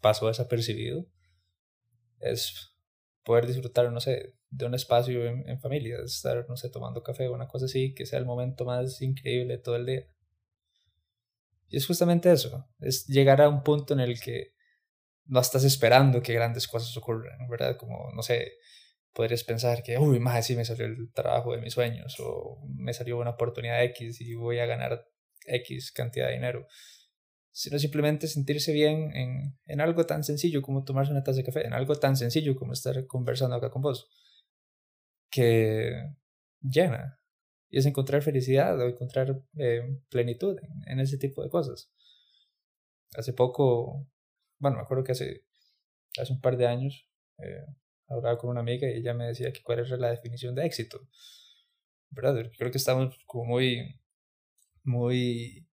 pasó 0.00 0.28
desapercibido 0.28 1.06
es 2.20 2.76
poder 3.24 3.46
disfrutar, 3.46 3.90
no 3.92 4.00
sé, 4.00 4.34
de 4.50 4.66
un 4.66 4.74
espacio 4.74 5.24
en, 5.24 5.60
familia, 5.60 5.98
estar, 6.04 6.46
no 6.48 6.56
sé, 6.56 6.70
tomando 6.70 7.02
café 7.02 7.28
o 7.28 7.34
una 7.34 7.48
cosa 7.48 7.66
así, 7.66 7.94
que 7.94 8.06
sea 8.06 8.18
el 8.18 8.26
momento 8.26 8.64
más 8.64 9.00
increíble 9.00 9.56
de 9.56 9.62
todo 9.62 9.76
el 9.76 9.86
día. 9.86 10.06
Y 11.70 11.76
es 11.78 11.86
justamente 11.86 12.30
eso, 12.30 12.68
es 12.80 13.06
llegar 13.06 13.40
a 13.40 13.48
un 13.48 13.62
punto 13.62 13.94
en 13.94 14.00
el 14.00 14.20
que 14.20 14.54
no 15.24 15.40
estás 15.40 15.64
esperando 15.64 16.20
que 16.20 16.34
grandes 16.34 16.68
cosas 16.68 16.94
ocurran, 16.96 17.48
¿verdad? 17.48 17.76
Como, 17.76 18.10
no 18.12 18.22
sé, 18.22 18.58
podrías 19.14 19.44
pensar 19.44 19.82
que, 19.82 19.96
uy, 19.96 20.18
más 20.20 20.46
sí 20.46 20.56
me 20.56 20.64
salió 20.64 20.86
el 20.86 21.12
trabajo 21.12 21.52
de 21.54 21.62
mis 21.62 21.72
sueños 21.72 22.16
o 22.18 22.60
me 22.76 22.92
salió 22.92 23.18
una 23.18 23.30
oportunidad 23.30 23.82
X 23.84 24.20
y 24.20 24.34
voy 24.34 24.58
a 24.58 24.66
ganar 24.66 25.06
X 25.46 25.92
cantidad 25.92 26.26
de 26.26 26.34
dinero 26.34 26.66
sino 27.52 27.78
simplemente 27.78 28.28
sentirse 28.28 28.72
bien 28.72 29.14
en, 29.14 29.58
en, 29.66 29.80
algo 29.80 30.06
tan 30.06 30.24
sencillo 30.24 30.62
como 30.62 30.84
tomarse 30.84 31.12
una 31.12 31.24
taza 31.24 31.38
de 31.38 31.44
café, 31.44 31.66
en 31.66 31.72
algo 31.72 31.96
tan 31.96 32.16
sencillo 32.16 32.56
como 32.56 32.72
estar 32.72 33.06
conversando 33.06 33.56
acá 33.56 33.70
con 33.70 33.82
vos, 33.82 34.08
que 35.30 35.92
llena. 36.60 37.19
Y 37.70 37.78
es 37.78 37.86
encontrar 37.86 38.22
felicidad 38.22 38.78
o 38.80 38.88
encontrar 38.88 39.42
eh, 39.56 39.98
plenitud 40.10 40.58
en, 40.86 41.00
ese 41.00 41.18
tipo 41.18 41.42
de 41.42 41.50
cosas. 41.50 41.92
Hace 43.14 43.32
poco, 43.32 44.06
bueno, 44.58 44.76
me 44.76 44.82
acuerdo 44.82 45.04
que 45.04 45.12
hace, 45.12 45.44
hace 46.18 46.32
un 46.32 46.40
par 46.40 46.56
de 46.56 46.66
años 46.66 47.08
eh, 47.38 47.64
hablaba 48.08 48.38
con 48.38 48.50
una 48.50 48.60
amiga 48.60 48.88
y 48.88 48.98
ella 48.98 49.14
me 49.14 49.26
decía 49.26 49.52
que 49.52 49.62
cuál 49.62 49.80
era 49.80 49.96
la 49.96 50.10
definición 50.10 50.54
de 50.54 50.66
éxito. 50.66 51.08
¿Verdad? 52.10 52.50
Creo 52.58 52.72
que 52.72 52.78
estamos 52.78 53.16
como 53.26 53.44
muy, 53.44 54.00
muy 54.82 55.70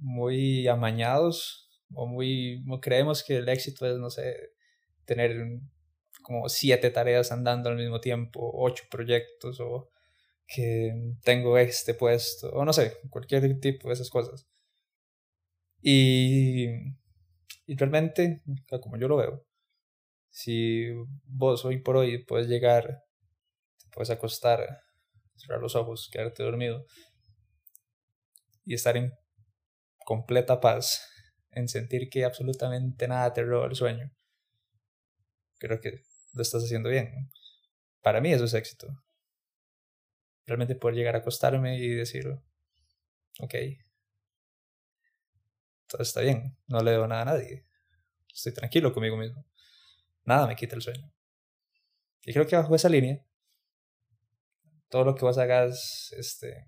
muy 0.00 0.66
amañados 0.68 1.70
o 1.92 2.06
muy 2.06 2.64
creemos 2.80 3.24
que 3.24 3.38
el 3.38 3.48
éxito 3.48 3.86
es, 3.86 3.98
no 3.98 4.10
sé, 4.10 4.52
tener 5.04 5.60
como 6.30 6.48
siete 6.48 6.92
tareas 6.92 7.32
andando 7.32 7.70
al 7.70 7.76
mismo 7.76 8.00
tiempo, 8.00 8.52
ocho 8.54 8.84
proyectos 8.88 9.58
o 9.58 9.90
que 10.46 10.92
tengo 11.24 11.58
este 11.58 11.92
puesto 11.92 12.50
o 12.50 12.64
no 12.64 12.72
sé, 12.72 12.98
cualquier 13.10 13.58
tipo 13.58 13.88
de 13.88 13.94
esas 13.94 14.10
cosas. 14.10 14.46
Y, 15.82 16.68
y 17.66 17.76
realmente, 17.76 18.42
como 18.80 18.96
yo 18.96 19.08
lo 19.08 19.16
veo, 19.16 19.44
si 20.30 20.86
vos 21.24 21.64
hoy 21.64 21.78
por 21.78 21.96
hoy 21.96 22.24
puedes 22.24 22.46
llegar, 22.46 23.02
te 23.78 23.88
puedes 23.92 24.10
acostar, 24.10 24.82
cerrar 25.34 25.60
los 25.60 25.74
ojos, 25.74 26.08
quedarte 26.12 26.44
dormido 26.44 26.86
y 28.64 28.74
estar 28.74 28.96
en 28.96 29.12
completa 30.04 30.60
paz, 30.60 31.08
en 31.50 31.66
sentir 31.66 32.08
que 32.08 32.24
absolutamente 32.24 33.08
nada 33.08 33.32
te 33.32 33.42
roba 33.42 33.66
el 33.66 33.74
sueño, 33.74 34.12
creo 35.58 35.80
que 35.80 36.02
lo 36.32 36.42
estás 36.42 36.64
haciendo 36.64 36.88
bien. 36.88 37.30
Para 38.02 38.20
mí 38.20 38.32
eso 38.32 38.44
es 38.44 38.54
éxito. 38.54 38.88
Realmente 40.46 40.74
poder 40.74 40.96
llegar 40.96 41.14
a 41.16 41.18
acostarme 41.18 41.78
y 41.78 41.88
decir, 41.88 42.26
ok, 43.40 43.54
todo 45.86 46.02
está 46.02 46.20
bien, 46.20 46.56
no 46.66 46.82
le 46.82 46.92
debo 46.92 47.06
nada 47.06 47.22
a 47.22 47.24
nadie, 47.24 47.66
estoy 48.32 48.52
tranquilo 48.52 48.92
conmigo 48.92 49.16
mismo, 49.16 49.44
nada 50.24 50.46
me 50.46 50.56
quita 50.56 50.76
el 50.76 50.82
sueño. 50.82 51.12
Y 52.22 52.32
creo 52.32 52.46
que 52.46 52.56
bajo 52.56 52.74
esa 52.74 52.88
línea, 52.88 53.24
todo 54.88 55.04
lo 55.04 55.14
que 55.14 55.24
vos 55.24 55.38
hagas 55.38 56.12
este, 56.16 56.66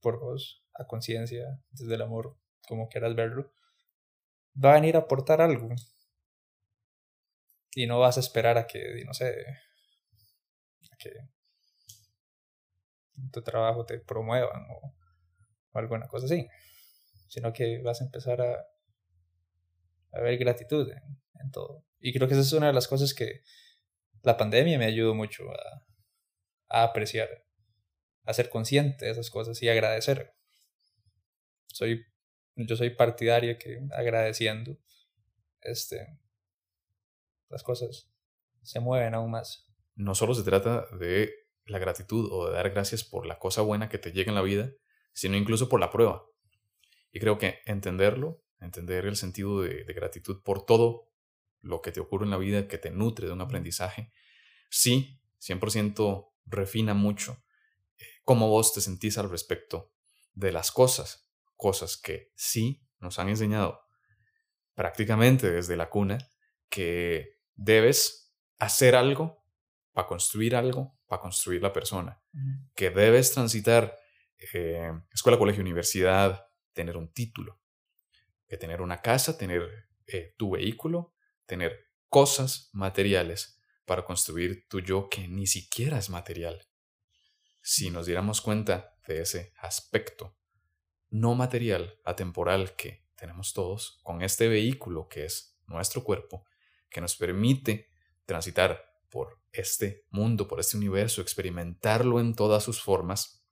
por 0.00 0.18
vos 0.18 0.64
a 0.74 0.86
conciencia, 0.86 1.60
desde 1.70 1.94
el 1.94 2.02
amor, 2.02 2.36
como 2.66 2.88
quieras 2.88 3.14
verlo, 3.14 3.52
va 4.62 4.72
a 4.72 4.74
venir 4.74 4.96
a 4.96 5.00
aportar 5.00 5.40
algo. 5.40 5.68
Y 7.74 7.86
no 7.86 7.98
vas 7.98 8.16
a 8.16 8.20
esperar 8.20 8.58
a 8.58 8.66
que, 8.66 9.02
no 9.04 9.14
sé, 9.14 9.44
a 10.90 10.96
que 10.96 11.10
tu 13.32 13.42
trabajo 13.42 13.84
te 13.84 13.98
promuevan 13.98 14.66
o, 14.70 14.94
alguna 15.74 16.08
cosa 16.08 16.26
así, 16.26 16.48
sino 17.28 17.52
que 17.52 17.80
vas 17.82 18.00
a 18.00 18.04
empezar 18.04 18.40
a, 18.40 18.66
a 20.12 20.20
ver 20.20 20.38
gratitud 20.38 20.90
en, 20.90 21.50
todo. 21.52 21.84
Y 22.00 22.12
creo 22.12 22.26
que 22.26 22.34
esa 22.34 22.42
es 22.42 22.52
una 22.52 22.66
de 22.68 22.72
las 22.72 22.88
cosas 22.88 23.14
que 23.14 23.42
la 24.22 24.36
pandemia 24.36 24.78
me 24.78 24.86
ayudó 24.86 25.14
mucho 25.14 25.44
a, 25.50 26.80
a 26.80 26.82
apreciar, 26.84 27.28
a 28.24 28.32
ser 28.32 28.50
consciente 28.50 29.04
de 29.04 29.12
esas 29.12 29.30
cosas 29.30 29.62
y 29.62 29.68
agradecer 29.68 30.34
soy, 31.78 32.04
yo 32.56 32.76
soy 32.76 32.90
partidario 32.90 33.56
que 33.58 33.80
agradeciendo, 33.92 34.76
este, 35.60 36.18
las 37.48 37.62
cosas 37.62 38.10
se 38.62 38.80
mueven 38.80 39.14
aún 39.14 39.30
más. 39.30 39.72
No 39.94 40.14
solo 40.14 40.34
se 40.34 40.42
trata 40.42 40.86
de 40.98 41.32
la 41.64 41.78
gratitud 41.78 42.28
o 42.32 42.48
de 42.48 42.54
dar 42.54 42.70
gracias 42.70 43.04
por 43.04 43.26
la 43.26 43.38
cosa 43.38 43.62
buena 43.62 43.88
que 43.88 43.98
te 43.98 44.12
llega 44.12 44.30
en 44.30 44.34
la 44.34 44.42
vida, 44.42 44.70
sino 45.12 45.36
incluso 45.36 45.68
por 45.68 45.80
la 45.80 45.90
prueba. 45.90 46.24
Y 47.10 47.20
creo 47.20 47.38
que 47.38 47.60
entenderlo, 47.66 48.42
entender 48.60 49.06
el 49.06 49.16
sentido 49.16 49.62
de, 49.62 49.84
de 49.84 49.92
gratitud 49.92 50.42
por 50.42 50.64
todo 50.64 51.10
lo 51.60 51.80
que 51.82 51.92
te 51.92 52.00
ocurre 52.00 52.24
en 52.24 52.30
la 52.30 52.36
vida, 52.38 52.68
que 52.68 52.78
te 52.78 52.90
nutre 52.90 53.26
de 53.26 53.32
un 53.32 53.40
aprendizaje, 53.40 54.12
sí, 54.70 55.20
100% 55.40 56.32
refina 56.46 56.94
mucho 56.94 57.42
eh, 57.98 58.04
cómo 58.24 58.48
vos 58.48 58.72
te 58.72 58.80
sentís 58.80 59.18
al 59.18 59.30
respecto 59.30 59.92
de 60.32 60.52
las 60.52 60.70
cosas, 60.70 61.30
cosas 61.56 61.96
que 61.96 62.32
sí 62.36 62.86
nos 63.00 63.18
han 63.18 63.28
enseñado 63.28 63.80
prácticamente 64.74 65.50
desde 65.50 65.76
la 65.76 65.90
cuna, 65.90 66.18
que 66.68 67.37
debes 67.58 68.32
hacer 68.58 68.96
algo 68.96 69.44
para 69.92 70.06
construir 70.06 70.56
algo, 70.56 70.96
para 71.06 71.20
construir 71.20 71.60
la 71.60 71.72
persona, 71.72 72.22
que 72.74 72.90
debes 72.90 73.32
transitar 73.32 73.98
eh, 74.54 74.92
escuela, 75.12 75.38
colegio, 75.38 75.60
universidad, 75.60 76.46
tener 76.72 76.96
un 76.96 77.12
título, 77.12 77.60
que 78.46 78.56
tener 78.56 78.80
una 78.80 79.02
casa, 79.02 79.36
tener 79.36 79.90
eh, 80.06 80.34
tu 80.38 80.52
vehículo, 80.52 81.14
tener 81.46 81.88
cosas 82.08 82.70
materiales 82.72 83.60
para 83.84 84.04
construir 84.04 84.68
tu 84.68 84.80
yo 84.80 85.08
que 85.08 85.26
ni 85.26 85.46
siquiera 85.46 85.98
es 85.98 86.10
material. 86.10 86.68
Si 87.60 87.90
nos 87.90 88.06
diéramos 88.06 88.40
cuenta 88.40 88.96
de 89.06 89.22
ese 89.22 89.52
aspecto 89.58 90.36
no 91.10 91.34
material, 91.34 91.98
atemporal 92.04 92.76
que 92.76 93.06
tenemos 93.16 93.52
todos, 93.52 93.98
con 94.02 94.22
este 94.22 94.46
vehículo 94.46 95.08
que 95.08 95.24
es 95.24 95.58
nuestro 95.66 96.04
cuerpo, 96.04 96.44
que 96.90 97.00
nos 97.00 97.16
permite 97.16 97.90
transitar 98.24 98.88
por 99.10 99.40
este 99.52 100.06
mundo, 100.10 100.48
por 100.48 100.60
este 100.60 100.76
universo, 100.76 101.20
experimentarlo 101.20 102.20
en 102.20 102.34
todas 102.34 102.62
sus 102.62 102.82
formas, 102.82 103.44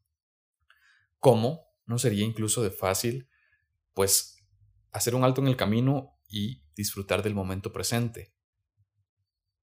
¿cómo 1.19 1.67
no 1.87 1.99
sería 1.99 2.25
incluso 2.25 2.63
de 2.63 2.71
fácil, 2.71 3.29
pues, 3.95 4.37
hacer 4.93 5.15
un 5.15 5.25
alto 5.25 5.41
en 5.41 5.49
el 5.49 5.57
camino 5.57 6.19
y 6.29 6.63
disfrutar 6.75 7.23
del 7.23 7.35
momento 7.35 7.73
presente? 7.73 8.35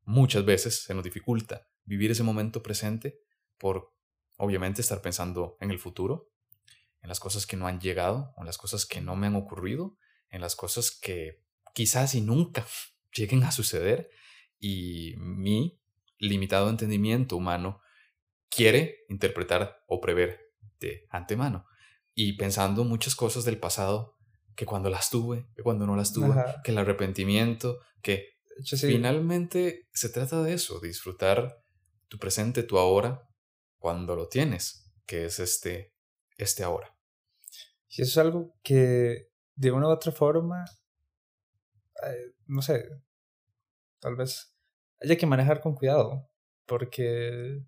Muchas 0.05 0.43
veces 0.45 0.83
se 0.83 0.93
nos 0.93 1.03
dificulta 1.03 1.69
vivir 1.85 2.11
ese 2.11 2.23
momento 2.23 2.63
presente 2.63 3.19
por, 3.57 3.93
obviamente, 4.37 4.81
estar 4.81 5.01
pensando 5.01 5.57
en 5.61 5.71
el 5.71 5.79
futuro, 5.79 6.31
en 7.01 7.09
las 7.09 7.19
cosas 7.19 7.45
que 7.45 7.57
no 7.57 7.67
han 7.67 7.79
llegado, 7.79 8.33
en 8.37 8.45
las 8.45 8.57
cosas 8.57 8.85
que 8.85 9.01
no 9.01 9.15
me 9.15 9.27
han 9.27 9.35
ocurrido, 9.35 9.97
en 10.29 10.41
las 10.41 10.55
cosas 10.55 10.91
que 10.91 11.43
quizás 11.73 12.15
y 12.15 12.21
nunca 12.21 12.65
lleguen 13.15 13.43
a 13.43 13.51
suceder 13.51 14.09
y 14.59 15.15
mi 15.17 15.79
limitado 16.19 16.69
entendimiento 16.69 17.35
humano 17.35 17.81
quiere 18.49 19.05
interpretar 19.09 19.83
o 19.87 19.99
prever 19.99 20.39
de 20.79 21.05
antemano. 21.09 21.65
Y 22.13 22.33
pensando 22.33 22.83
muchas 22.83 23.15
cosas 23.15 23.45
del 23.45 23.59
pasado 23.59 24.17
que 24.55 24.65
cuando 24.65 24.89
las 24.89 25.09
tuve, 25.09 25.47
que 25.55 25.63
cuando 25.63 25.85
no 25.87 25.95
las 25.95 26.13
tuve, 26.13 26.35
que 26.63 26.71
el 26.71 26.77
arrepentimiento, 26.77 27.79
que 28.01 28.37
finalmente 28.79 29.87
se 29.93 30.09
trata 30.09 30.43
de 30.43 30.53
eso, 30.53 30.79
disfrutar 30.79 31.57
tu 32.07 32.19
presente, 32.19 32.63
tu 32.63 32.77
ahora, 32.77 33.27
cuando 33.79 34.15
lo 34.15 34.27
tienes, 34.27 34.93
que 35.05 35.25
es 35.25 35.39
este, 35.39 35.95
este 36.37 36.63
ahora. 36.63 36.95
Eso 37.89 38.03
es 38.03 38.17
algo 38.17 38.55
que 38.63 39.29
de 39.55 39.71
una 39.71 39.87
u 39.87 39.91
otra 39.91 40.11
forma, 40.11 40.65
eh, 42.07 42.33
no 42.47 42.61
sé, 42.61 42.89
tal 43.99 44.15
vez 44.15 44.55
haya 45.01 45.17
que 45.17 45.25
manejar 45.25 45.61
con 45.61 45.75
cuidado, 45.75 46.29
porque 46.65 47.63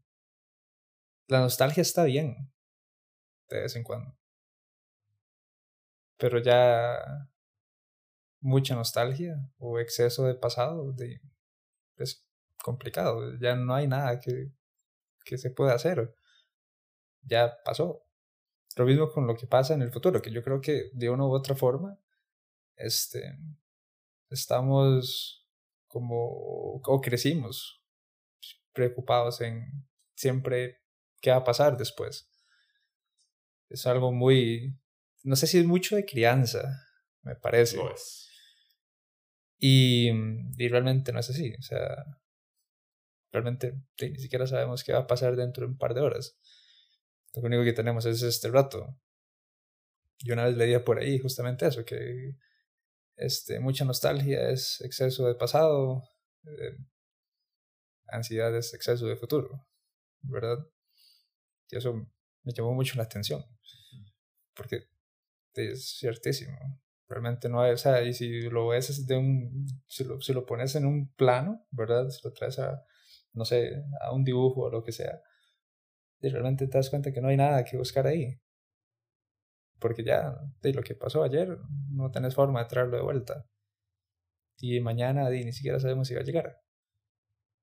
la 1.28 1.40
nostalgia 1.40 1.82
está 1.82 2.04
bien 2.04 2.52
de 3.50 3.62
vez 3.62 3.76
en 3.76 3.84
cuando. 3.84 4.18
Pero 6.18 6.40
ya 6.40 6.98
mucha 8.42 8.76
nostalgia 8.76 9.36
o 9.58 9.80
exceso 9.80 10.26
de 10.26 10.36
pasado 10.36 10.94
de, 10.94 11.20
es 11.98 12.26
complicado. 12.64 13.38
Ya 13.40 13.56
no 13.56 13.74
hay 13.76 13.88
nada 13.88 14.20
que, 14.20 14.52
que 15.26 15.38
se 15.38 15.52
pueda 15.52 15.74
hacer. 15.74 16.16
Ya 17.22 17.58
pasó. 17.64 18.04
Lo 18.78 18.86
mismo 18.86 19.10
con 19.12 19.28
lo 19.28 19.36
que 19.36 19.48
pasa 19.48 19.74
en 19.74 19.82
el 19.82 19.92
futuro, 19.92 20.22
que 20.22 20.32
yo 20.32 20.44
creo 20.44 20.62
que 20.62 20.90
de 20.94 21.10
una 21.10 21.26
u 21.26 21.32
otra 21.32 21.56
forma, 21.56 21.98
este, 22.76 23.38
estamos 24.36 25.48
como, 25.88 26.80
o 26.84 27.02
crecimos 27.02 27.82
preocupados 28.74 29.42
en 29.42 29.88
siempre 30.14 30.82
qué 31.22 31.32
va 31.32 31.38
a 31.38 31.44
pasar 31.44 31.78
después. 31.78 32.30
Es 33.70 33.88
algo 33.88 34.12
muy, 34.12 34.78
no 35.24 35.36
sé 35.36 35.48
si 35.48 35.58
es 35.58 35.66
mucho 35.66 35.96
de 35.96 36.06
crianza, 36.06 36.86
me 37.24 37.36
parece. 37.36 37.80
Y, 39.58 40.10
y 40.58 40.68
realmente 40.68 41.12
no 41.12 41.20
es 41.20 41.30
así, 41.30 41.54
o 41.58 41.62
sea, 41.62 42.06
realmente 43.32 43.82
ni 44.02 44.18
siquiera 44.18 44.46
sabemos 44.48 44.84
qué 44.84 44.94
va 44.94 45.00
a 45.00 45.08
pasar 45.08 45.36
dentro 45.36 45.66
de 45.66 45.72
un 45.72 45.78
par 45.78 45.94
de 45.94 46.02
horas. 46.02 46.38
Lo 47.34 47.42
único 47.44 47.64
que 47.64 47.74
tenemos 47.74 48.06
es 48.06 48.22
este 48.22 48.50
rato. 48.50 48.98
Yo 50.20 50.34
una 50.34 50.46
vez 50.46 50.56
leía 50.56 50.84
por 50.86 51.00
ahí 51.00 51.20
justamente 51.20 51.68
eso, 51.68 51.84
que 51.84 52.36
este, 53.18 53.60
mucha 53.60 53.86
nostalgia 53.86 54.50
es 54.50 54.82
exceso 54.82 55.28
de 55.28 55.36
pasado, 55.36 56.04
eh, 56.46 56.78
ansiedad 58.08 58.56
es 58.56 58.74
exceso 58.74 59.08
de 59.08 59.16
futuro, 59.16 59.68
¿verdad? 60.22 60.60
Y 61.70 61.78
eso 61.78 61.94
me 62.44 62.54
llamó 62.54 62.74
mucho 62.74 62.98
la 62.98 63.04
atención, 63.04 63.44
porque 64.54 64.88
es 65.54 65.98
ciertísimo. 66.00 66.58
Realmente 67.08 67.50
no 67.50 67.62
hay, 67.62 67.74
o 67.74 67.78
sea, 67.78 68.02
y 68.04 68.14
si 68.14 68.42
lo 68.50 68.68
ves 68.68 69.06
de 69.06 69.18
un, 69.18 69.68
si 69.88 70.04
lo, 70.04 70.20
si 70.22 70.34
lo 70.34 70.46
pones 70.46 70.76
en 70.76 70.86
un 70.86 71.14
plano, 71.14 71.66
¿verdad? 71.72 72.10
Si 72.10 72.20
lo 72.24 72.34
traes 72.34 72.60
a, 72.60 72.84
no 73.34 73.46
sé, 73.46 73.84
a 74.02 74.12
un 74.12 74.24
dibujo 74.24 74.62
o 74.64 74.70
lo 74.70 74.84
que 74.84 74.92
sea, 74.92 75.22
y 76.20 76.30
realmente 76.30 76.68
te 76.68 76.78
das 76.78 76.90
cuenta 76.90 77.12
que 77.12 77.22
no 77.22 77.28
hay 77.28 77.38
nada 77.38 77.64
que 77.64 77.78
buscar 77.78 78.08
ahí 78.08 78.42
porque 79.80 80.04
ya 80.04 80.36
de 80.62 80.74
lo 80.74 80.82
que 80.82 80.96
pasó 80.96 81.24
ayer 81.24 81.58
no 81.90 82.12
tenés 82.12 82.36
forma 82.36 82.64
de 82.64 82.70
traerlo 82.70 82.98
de 82.98 83.04
vuelta. 83.04 83.46
Y 84.58 84.80
mañana 84.80 85.30
ni 85.30 85.52
siquiera 85.52 85.80
sabemos 85.80 86.08
si 86.08 86.16
va 86.16 86.22
a 86.22 86.24
llegar. 86.24 86.62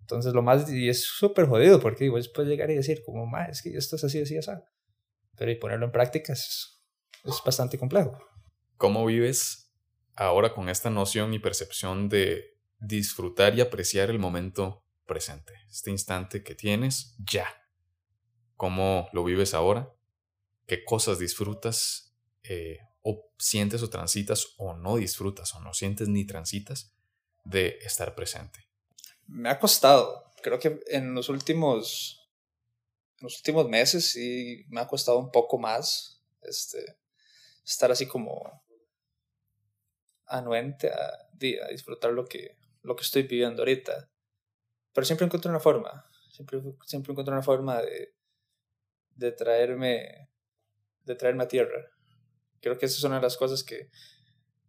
Entonces 0.01 0.35
lo 0.35 0.43
más, 0.43 0.71
y 0.71 0.89
es 0.89 1.05
súper 1.05 1.47
jodido 1.47 1.81
porque 1.81 2.09
vos 2.09 2.29
puedes 2.29 2.51
llegar 2.51 2.71
y 2.71 2.75
decir 2.75 3.03
como, 3.05 3.27
más 3.27 3.49
es 3.49 3.63
que 3.63 3.77
esto 3.77 3.97
es 3.97 4.05
así, 4.05 4.21
así, 4.21 4.37
así. 4.37 4.51
Pero 5.37 5.51
y 5.51 5.57
ponerlo 5.57 5.87
en 5.87 5.93
práctica 5.93 6.33
es 6.33 6.83
bastante 7.45 7.79
complejo. 7.79 8.19
¿Cómo 8.77 9.07
vives 9.07 9.73
ahora 10.17 10.53
con 10.53 10.69
esta 10.69 10.91
noción 10.91 11.33
y 11.35 11.39
percepción 11.39 12.09
de 12.09 12.59
disfrutar 12.79 13.57
y 13.57 13.61
apreciar 13.61 14.11
el 14.11 14.19
momento 14.19 14.85
presente? 15.07 15.55
Este 15.71 15.91
instante 15.91 16.43
que 16.43 16.55
tienes 16.55 17.17
ya. 17.19 17.47
¿Cómo 18.57 19.09
lo 19.13 19.25
vives 19.25 19.55
ahora? 19.55 19.95
Qué 20.73 20.85
cosas 20.85 21.19
disfrutas 21.19 22.15
eh, 22.45 22.79
o 23.03 23.31
sientes 23.37 23.83
o 23.83 23.91
transitas 23.91 24.55
o 24.57 24.73
no 24.73 24.97
disfrutas 24.97 25.55
o 25.55 25.61
no 25.61 25.75
sientes 25.75 26.09
ni 26.09 26.27
transitas 26.27 26.95
de 27.45 27.79
estar 27.83 28.15
presente. 28.15 28.67
Me 29.27 29.51
ha 29.51 29.59
costado, 29.59 30.33
creo 30.43 30.59
que 30.59 30.81
en 30.87 31.15
los 31.15 31.29
últimos, 31.29 32.27
los 33.21 33.37
últimos 33.37 33.69
meses 33.69 34.13
sí 34.13 34.65
me 34.71 34.81
ha 34.81 34.87
costado 34.87 35.19
un 35.19 35.31
poco 35.31 35.59
más 35.59 36.23
este, 36.41 36.97
estar 37.67 37.93
así 37.93 38.07
como 38.07 38.65
anuente 40.25 40.89
a, 40.89 41.05
a 41.05 41.69
disfrutar 41.69 42.13
lo 42.13 42.25
que, 42.25 42.57
lo 42.81 42.97
que 42.97 43.03
estoy 43.03 43.25
viviendo 43.25 43.61
ahorita. 43.61 44.11
Pero 44.95 45.05
siempre 45.05 45.27
encuentro 45.27 45.51
una 45.51 45.61
forma, 45.61 46.11
siempre, 46.31 46.63
siempre 46.87 47.13
encuentro 47.13 47.35
una 47.35 47.43
forma 47.43 47.83
de, 47.83 48.15
de 49.17 49.33
traerme 49.33 50.32
de 51.05 51.15
traerme 51.15 51.45
a 51.45 51.49
tierra. 51.49 51.91
Creo 52.61 52.79
que 52.79 52.87
esa 52.87 52.97
es 52.97 53.05
una 53.05 53.17
de 53.17 53.23
las 53.23 53.37
cosas 53.37 53.65
que, 53.65 53.91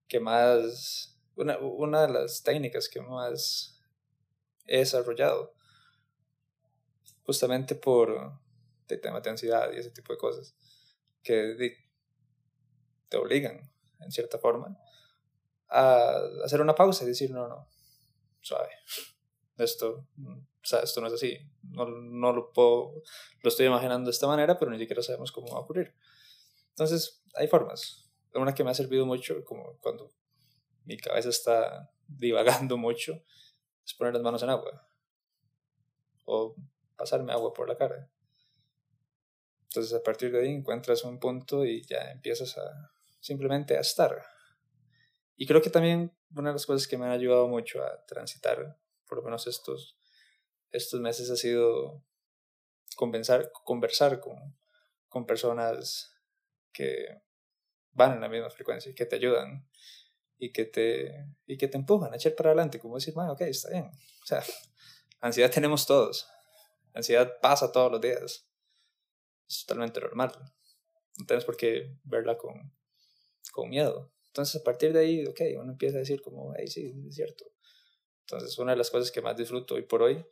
que 0.07 0.19
más, 0.19 1.19
una, 1.36 1.57
una 1.59 2.07
de 2.07 2.13
las 2.13 2.43
técnicas 2.43 2.89
que 2.89 3.01
más 3.01 3.81
he 4.65 4.79
desarrollado, 4.79 5.55
justamente 7.23 7.75
por 7.75 8.39
el 8.88 9.01
tema 9.01 9.21
de 9.21 9.29
ansiedad 9.29 9.71
y 9.73 9.77
ese 9.77 9.91
tipo 9.91 10.13
de 10.13 10.19
cosas, 10.19 10.55
que 11.21 11.77
te 13.09 13.17
obligan, 13.17 13.71
en 13.99 14.11
cierta 14.11 14.38
forma, 14.38 14.77
a 15.69 16.17
hacer 16.43 16.61
una 16.61 16.75
pausa 16.75 17.03
y 17.03 17.07
decir, 17.07 17.31
no, 17.31 17.47
no, 17.47 17.67
suave, 18.41 18.69
esto, 19.57 20.07
o 20.17 20.65
sea, 20.65 20.79
esto 20.79 21.01
no 21.01 21.07
es 21.07 21.13
así, 21.13 21.38
no, 21.63 21.86
no 21.86 22.34
lo 22.34 22.51
puedo, 22.51 23.01
lo 23.41 23.49
estoy 23.49 23.67
imaginando 23.67 24.05
de 24.05 24.11
esta 24.11 24.27
manera, 24.27 24.57
pero 24.57 24.71
ni 24.71 24.79
siquiera 24.79 25.01
sabemos 25.01 25.31
cómo 25.31 25.51
va 25.51 25.57
a 25.57 25.61
ocurrir. 25.61 25.95
Entonces, 26.74 27.24
hay 27.36 27.47
formas. 27.47 28.09
Una 28.34 28.53
que 28.53 28.63
me 28.63 28.71
ha 28.71 28.74
servido 28.74 29.05
mucho, 29.05 29.43
como 29.45 29.78
cuando 29.80 30.11
mi 30.86 30.97
cabeza 30.97 31.30
está 31.30 31.91
divagando 32.07 32.78
mucho, 32.78 33.24
es 33.86 33.93
poner 33.93 34.13
las 34.13 34.24
manos 34.24 34.43
en 34.43 34.49
agua. 34.49 34.88
O 36.26 36.55
pasarme 36.95 37.32
agua 37.32 37.53
por 37.53 37.67
la 37.67 37.78
cara. 37.78 38.09
Entonces 39.63 39.93
a 39.93 40.03
partir 40.03 40.32
de 40.32 40.41
ahí 40.41 40.49
encuentras 40.49 41.03
un 41.03 41.19
punto 41.19 41.65
y 41.65 41.84
ya 41.84 42.11
empiezas 42.11 42.57
a 42.57 42.91
simplemente 43.19 43.76
a 43.76 43.82
estar. 43.82 44.24
Y 45.36 45.47
creo 45.47 45.61
que 45.61 45.69
también 45.69 46.15
una 46.36 46.49
de 46.49 46.53
las 46.53 46.65
cosas 46.65 46.88
que 46.88 46.97
me 46.97 47.07
ha 47.07 47.11
ayudado 47.11 47.47
mucho 47.47 47.84
a 47.84 48.05
transitar, 48.05 48.78
por 49.07 49.17
lo 49.17 49.24
menos 49.24 49.47
estos, 49.47 49.97
estos 50.71 50.99
meses, 50.99 51.30
ha 51.32 51.36
sido 51.36 52.03
conversar, 52.95 53.51
conversar 53.63 54.19
con, 54.19 54.55
con 55.07 55.26
personas 55.26 56.12
que 56.74 57.21
van 57.91 58.13
en 58.13 58.21
la 58.21 58.30
misma 58.30 58.49
frecuencia 58.49 58.91
y 58.91 58.95
que 58.95 59.05
te 59.05 59.15
ayudan 59.15 59.67
y 60.38 60.51
que 60.51 60.65
te, 60.65 61.26
y 61.45 61.57
que 61.57 61.67
te 61.67 61.78
empujan 61.78 62.11
a 62.11 62.15
echar 62.17 62.36
para 62.36 62.49
adelante, 62.49 62.80
como 62.80 62.95
decir, 62.95 63.13
bueno, 63.13 63.34
ok, 63.34 63.41
está 63.41 63.69
bien. 63.69 63.86
O 63.86 64.26
sea, 64.26 64.43
ansiedad 65.21 65.51
tenemos 65.51 65.86
todos. 65.86 66.28
Ansiedad 66.93 67.39
pasa 67.41 67.71
todos 67.71 67.91
los 67.91 68.01
días. 68.01 68.45
Es 69.47 69.65
totalmente 69.65 69.99
normal. 70.01 70.32
No 71.17 71.26
tienes 71.26 71.45
por 71.45 71.55
qué 71.55 71.95
verla 72.03 72.38
con, 72.38 72.74
con 73.51 73.69
miedo. 73.69 74.11
Entonces, 74.28 74.59
a 74.59 74.63
partir 74.63 74.91
de 74.93 74.99
ahí, 74.99 75.26
ok, 75.26 75.41
uno 75.59 75.71
empieza 75.71 75.97
a 75.97 75.99
decir 75.99 76.21
como, 76.21 76.53
hey, 76.57 76.67
sí, 76.67 76.93
es 77.07 77.15
cierto. 77.15 77.45
Entonces, 78.21 78.57
una 78.57 78.71
de 78.71 78.78
las 78.78 78.89
cosas 78.89 79.11
que 79.11 79.21
más 79.21 79.38
disfruto 79.38 79.76
hoy 79.76 79.84
por 79.84 80.01
hoy, 80.01 80.26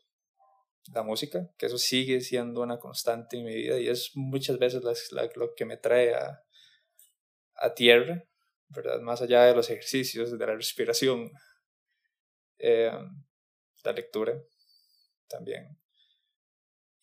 la 0.93 1.03
música, 1.03 1.49
que 1.57 1.67
eso 1.67 1.77
sigue 1.77 2.21
siendo 2.21 2.61
una 2.61 2.79
constante 2.79 3.37
en 3.37 3.45
mi 3.45 3.55
vida 3.55 3.79
y 3.79 3.87
es 3.87 4.11
muchas 4.15 4.57
veces 4.57 4.81
lo 5.35 5.53
que 5.55 5.65
me 5.65 5.77
trae 5.77 6.15
a, 6.15 6.43
a 7.55 7.73
tierra, 7.73 8.23
¿verdad? 8.69 8.99
Más 9.01 9.21
allá 9.21 9.43
de 9.45 9.55
los 9.55 9.69
ejercicios, 9.69 10.37
de 10.37 10.45
la 10.45 10.55
respiración, 10.55 11.31
eh, 12.57 12.91
la 13.83 13.91
lectura 13.91 14.41
también. 15.27 15.77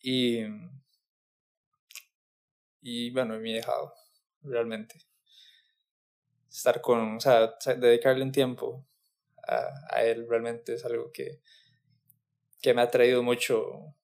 Y, 0.01 0.43
y 2.81 3.11
bueno, 3.11 3.39
me 3.39 3.51
he 3.51 3.55
dejado, 3.55 3.93
realmente. 4.41 4.95
Estar 6.49 6.81
con, 6.81 7.17
o 7.17 7.19
sea, 7.19 7.55
dedicarle 7.77 8.23
un 8.23 8.31
tiempo 8.31 8.87
a, 9.47 9.69
a 9.89 10.03
él 10.03 10.25
realmente 10.27 10.73
es 10.73 10.85
algo 10.85 11.11
que, 11.11 11.41
que 12.61 12.73
me 12.73 12.81
ha 12.81 12.91
traído 12.91 13.23
mucho, 13.23 13.95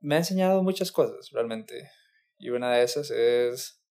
me 0.00 0.14
ha 0.14 0.18
enseñado 0.18 0.62
muchas 0.62 0.92
cosas 0.92 1.30
realmente. 1.30 1.90
Y 2.38 2.50
una 2.50 2.72
de 2.72 2.82
esas 2.82 3.10
es 3.10 3.82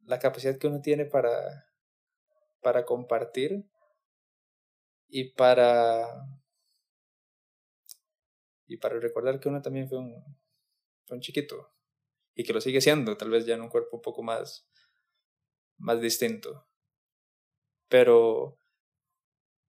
la 0.00 0.18
capacidad 0.18 0.58
que 0.58 0.68
uno 0.68 0.80
tiene 0.80 1.04
para, 1.04 1.66
para 2.60 2.84
compartir 2.84 3.64
y 5.08 5.32
para 5.32 6.06
y 8.68 8.78
para 8.78 8.98
recordar 8.98 9.38
que 9.38 9.48
uno 9.48 9.62
también 9.62 9.88
fue 9.88 9.98
un, 9.98 10.12
fue 11.06 11.16
un 11.16 11.20
chiquito 11.20 11.72
y 12.34 12.44
que 12.44 12.52
lo 12.52 12.60
sigue 12.60 12.80
siendo, 12.80 13.16
tal 13.16 13.30
vez 13.30 13.46
ya 13.46 13.54
en 13.54 13.62
un 13.62 13.68
cuerpo 13.68 13.96
un 13.96 14.02
poco 14.02 14.22
más, 14.22 14.68
más 15.78 16.00
distinto. 16.00 16.68
Pero 17.88 18.58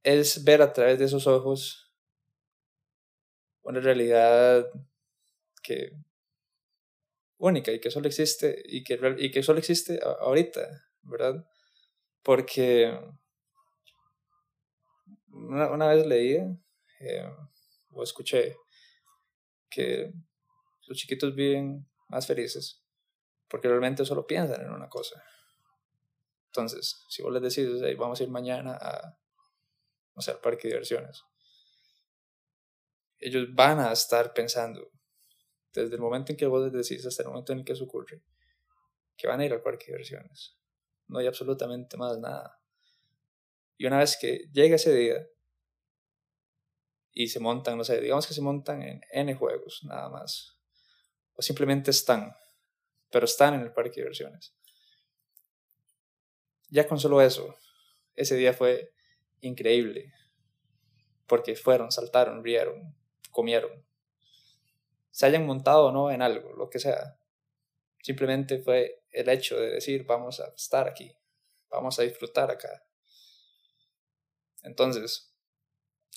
es 0.07 0.45
ver 0.45 0.61
a 0.61 0.71
través 0.71 0.97
de 0.99 1.05
esos 1.05 1.27
ojos 1.27 1.91
una 3.63 3.81
realidad 3.81 4.65
que 5.61 5.91
única 7.37 7.73
y 7.73 7.81
que 7.81 7.91
solo 7.91 8.07
existe 8.07 8.63
y 8.65 8.85
que, 8.85 8.97
y 9.17 9.31
que 9.31 9.43
solo 9.43 9.59
existe 9.59 9.99
ahorita, 10.01 10.61
¿verdad? 11.01 11.45
Porque 12.23 12.97
una, 15.27 15.69
una 15.71 15.87
vez 15.89 16.07
leí 16.07 16.37
eh, 17.01 17.29
o 17.91 18.01
escuché 18.01 18.55
que 19.69 20.13
los 20.87 20.97
chiquitos 20.97 21.35
viven 21.35 21.85
más 22.07 22.25
felices 22.25 22.81
porque 23.49 23.67
realmente 23.67 24.05
solo 24.05 24.25
piensan 24.25 24.61
en 24.61 24.71
una 24.71 24.87
cosa. 24.87 25.21
Entonces, 26.45 27.03
si 27.09 27.21
vos 27.21 27.33
les 27.33 27.41
decís, 27.41 27.97
vamos 27.97 28.21
a 28.21 28.23
ir 28.23 28.29
mañana 28.29 28.77
a, 28.79 29.17
no 30.17 30.21
sé, 30.21 30.31
al 30.31 30.39
parque 30.39 30.67
de 30.67 30.73
diversiones, 30.73 31.23
ellos 33.19 33.47
van 33.53 33.79
a 33.79 33.91
estar 33.91 34.33
pensando 34.33 34.91
desde 35.71 35.93
el 35.93 36.01
momento 36.01 36.31
en 36.31 36.37
que 36.37 36.47
vos 36.47 36.71
decís 36.71 37.05
hasta 37.05 37.21
el 37.21 37.29
momento 37.29 37.53
en 37.53 37.59
el 37.59 37.65
que 37.65 37.73
eso 37.73 37.83
ocurre, 37.83 38.23
que 39.15 39.27
van 39.27 39.39
a 39.39 39.45
ir 39.45 39.53
al 39.53 39.61
parque 39.61 39.85
de 39.85 39.91
diversiones. 39.91 40.57
No 41.07 41.19
hay 41.19 41.27
absolutamente 41.27 41.97
más 41.97 42.17
nada. 42.17 42.59
Y 43.77 43.85
una 43.85 43.99
vez 43.99 44.17
que 44.19 44.49
llega 44.51 44.75
ese 44.75 44.93
día 44.93 45.23
y 47.11 47.27
se 47.27 47.39
montan, 47.39 47.77
no 47.77 47.83
sé, 47.83 48.01
digamos 48.01 48.25
que 48.25 48.33
se 48.33 48.41
montan 48.41 48.81
en 48.81 49.01
N 49.11 49.35
juegos, 49.35 49.81
nada 49.83 50.09
más. 50.09 50.59
O 51.35 51.43
simplemente 51.43 51.91
están, 51.91 52.33
pero 53.11 53.25
están 53.25 53.53
en 53.53 53.61
el 53.61 53.71
parque 53.71 53.97
de 53.97 54.01
diversiones. 54.01 54.55
Ya 56.69 56.87
con 56.87 56.99
solo 56.99 57.21
eso, 57.21 57.55
ese 58.15 58.35
día 58.35 58.51
fue 58.51 58.96
increíble. 59.41 60.13
Porque 61.27 61.55
fueron, 61.55 61.91
saltaron, 61.91 62.43
rieron, 62.43 62.95
comieron 63.31 63.87
se 65.17 65.25
hayan 65.25 65.47
montado 65.47 65.85
o 65.85 65.91
no 65.91 66.11
en 66.11 66.21
algo, 66.21 66.53
lo 66.53 66.69
que 66.69 66.77
sea. 66.77 67.19
Simplemente 68.03 68.59
fue 68.59 69.03
el 69.09 69.27
hecho 69.29 69.59
de 69.59 69.71
decir, 69.71 70.05
vamos 70.05 70.39
a 70.39 70.53
estar 70.55 70.87
aquí, 70.87 71.11
vamos 71.69 71.97
a 71.97 72.03
disfrutar 72.03 72.51
acá. 72.51 72.85
Entonces, 74.61 75.35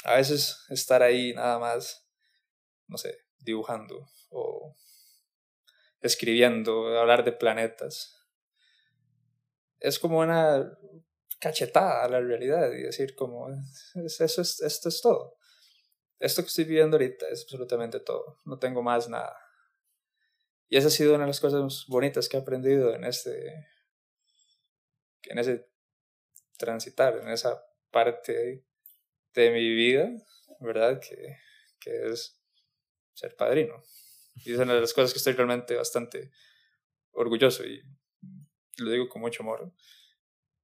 a 0.04 0.16
veces 0.16 0.66
estar 0.68 1.02
ahí 1.02 1.32
nada 1.32 1.58
más, 1.58 2.06
no 2.88 2.98
sé, 2.98 3.24
dibujando 3.38 4.06
o 4.28 4.76
escribiendo, 6.02 6.98
hablar 6.98 7.24
de 7.24 7.32
planetas, 7.32 8.22
es 9.78 9.98
como 9.98 10.18
una 10.18 10.78
cachetada 11.41 12.05
a 12.05 12.09
la 12.09 12.20
realidad 12.20 12.70
y 12.72 12.82
decir 12.82 13.14
como, 13.14 13.49
eso 13.95 14.24
es, 14.24 14.61
esto 14.61 14.88
es 14.88 15.01
todo 15.01 15.41
esto 16.20 16.43
que 16.43 16.49
estoy 16.49 16.64
viviendo 16.64 16.97
ahorita 16.97 17.26
es 17.28 17.43
absolutamente 17.43 17.99
todo, 17.99 18.38
no 18.45 18.59
tengo 18.59 18.82
más 18.82 19.09
nada. 19.09 19.36
Y 20.68 20.76
esa 20.76 20.88
ha 20.88 20.91
sido 20.91 21.14
una 21.14 21.24
de 21.24 21.30
las 21.30 21.41
cosas 21.41 21.86
bonitas 21.88 22.28
que 22.28 22.36
he 22.36 22.41
aprendido 22.41 22.95
en 22.95 23.05
este, 23.05 23.66
en 25.22 25.38
ese 25.38 25.66
transitar, 26.59 27.16
en 27.16 27.28
esa 27.30 27.64
parte 27.91 28.64
de 29.34 29.51
mi 29.51 29.74
vida, 29.74 30.11
¿verdad? 30.61 31.01
Que, 31.01 31.38
que 31.80 32.11
es 32.11 32.38
ser 33.14 33.34
padrino. 33.34 33.82
Y 34.34 34.53
es 34.53 34.59
una 34.59 34.74
de 34.74 34.82
las 34.82 34.93
cosas 34.93 35.12
que 35.12 35.18
estoy 35.18 35.32
realmente 35.32 35.74
bastante 35.74 36.30
orgulloso 37.12 37.64
y 37.64 37.82
lo 38.76 38.91
digo 38.91 39.09
con 39.09 39.22
mucho 39.22 39.43
amor. 39.43 39.72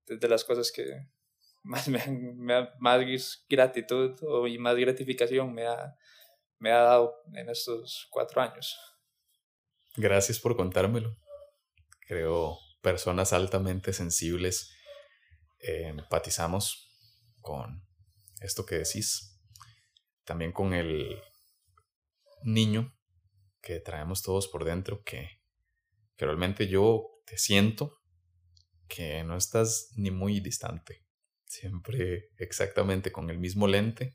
De 0.07 0.29
las 0.29 0.45
cosas 0.45 0.71
que, 0.71 0.85
más, 1.63 1.89
me, 1.89 2.01
más 2.79 3.45
gratitud 3.49 4.17
y 4.49 4.59
más 4.59 4.77
gratificación 4.77 5.53
me 5.53 5.67
ha, 5.67 5.97
me 6.59 6.71
ha 6.71 6.79
dado 6.79 7.15
en 7.35 7.49
estos 7.51 8.07
cuatro 8.11 8.41
años. 8.41 8.79
Gracias 9.97 10.39
por 10.39 10.57
contármelo. 10.57 11.17
Creo 12.07 12.59
personas 12.81 13.33
altamente 13.33 13.93
sensibles 13.93 14.73
eh, 15.59 15.89
empatizamos 15.89 16.89
con 17.41 17.85
esto 18.41 18.65
que 18.65 18.77
decís. 18.77 19.41
También 20.25 20.53
con 20.53 20.75
el 20.75 21.21
niño 22.43 22.97
que 23.61 23.81
traemos 23.81 24.23
todos 24.23 24.49
por 24.49 24.65
dentro, 24.65 25.03
que 25.03 25.41
realmente 26.17 26.69
yo 26.69 27.23
te 27.25 27.39
siento 27.39 27.99
que 28.89 29.25
no 29.25 29.37
estás 29.37 29.91
ni 29.97 30.11
muy 30.11 30.41
distante 30.41 31.07
siempre 31.47 32.31
exactamente 32.39 33.13
con 33.13 33.31
el 33.31 33.39
mismo 33.39 33.67
lente, 33.67 34.15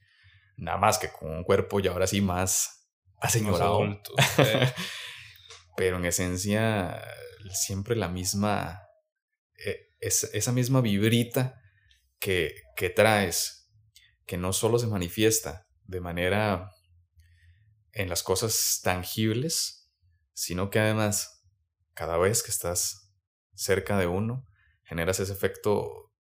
nada 0.57 0.77
más 0.77 0.99
que 0.99 1.11
con 1.11 1.31
un 1.31 1.43
cuerpo 1.43 1.79
y 1.79 1.87
ahora 1.87 2.07
sí 2.07 2.21
más 2.21 2.89
aseñorado. 3.17 4.01
Pero 5.77 5.97
en 5.97 6.05
esencia, 6.05 7.01
siempre 7.51 7.95
la 7.95 8.09
misma, 8.09 8.81
eh, 9.65 9.87
esa 9.99 10.51
misma 10.51 10.81
vibrita 10.81 11.59
que, 12.19 12.55
que 12.75 12.89
traes, 12.89 13.71
que 14.25 14.37
no 14.37 14.53
solo 14.53 14.77
se 14.77 14.87
manifiesta 14.87 15.67
de 15.83 16.01
manera 16.01 16.69
en 17.93 18.09
las 18.09 18.21
cosas 18.21 18.81
tangibles, 18.83 19.91
sino 20.33 20.69
que 20.69 20.79
además, 20.79 21.45
cada 21.93 22.17
vez 22.17 22.43
que 22.43 22.51
estás 22.51 23.13
cerca 23.53 23.97
de 23.97 24.07
uno, 24.07 24.45
generas 24.91 25.21
ese 25.21 25.31
efecto 25.31 26.11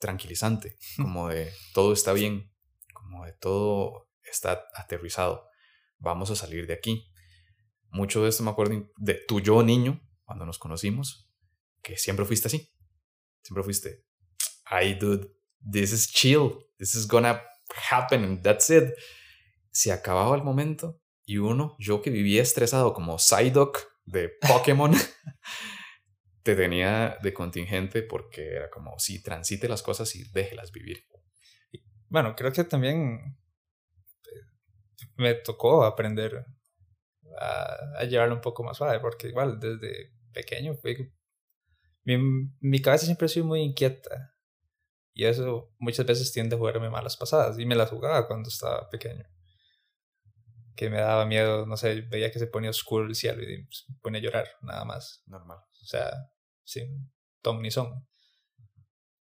tranquilizante, 0.00 0.76
como 0.96 1.28
de 1.28 1.52
todo 1.74 1.92
está 1.92 2.12
bien, 2.12 2.52
como 2.92 3.24
de 3.24 3.32
todo 3.34 4.10
está 4.24 4.64
aterrizado, 4.74 5.46
vamos 5.98 6.28
a 6.32 6.34
salir 6.34 6.66
de 6.66 6.74
aquí. 6.74 7.08
Mucho 7.90 8.24
de 8.24 8.30
esto 8.30 8.42
me 8.42 8.50
acuerdo 8.50 8.90
de 8.96 9.14
tu 9.14 9.38
yo 9.38 9.62
niño, 9.62 10.02
cuando 10.24 10.44
nos 10.44 10.58
conocimos, 10.58 11.30
que 11.84 11.96
siempre 11.96 12.24
fuiste 12.24 12.48
así, 12.48 12.68
siempre 13.42 13.62
fuiste, 13.62 14.04
ay 14.64 14.94
dude, 14.94 15.30
this 15.70 15.92
is 15.92 16.10
chill, 16.10 16.66
this 16.78 16.96
is 16.96 17.06
gonna 17.06 17.40
happen 17.92 18.24
and 18.24 18.42
that's 18.42 18.70
it. 18.70 18.92
Se 19.70 19.92
acababa 19.92 20.34
el 20.34 20.42
momento 20.42 21.00
Y 21.24 21.38
uno, 21.38 21.76
yo 21.78 22.02
que 22.02 22.10
vivía 22.10 22.42
estresado 22.42 22.92
como 22.92 23.18
Psyduck 23.18 23.78
de 24.04 24.30
Pokémon, 24.48 24.92
te 26.44 26.54
tenía 26.54 27.18
de 27.22 27.32
contingente 27.32 28.02
porque 28.02 28.46
era 28.50 28.70
como, 28.70 28.98
sí, 28.98 29.22
transite 29.22 29.66
las 29.66 29.82
cosas 29.82 30.14
y 30.14 30.24
déjelas 30.30 30.70
vivir. 30.70 31.08
Bueno, 32.08 32.36
creo 32.36 32.52
que 32.52 32.64
también 32.64 33.38
eh, 34.26 35.06
me 35.16 35.34
tocó 35.34 35.84
aprender 35.84 36.44
a, 37.40 38.04
llevarlo 38.04 38.34
un 38.34 38.42
poco 38.42 38.62
más 38.62 38.76
suave, 38.76 39.00
porque 39.00 39.28
igual 39.28 39.58
desde 39.58 40.12
pequeño 40.32 40.78
mi, 42.04 42.18
mi 42.60 42.82
cabeza 42.82 43.06
siempre 43.06 43.24
ha 43.24 43.28
sido 43.28 43.46
muy 43.46 43.62
inquieta 43.62 44.34
y 45.14 45.24
eso 45.24 45.72
muchas 45.78 46.04
veces 46.04 46.30
tiende 46.30 46.56
a 46.56 46.58
jugarme 46.58 46.90
malas 46.90 47.16
pasadas 47.16 47.58
y 47.58 47.64
me 47.64 47.74
las 47.74 47.88
jugaba 47.88 48.26
cuando 48.26 48.50
estaba 48.50 48.90
pequeño. 48.90 49.24
Que 50.76 50.90
me 50.90 50.98
daba 50.98 51.24
miedo, 51.24 51.64
no 51.64 51.76
sé, 51.78 52.02
veía 52.02 52.30
que 52.30 52.40
se 52.40 52.48
ponía 52.48 52.68
oscuro 52.68 53.06
el 53.06 53.14
cielo 53.14 53.42
y 53.42 53.64
pues, 53.64 53.86
me 53.88 53.96
ponía 54.02 54.18
a 54.20 54.22
llorar, 54.24 54.48
nada 54.60 54.84
más. 54.84 55.22
Normal. 55.26 55.58
O 55.80 55.86
sea, 55.86 56.33
sin 56.64 57.12
ton 57.42 57.62
ni 57.62 57.70
son. 57.70 58.06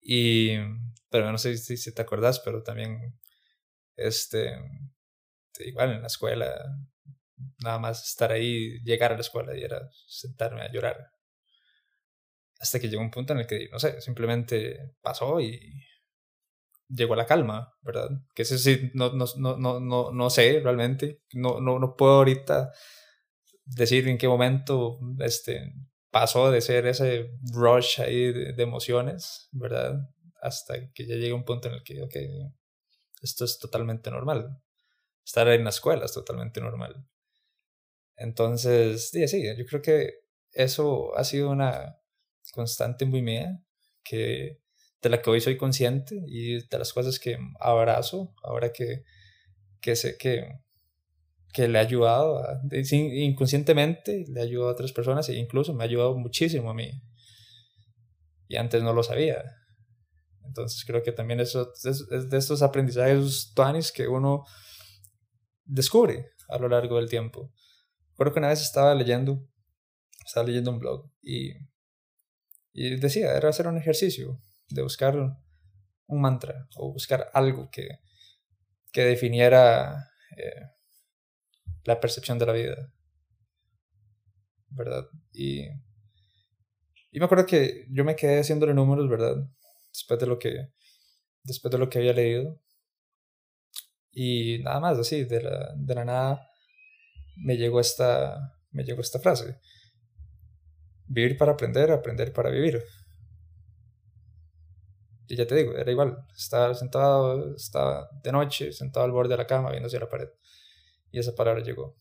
Y, 0.02 0.56
pero 1.10 1.32
no 1.32 1.38
sé 1.38 1.58
si, 1.58 1.94
te 1.94 2.02
acordás, 2.02 2.40
pero 2.40 2.64
también, 2.64 3.20
este, 3.96 4.58
igual 5.60 5.94
en 5.94 6.02
la 6.02 6.08
escuela, 6.08 6.54
nada 7.64 7.80
más 7.80 8.08
estar 8.08 8.32
ahí, 8.32 8.80
llegar 8.84 9.12
a 9.12 9.16
la 9.16 9.22
escuela 9.22 9.58
y 9.58 9.64
era 9.64 9.90
sentarme 10.08 10.62
a 10.62 10.72
llorar 10.72 11.12
hasta 12.60 12.80
que 12.80 12.90
llegó 12.90 13.02
un 13.02 13.12
punto 13.12 13.34
en 13.34 13.40
el 13.40 13.48
que, 13.48 13.70
no 13.72 13.80
sé, 13.80 14.02
simplemente 14.02 14.96
pasó 15.02 15.40
y 15.40 15.86
llegó 16.90 17.14
a 17.14 17.18
la 17.18 17.26
calma, 17.26 17.74
¿verdad? 17.82 18.10
Que 18.36 18.42
eso 18.42 18.58
sí, 18.58 18.92
no, 18.94 19.14
no, 19.14 19.26
no, 19.38 19.80
no, 19.80 20.12
no 20.12 20.30
sé 20.30 20.60
realmente, 20.62 21.22
no, 21.34 21.62
no, 21.62 21.80
no 21.80 21.96
puedo 21.96 22.18
ahorita 22.18 22.72
decir 23.64 24.08
en 24.08 24.18
qué 24.18 24.28
momento 24.28 25.00
este, 25.20 25.74
pasó 26.12 26.51
de 26.51 26.62
ser 26.62 26.88
ese 26.88 27.32
rush 27.53 28.01
ahí 28.01 28.32
de, 28.32 28.64
emociones, 28.64 29.49
¿verdad? 29.51 30.10
Hasta 30.41 30.91
que 30.93 31.05
ya 31.05 31.16
llega 31.16 31.36
un 31.36 31.45
punto 31.45 31.68
en 31.68 31.76
el 31.76 31.84
que, 31.84 32.01
ok, 32.01 32.16
esto 33.22 33.45
es 33.45 33.60
totalmente 33.60 34.10
normal. 34.10 34.62
Estar 35.26 35.47
en 35.49 35.64
la 35.64 35.70
escuela 35.70 36.05
es 36.05 36.14
totalmente 36.14 36.62
normal. 36.62 37.05
Entonces, 38.16 39.10
sí, 39.10 39.28
sí, 39.28 39.43
yo 39.57 39.66
creo 39.66 39.82
que 39.82 40.22
eso 40.51 41.16
ha 41.16 41.24
sido 41.24 41.49
una, 41.49 41.99
constante 42.51 43.05
muy 43.05 43.22
mía, 43.22 43.64
que, 44.03 44.60
de 45.01 45.10
la 45.10 45.22
que 45.22 45.30
hoy 45.30 45.41
soy 45.41 45.57
consciente 45.57 46.22
y 46.28 46.66
de 46.68 46.78
las 46.78 46.93
cosas 46.93 47.20
que 47.20 47.38
abrazo, 47.60 48.34
ahora 48.43 48.72
que, 48.72 49.03
que 49.82 49.95
sé 49.95 50.18
que, 50.18 50.60
que 51.54 51.68
le 51.68 51.80
ha 51.80 51.82
ayudado, 51.82 52.41
inconscientemente 52.72 54.26
le 54.28 54.39
ha 54.39 54.43
ayudado 54.43 54.70
a 54.70 54.74
otras 54.74 54.91
personas 54.91 55.28
e 55.30 55.36
incluso 55.36 55.74
me 55.74 55.84
ha 55.84 55.88
ayudado 55.88 56.16
muchísimo 56.18 56.70
a 56.70 56.74
mí. 56.74 56.91
Y 58.47 58.58
antes 58.58 58.84
no 58.84 58.93
lo 58.93 59.04
sabía. 59.04 59.43
Entonces 60.45 60.84
creo 60.86 61.04
que 61.04 61.12
también 61.12 61.39
eso 61.39 61.72
es, 61.84 62.08
de 62.08 62.38
estos 62.38 62.62
aprendizajes 62.62 63.52
tuanis 63.56 63.91
que 63.91 64.08
uno 64.08 64.43
descubre 65.66 66.32
a 66.47 66.58
lo 66.58 66.68
largo 66.68 66.97
del 66.97 67.10
tiempo. 67.10 67.52
Recuerdo 68.12 68.34
que 68.34 68.39
una 68.39 68.50
vez 68.50 68.62
estaba 68.62 68.95
leyendo, 68.95 69.47
estaba 70.26 70.47
leyendo 70.47 70.72
un 70.72 70.80
blog 70.80 71.12
y 71.22 71.54
y 72.74 72.95
decía, 72.97 73.36
era 73.36 73.50
hacer 73.50 73.68
un 73.68 73.78
ejercicio 73.78 74.39
de 74.70 74.84
buscar 74.84 75.18
un 75.18 76.22
mantra 76.22 76.68
o 76.78 76.93
buscar 76.93 77.30
algo 77.34 77.70
que, 77.72 78.00
que 78.91 79.04
definiera 79.04 80.12
eh, 80.38 80.62
la 81.84 81.99
percepción 81.99 82.38
de 82.39 82.45
la 82.45 82.53
vida. 82.53 82.93
¿Verdad? 84.69 85.05
Y, 85.34 85.67
y 87.11 87.19
me 87.19 87.25
acuerdo 87.25 87.45
que 87.45 87.86
yo 87.89 88.03
me 88.03 88.15
quedé 88.15 88.39
haciéndole 88.39 88.73
números, 88.73 89.09
¿verdad? 89.09 89.36
Después 89.91 90.19
de 90.19 90.27
lo 90.27 90.38
que, 90.38 90.69
después 91.43 91.71
de 91.71 91.77
lo 91.77 91.89
que 91.89 91.99
había 91.99 92.13
leído. 92.13 92.59
Y 94.11 94.59
nada 94.63 94.80
más, 94.80 94.97
así, 94.97 95.23
de 95.25 95.41
la, 95.41 95.73
de 95.75 95.95
la 95.95 96.05
nada 96.05 96.49
me 97.36 97.57
llegó 97.57 97.80
esta, 97.80 98.53
me 98.71 98.84
llegó 98.84 99.01
esta 99.01 99.19
frase. 99.19 99.59
Vivir 101.07 101.38
para 101.38 101.53
aprender, 101.53 101.91
aprender 101.91 102.32
para 102.34 102.49
vivir. 102.49 102.84
Y 105.27 105.36
ya 105.36 105.45
te 105.45 105.55
digo, 105.55 105.75
era 105.75 105.91
igual. 105.91 106.17
Estaba 106.36 106.73
sentado, 106.73 107.55
estaba 107.55 108.09
de 108.23 108.32
noche, 108.32 108.71
sentado 108.71 109.05
al 109.05 109.11
borde 109.11 109.30
de 109.30 109.38
la 109.38 109.47
cama, 109.47 109.69
viendo 109.71 109.88
hacia 109.88 109.99
la 109.99 110.09
pared. 110.09 110.30
Y 111.12 111.20
esa 111.20 111.36
palabra 111.36 111.64
llegó. 111.64 111.95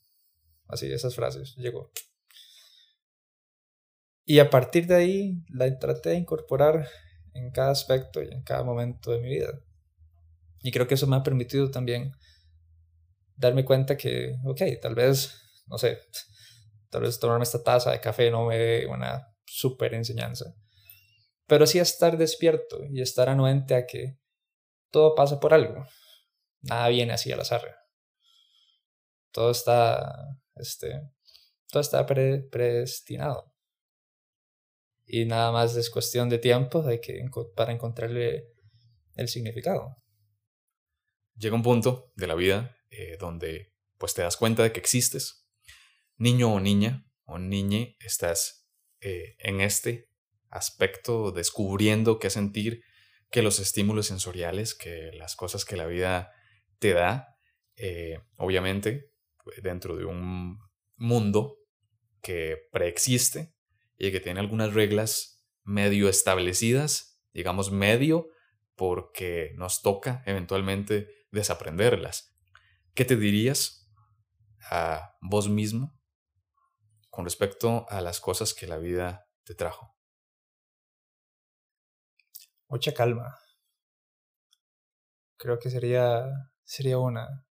Así, 0.66 0.92
esas 0.92 1.14
frases, 1.14 1.54
llegó. 1.56 1.90
Y 4.24 4.40
a 4.40 4.50
partir 4.50 4.86
de 4.86 4.94
ahí 4.94 5.42
la 5.48 5.78
traté 5.78 6.10
de 6.10 6.16
incorporar 6.16 6.86
en 7.32 7.50
cada 7.50 7.70
aspecto 7.70 8.22
y 8.22 8.28
en 8.30 8.42
cada 8.42 8.62
momento 8.62 9.10
de 9.10 9.20
mi 9.20 9.30
vida. 9.30 9.60
Y 10.60 10.70
creo 10.70 10.86
que 10.86 10.94
eso 10.94 11.06
me 11.06 11.16
ha 11.16 11.22
permitido 11.22 11.70
también 11.70 12.12
darme 13.36 13.64
cuenta 13.64 13.96
que, 13.96 14.34
ok, 14.44 14.60
tal 14.82 14.94
vez, 14.94 15.32
no 15.66 15.78
sé, 15.78 16.00
Tal 16.90 17.02
vez 17.02 17.18
tomarme 17.18 17.42
esta 17.42 17.62
taza 17.62 17.90
de 17.90 18.00
café 18.00 18.30
no 18.30 18.46
me 18.46 18.56
dé 18.56 18.86
una 18.86 19.28
super 19.44 19.94
enseñanza. 19.94 20.54
Pero 21.46 21.66
sí 21.66 21.78
estar 21.78 22.16
despierto 22.16 22.80
y 22.90 23.02
estar 23.02 23.28
anuente 23.28 23.74
a 23.74 23.86
que 23.86 24.18
todo 24.90 25.14
pasa 25.14 25.38
por 25.38 25.52
algo. 25.52 25.86
Nada 26.62 26.88
viene 26.88 27.12
así 27.12 27.30
al 27.30 27.40
azar. 27.40 27.77
Todo 29.38 29.52
está, 29.52 30.36
este, 30.56 31.00
todo 31.68 31.80
está 31.80 32.04
predestinado. 32.04 33.54
Y 35.06 35.26
nada 35.26 35.52
más 35.52 35.76
es 35.76 35.90
cuestión 35.90 36.28
de 36.28 36.38
tiempo 36.38 36.84
que, 37.00 37.24
para 37.54 37.70
encontrarle 37.70 38.48
el 39.14 39.28
significado. 39.28 39.94
Llega 41.36 41.54
un 41.54 41.62
punto 41.62 42.10
de 42.16 42.26
la 42.26 42.34
vida 42.34 42.76
eh, 42.90 43.16
donde 43.16 43.76
pues 43.96 44.12
te 44.12 44.22
das 44.22 44.36
cuenta 44.36 44.64
de 44.64 44.72
que 44.72 44.80
existes, 44.80 45.48
niño 46.16 46.52
o 46.52 46.58
niña 46.58 47.06
o 47.24 47.38
niñe 47.38 47.96
estás 48.00 48.68
eh, 49.00 49.36
en 49.38 49.60
este 49.60 50.10
aspecto 50.50 51.30
descubriendo 51.30 52.18
qué 52.18 52.28
sentir, 52.30 52.82
que 53.30 53.42
los 53.42 53.60
estímulos 53.60 54.08
sensoriales, 54.08 54.74
que 54.74 55.12
las 55.12 55.36
cosas 55.36 55.64
que 55.64 55.76
la 55.76 55.86
vida 55.86 56.32
te 56.80 56.92
da, 56.92 57.38
eh, 57.76 58.18
obviamente 58.36 59.07
dentro 59.62 59.96
de 59.96 60.04
un 60.04 60.58
mundo 60.96 61.58
que 62.20 62.68
preexiste 62.72 63.54
y 63.96 64.12
que 64.12 64.20
tiene 64.20 64.40
algunas 64.40 64.74
reglas 64.74 65.44
medio 65.64 66.08
establecidas, 66.08 67.20
digamos 67.32 67.70
medio, 67.70 68.28
porque 68.74 69.52
nos 69.56 69.82
toca 69.82 70.22
eventualmente 70.26 71.08
desaprenderlas. 71.30 72.34
¿Qué 72.94 73.04
te 73.04 73.16
dirías 73.16 73.90
a 74.70 75.16
vos 75.20 75.48
mismo 75.48 75.98
con 77.10 77.24
respecto 77.24 77.86
a 77.88 78.00
las 78.00 78.20
cosas 78.20 78.54
que 78.54 78.66
la 78.66 78.78
vida 78.78 79.28
te 79.44 79.54
trajo? 79.54 79.96
Mucha 82.68 82.92
calma. 82.92 83.38
Creo 85.36 85.58
que 85.58 85.70
sería, 85.70 86.26
sería 86.64 86.98
una. 86.98 87.47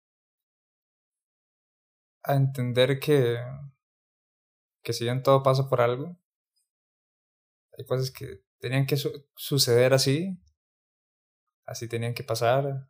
A 2.27 2.35
entender 2.35 2.99
que, 3.01 3.39
que 4.83 4.93
si 4.93 5.05
bien 5.05 5.23
todo 5.23 5.43
pasa 5.43 5.69
por 5.69 5.81
algo, 5.81 6.17
hay 7.79 7.85
cosas 7.85 8.11
que 8.11 8.43
tenían 8.59 8.87
que 8.87 8.97
suceder 9.37 9.95
así, 9.95 10.39
así 11.65 11.89
tenían 11.89 12.15
que 12.15 12.25
pasar, 12.25 12.89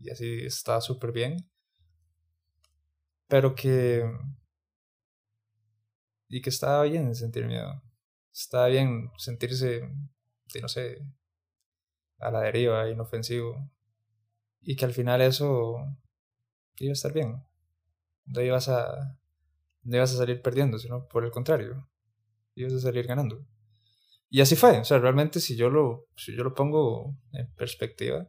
y 0.00 0.10
así 0.10 0.44
está 0.44 0.80
súper 0.80 1.12
bien, 1.12 1.50
pero 3.26 3.54
que 3.54 4.04
y 6.28 6.42
que 6.42 6.50
estaba 6.50 6.84
bien 6.84 7.14
sentir 7.14 7.46
miedo. 7.46 7.82
Estaba 8.32 8.68
bien 8.68 9.10
sentirse, 9.16 9.88
no 10.60 10.68
sé, 10.68 10.98
a 12.18 12.30
la 12.30 12.40
deriva, 12.42 12.88
inofensivo. 12.90 13.70
Y 14.60 14.76
que 14.76 14.84
al 14.84 14.92
final 14.92 15.22
eso 15.22 15.78
iba 16.78 16.90
a 16.90 16.92
estar 16.92 17.12
bien. 17.12 17.47
No 18.28 18.42
ibas 18.42 18.68
a, 18.68 19.18
no 19.82 19.96
ibas 19.96 20.14
a 20.14 20.18
salir 20.18 20.42
perdiendo, 20.42 20.78
sino 20.78 21.06
por 21.08 21.24
el 21.24 21.30
contrario, 21.30 21.88
ibas 22.54 22.74
a 22.74 22.80
salir 22.80 23.06
ganando. 23.06 23.44
Y 24.30 24.40
así 24.40 24.56
fue, 24.56 24.78
o 24.80 24.84
sea, 24.84 24.98
realmente 24.98 25.40
si 25.40 25.56
yo 25.56 25.70
lo, 25.70 26.06
si 26.16 26.36
yo 26.36 26.44
lo 26.44 26.54
pongo 26.54 27.16
en 27.32 27.52
perspectiva, 27.54 28.28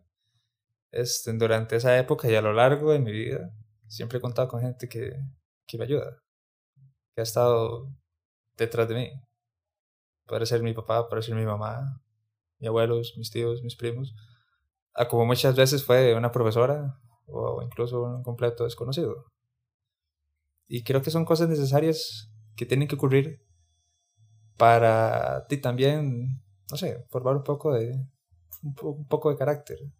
este, 0.91 1.33
durante 1.33 1.75
esa 1.75 1.97
época 1.99 2.29
y 2.29 2.35
a 2.35 2.41
lo 2.41 2.53
largo 2.53 2.91
de 2.91 2.99
mi 2.99 3.11
vida, 3.11 3.51
siempre 3.87 4.17
he 4.19 4.21
contado 4.21 4.47
con 4.47 4.61
gente 4.61 4.87
que, 4.89 5.13
que 5.67 5.77
me 5.77 5.83
ayuda 5.85 6.21
ha 7.19 7.23
estado 7.23 7.89
detrás 8.57 8.87
de 8.87 8.95
mí. 8.95 9.11
Puede 10.25 10.45
ser 10.45 10.61
mi 10.61 10.73
papá, 10.73 11.07
puede 11.09 11.21
ser 11.21 11.35
mi 11.35 11.45
mamá, 11.45 12.01
mis 12.59 12.67
abuelos, 12.67 13.15
mis 13.17 13.31
tíos, 13.31 13.63
mis 13.63 13.75
primos. 13.75 14.15
A 14.93 15.07
como 15.07 15.25
muchas 15.25 15.55
veces 15.55 15.83
fue 15.83 16.15
una 16.15 16.31
profesora 16.31 16.99
o 17.27 17.61
incluso 17.61 18.03
un 18.03 18.23
completo 18.23 18.63
desconocido. 18.63 19.25
Y 20.71 20.83
creo 20.83 21.01
que 21.01 21.09
son 21.09 21.25
cosas 21.25 21.49
necesarias 21.49 22.31
que 22.55 22.65
tienen 22.65 22.87
que 22.87 22.95
ocurrir 22.95 23.41
para 24.55 25.47
ti 25.47 25.57
también, 25.57 26.43
no 26.69 26.77
sé, 26.77 27.03
formar 27.09 27.35
un 27.35 27.43
poco 27.43 27.73
de, 27.73 27.99
un, 28.61 29.07
poco 29.07 29.31
de 29.31 29.37
carácter. 29.37 29.79
Un 29.81 29.91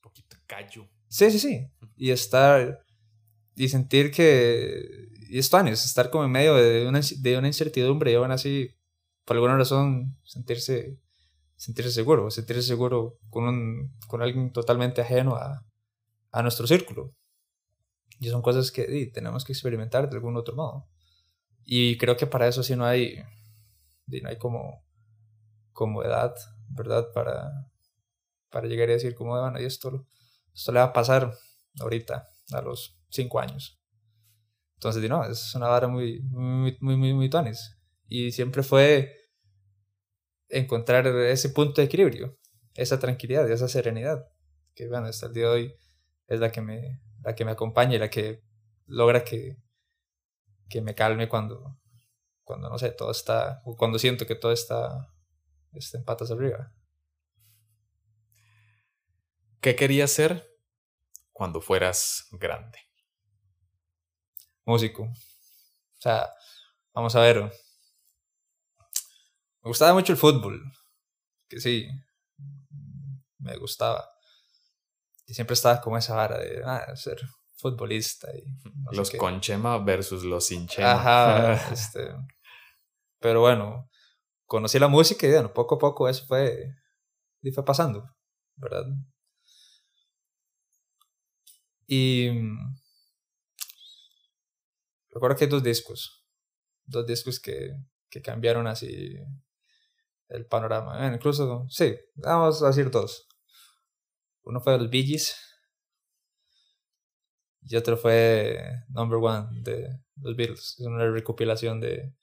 poquito 0.00 0.36
callo. 0.46 0.88
Sí, 1.08 1.28
sí, 1.32 1.40
sí. 1.40 1.66
Y 1.96 2.10
estar, 2.12 2.84
y 3.56 3.68
sentir 3.68 4.12
que, 4.12 5.08
y 5.28 5.38
esto 5.38 5.58
es 5.58 5.84
estar 5.84 6.08
como 6.08 6.24
en 6.24 6.30
medio 6.30 6.54
de 6.54 6.86
una, 6.86 7.00
de 7.00 7.36
una 7.36 7.48
incertidumbre 7.48 8.12
y 8.12 8.14
aún 8.14 8.30
así, 8.30 8.70
por 9.24 9.36
alguna 9.36 9.56
razón, 9.56 10.16
sentirse, 10.22 11.00
sentirse 11.56 11.90
seguro, 11.90 12.30
sentirse 12.30 12.62
seguro 12.62 13.18
con, 13.28 13.44
un, 13.44 13.98
con 14.06 14.22
alguien 14.22 14.52
totalmente 14.52 15.00
ajeno 15.00 15.34
a, 15.34 15.66
a 16.30 16.42
nuestro 16.42 16.68
círculo. 16.68 17.12
Y 18.20 18.28
son 18.28 18.42
cosas 18.42 18.70
que 18.70 19.10
tenemos 19.12 19.44
que 19.44 19.52
experimentar 19.52 20.08
de 20.08 20.16
algún 20.16 20.36
otro 20.36 20.54
modo. 20.54 20.88
Y 21.64 21.96
creo 21.98 22.16
que 22.16 22.26
para 22.26 22.46
eso 22.46 22.62
sí 22.62 22.76
no 22.76 22.84
hay, 22.84 23.22
no 24.06 24.28
hay 24.28 24.38
como, 24.38 24.84
como 25.72 26.02
edad, 26.02 26.34
¿verdad? 26.68 27.08
Para, 27.12 27.70
para 28.50 28.66
llegar 28.66 28.88
a 28.88 28.92
decir 28.92 29.14
como, 29.14 29.40
bueno, 29.40 29.60
y 29.60 29.64
esto, 29.64 30.06
esto 30.54 30.72
le 30.72 30.80
va 30.80 30.86
a 30.86 30.92
pasar 30.92 31.34
ahorita, 31.80 32.28
a 32.52 32.62
los 32.62 32.98
cinco 33.08 33.40
años. 33.40 33.80
Entonces, 34.74 35.08
no, 35.08 35.24
es 35.24 35.54
una 35.54 35.68
vara 35.68 35.88
muy, 35.88 36.20
muy, 36.22 36.76
muy, 36.80 36.96
muy, 36.96 37.14
muy 37.14 37.30
tonis. 37.30 37.76
Y 38.06 38.32
siempre 38.32 38.62
fue 38.62 39.24
encontrar 40.48 41.06
ese 41.06 41.48
punto 41.50 41.80
de 41.80 41.86
equilibrio, 41.86 42.38
esa 42.74 42.98
tranquilidad, 42.98 43.50
esa 43.50 43.68
serenidad, 43.68 44.28
que 44.74 44.88
bueno, 44.88 45.06
hasta 45.06 45.26
el 45.26 45.32
día 45.32 45.44
de 45.44 45.50
hoy 45.50 45.74
es 46.26 46.40
la 46.40 46.52
que 46.52 46.60
me, 46.60 47.00
la 47.24 47.34
que 47.34 47.44
me 47.44 47.52
acompaña 47.52 47.96
y 47.96 47.98
la 47.98 48.10
que 48.10 48.42
logra 48.86 49.24
que, 49.24 49.56
que 50.68 50.82
me 50.82 50.94
calme 50.94 51.28
cuando, 51.28 51.80
cuando, 52.44 52.68
no 52.68 52.78
sé, 52.78 52.90
todo 52.90 53.10
está, 53.10 53.62
cuando 53.78 53.98
siento 53.98 54.26
que 54.26 54.34
todo 54.34 54.52
está, 54.52 55.12
está 55.72 55.98
en 55.98 56.04
patas 56.04 56.30
arriba. 56.30 56.72
¿Qué 59.60 59.74
querías 59.74 60.10
ser 60.10 60.46
cuando 61.32 61.62
fueras 61.62 62.28
grande? 62.32 62.78
Músico. 64.66 65.04
O 65.04 66.00
sea, 66.00 66.30
vamos 66.92 67.16
a 67.16 67.20
ver. 67.20 67.42
Me 67.42 67.50
gustaba 69.62 69.94
mucho 69.94 70.12
el 70.12 70.18
fútbol. 70.18 70.62
Que 71.48 71.60
sí, 71.60 71.88
me 73.38 73.56
gustaba. 73.56 74.13
Y 75.26 75.34
siempre 75.34 75.54
estaba 75.54 75.80
como 75.80 75.96
esa 75.96 76.14
vara 76.14 76.38
de 76.38 76.62
ah, 76.64 76.94
ser 76.96 77.18
futbolista. 77.56 78.28
Y 78.36 78.44
los 78.92 79.10
con 79.12 79.40
chema 79.40 79.78
versus 79.78 80.24
los 80.24 80.46
sin 80.46 80.66
chema. 80.66 80.92
Ajá, 80.92 81.54
este, 81.72 82.14
pero 83.18 83.40
bueno, 83.40 83.88
conocí 84.46 84.78
la 84.78 84.88
música 84.88 85.26
y 85.26 85.30
bueno, 85.32 85.52
poco 85.52 85.76
a 85.76 85.78
poco 85.78 86.08
eso 86.08 86.26
fue, 86.26 86.74
y 87.42 87.50
fue 87.50 87.64
pasando, 87.64 88.08
¿verdad? 88.56 88.84
Y 91.86 92.30
recuerdo 95.10 95.36
que 95.36 95.44
hay 95.44 95.50
dos 95.50 95.62
discos, 95.62 96.24
dos 96.84 97.06
discos 97.06 97.40
que, 97.40 97.70
que 98.08 98.22
cambiaron 98.22 98.66
así 98.66 99.16
el 100.28 100.46
panorama. 100.46 101.06
incluso, 101.14 101.66
sí, 101.68 101.96
vamos 102.14 102.62
a 102.62 102.68
decir 102.68 102.90
dos. 102.90 103.28
Uno 104.44 104.60
fue 104.60 104.78
los 104.78 104.90
Bee 104.90 105.04
Gees 105.04 105.36
y 107.66 107.76
otro 107.76 107.96
fue 107.96 108.84
Number 108.88 109.18
One 109.18 109.62
de 109.62 110.00
los 110.16 110.36
Beatles. 110.36 110.76
Es 110.78 110.86
una 110.86 111.10
recopilación 111.10 111.80
de, 111.80 112.14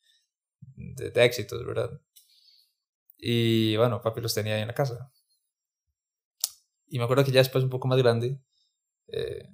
de, 0.75 1.25
éxitos, 1.25 1.65
¿verdad? 1.65 1.89
Y 3.17 3.75
bueno, 3.77 4.01
papi 4.01 4.21
los 4.21 4.33
tenía 4.33 4.55
ahí 4.55 4.61
en 4.61 4.67
la 4.67 4.75
casa. 4.75 5.11
Y 6.87 6.97
me 6.99 7.05
acuerdo 7.05 7.23
que 7.23 7.31
ya 7.31 7.39
después, 7.39 7.63
un 7.63 7.69
poco 7.69 7.87
más 7.87 7.97
grande, 7.97 8.39
eh, 9.07 9.49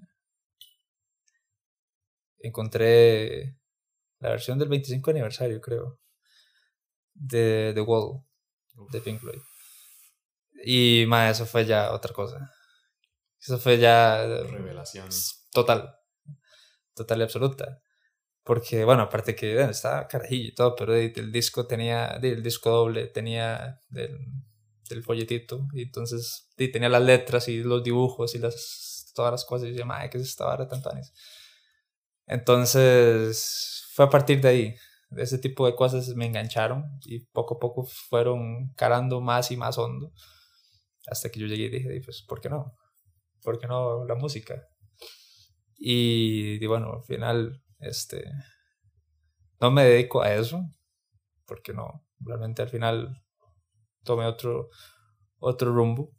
encontré 2.39 3.57
la 4.19 4.29
versión 4.29 4.57
del 4.59 4.69
25 4.69 5.11
aniversario, 5.11 5.61
creo, 5.61 5.99
de 7.13 7.71
The 7.73 7.81
Wall, 7.81 8.23
de 8.91 9.01
Pink 9.01 9.19
Floyd. 9.19 9.39
Y 10.65 11.05
más, 11.07 11.37
eso 11.37 11.45
fue 11.45 11.65
ya 11.65 11.93
otra 11.93 12.13
cosa. 12.13 12.51
Eso 13.39 13.57
fue 13.59 13.77
ya... 13.77 14.25
Revelación. 14.25 15.09
Total. 15.51 15.95
Total 16.93 17.19
y 17.19 17.23
absoluta. 17.23 17.81
Porque, 18.43 18.85
bueno, 18.85 19.03
aparte 19.03 19.35
que 19.35 19.55
bueno, 19.55 19.71
estaba 19.71 20.07
carajillo 20.07 20.49
y 20.49 20.55
todo, 20.55 20.75
pero 20.75 20.95
el 20.95 21.31
disco 21.31 21.67
tenía, 21.67 22.17
el 22.21 22.41
disco 22.41 22.69
doble 22.69 23.07
tenía 23.07 23.81
del, 23.89 24.17
del 24.89 25.03
folletito, 25.03 25.67
y 25.73 25.83
entonces 25.83 26.49
y 26.57 26.71
tenía 26.71 26.87
las 26.87 27.01
letras 27.03 27.47
y 27.49 27.61
los 27.61 27.83
dibujos 27.83 28.35
y 28.35 28.39
las, 28.39 29.11
todas 29.13 29.31
las 29.31 29.45
cosas, 29.45 29.67
y 29.67 29.75
yo 29.75 29.85
decía, 29.85 30.09
¿qué 30.09 30.17
es 30.17 30.23
esta 30.23 30.45
vara 30.45 30.67
tan 30.67 30.81
Entonces, 32.25 33.85
fue 33.93 34.05
a 34.05 34.09
partir 34.09 34.39
de 34.39 34.47
ahí, 34.47 34.75
de 35.09 35.23
ese 35.23 35.37
tipo 35.39 35.65
de 35.65 35.75
cosas 35.75 36.07
me 36.15 36.25
engancharon 36.25 36.85
y 37.05 37.25
poco 37.27 37.55
a 37.55 37.59
poco 37.59 37.83
fueron 37.83 38.73
calando 38.75 39.21
más 39.21 39.51
y 39.51 39.57
más 39.57 39.77
hondo, 39.77 40.13
hasta 41.07 41.29
que 41.29 41.39
yo 41.39 41.47
llegué 41.47 41.65
y 41.65 41.69
dije, 41.69 42.01
pues, 42.03 42.21
¿por 42.21 42.41
qué 42.41 42.49
no? 42.49 42.75
¿Por 43.43 43.59
qué 43.59 43.67
no 43.67 44.05
la 44.05 44.15
música? 44.15 44.67
Y, 45.77 46.63
y 46.63 46.67
bueno, 46.67 46.93
al 46.93 47.03
final 47.03 47.61
este, 47.79 48.31
no 49.59 49.71
me 49.71 49.83
dedico 49.83 50.21
a 50.21 50.33
eso, 50.33 50.65
porque 51.45 51.73
no, 51.73 52.05
realmente 52.19 52.61
al 52.61 52.69
final 52.69 53.23
tomé 54.03 54.25
otro, 54.25 54.69
otro 55.39 55.73
rumbo, 55.73 56.11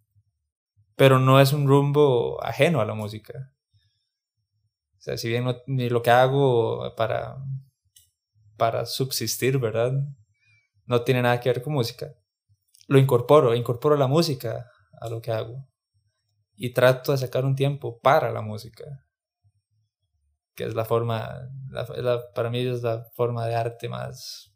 pero 0.97 1.19
no 1.19 1.41
es 1.41 1.53
un 1.53 1.67
rumbo 1.67 2.43
ajeno 2.45 2.81
a 2.81 2.85
la 2.85 2.95
música. 2.95 3.53
O 4.99 5.01
sea, 5.01 5.17
si 5.17 5.29
bien 5.29 5.45
ni 5.67 5.89
lo 5.89 6.03
que 6.03 6.11
hago 6.11 6.95
para, 6.97 7.37
para 8.57 8.85
subsistir, 8.85 9.59
¿verdad? 9.59 9.93
No 10.87 11.03
tiene 11.03 11.23
nada 11.23 11.41
que 11.41 11.51
ver 11.51 11.63
con 11.63 11.75
música. 11.75 12.13
Lo 12.89 12.99
incorporo, 12.99 13.55
incorporo 13.55 13.97
la 13.97 14.07
música 14.07 14.71
a 15.01 15.09
lo 15.09 15.23
que 15.23 15.31
hago. 15.31 15.69
Y 16.59 16.75
trato 16.75 17.13
de 17.13 17.19
sacar 17.19 17.47
un 17.47 17.55
tiempo 17.55 17.99
para 18.01 18.31
la 18.31 18.43
música 18.43 19.09
que 20.59 20.65
es 20.65 20.75
la 20.75 20.85
forma, 20.85 21.49
para 22.35 22.51
mí 22.51 22.59
es 22.59 22.83
la 22.83 23.05
forma 23.15 23.47
de 23.47 23.55
arte 23.55 23.89
más, 23.89 24.53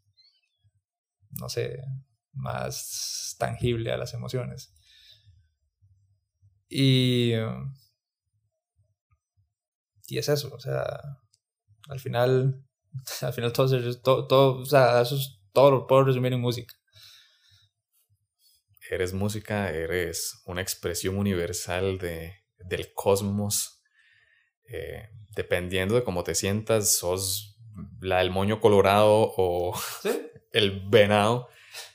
no 1.31 1.49
sé, 1.49 1.81
más 2.33 3.37
tangible 3.39 3.93
a 3.93 3.97
las 3.97 4.13
emociones. 4.13 4.75
Y, 6.69 7.35
y 10.09 10.19
es 10.19 10.29
eso, 10.29 10.53
o 10.53 10.59
sea, 10.59 11.01
al 11.89 12.01
final, 12.01 12.67
al 13.23 13.33
final 13.33 13.53
todo, 13.53 13.69
todo, 14.03 14.27
todo 14.27 14.59
o 14.59 14.65
sea, 14.65 15.03
eso 15.03 15.15
es, 15.15 15.39
todo 15.53 15.71
lo 15.71 15.87
puedo 15.87 16.03
resumir 16.03 16.33
en 16.33 16.41
música. 16.41 16.75
Eres 18.93 19.15
música, 19.15 19.71
eres 19.71 20.43
una 20.45 20.61
expresión 20.61 21.17
universal 21.17 21.97
de, 21.97 22.45
del 22.59 22.93
cosmos 22.93 23.83
eh, 24.65 25.09
dependiendo 25.35 25.95
de 25.95 26.05
cómo 26.05 26.25
te 26.25 26.35
sientas, 26.35 26.97
sos 26.97 27.59
la 28.01 28.19
del 28.19 28.31
moño 28.31 28.61
colorado 28.61 29.33
o 29.37 29.75
el 30.53 30.89
venado, 30.91 31.49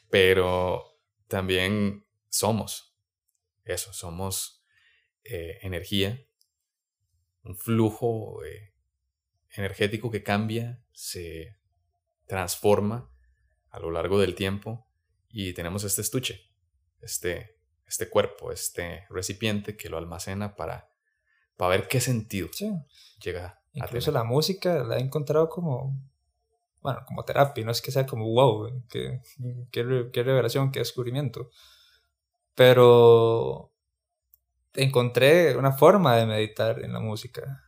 pero 0.09 0.99
también 1.27 2.03
somos 2.29 2.95
eso, 3.63 3.93
somos 3.93 4.63
eh, 5.23 5.59
energía, 5.61 6.25
un 7.43 7.55
flujo 7.55 8.43
eh, 8.43 8.73
energético 9.51 10.09
que 10.09 10.23
cambia, 10.23 10.81
se 10.93 11.57
transforma 12.25 13.11
a 13.69 13.79
lo 13.79 13.91
largo 13.91 14.19
del 14.19 14.33
tiempo 14.33 14.89
y 15.29 15.53
tenemos 15.53 15.83
este 15.83 16.01
estuche, 16.01 16.46
este, 17.07 17.57
este 17.87 18.09
cuerpo, 18.09 18.51
este 18.51 19.05
recipiente 19.09 19.75
que 19.75 19.89
lo 19.89 19.97
almacena 19.97 20.55
para 20.55 20.89
para 21.57 21.71
ver 21.71 21.87
qué 21.87 21.99
sentido 21.99 22.49
llega. 23.19 23.59
Incluso 23.73 24.11
la 24.11 24.23
música 24.23 24.83
la 24.83 24.97
he 24.97 25.01
encontrado 25.01 25.49
como, 25.49 25.99
bueno, 26.81 27.01
como 27.05 27.25
terapia, 27.25 27.65
no 27.65 27.71
es 27.71 27.81
que 27.81 27.91
sea 27.91 28.05
como 28.05 28.25
wow, 28.25 28.83
qué, 28.89 29.21
qué, 29.71 29.83
revelación, 30.23 30.71
qué 30.71 30.79
descubrimiento, 30.79 31.49
pero 32.55 33.71
encontré 34.73 35.55
una 35.57 35.73
forma 35.73 36.15
de 36.15 36.25
meditar 36.25 36.83
en 36.83 36.93
la 36.93 36.99
música. 36.99 37.63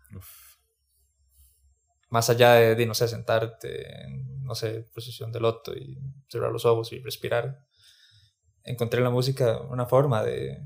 Más 2.10 2.28
allá 2.32 2.54
de, 2.54 2.86
no 2.88 2.96
sé, 2.96 3.08
sentarte 3.08 4.04
en, 4.04 4.44
no 4.44 4.56
sé, 4.56 4.82
posición 4.94 5.32
de 5.32 5.40
loto 5.40 5.76
y 5.76 6.00
cerrar 6.28 6.52
los 6.52 6.66
ojos 6.66 6.92
y 6.92 7.00
respirar, 7.00 7.64
encontré 8.64 9.00
en 9.00 9.06
la 9.06 9.10
música 9.10 9.62
una 9.62 9.86
forma 9.86 10.24
de, 10.24 10.62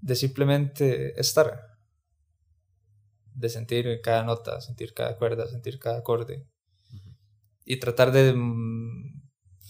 de 0.00 0.14
simplemente 0.14 1.18
estar. 1.20 1.78
de 3.34 3.48
sentir 3.48 4.00
cada 4.02 4.22
nota, 4.22 4.60
sentir 4.60 4.94
cada 4.94 5.16
cuerda, 5.18 5.46
sentir 5.46 5.78
cada 5.78 5.98
acorde. 5.98 6.46
Y 7.64 7.78
tratar 7.78 8.12
de... 8.12 8.32
Mm, 8.32 9.16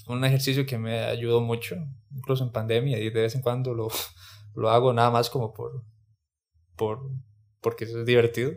un 0.06 0.24
ejercicio 0.24 0.66
que 0.66 0.78
me 0.78 1.00
ayudó 1.00 1.40
mucho, 1.40 1.76
incluso 2.10 2.44
en 2.44 2.52
pandemia, 2.52 2.98
y 2.98 3.10
de 3.10 3.22
vez 3.22 3.34
en 3.34 3.42
cuando 3.42 3.74
lo, 3.74 3.88
lo 4.54 4.70
hago 4.70 4.92
nada 4.92 5.10
más 5.10 5.30
como 5.30 5.52
por, 5.52 5.84
por, 6.76 7.10
porque 7.60 7.84
es 7.84 8.04
divertido, 8.04 8.52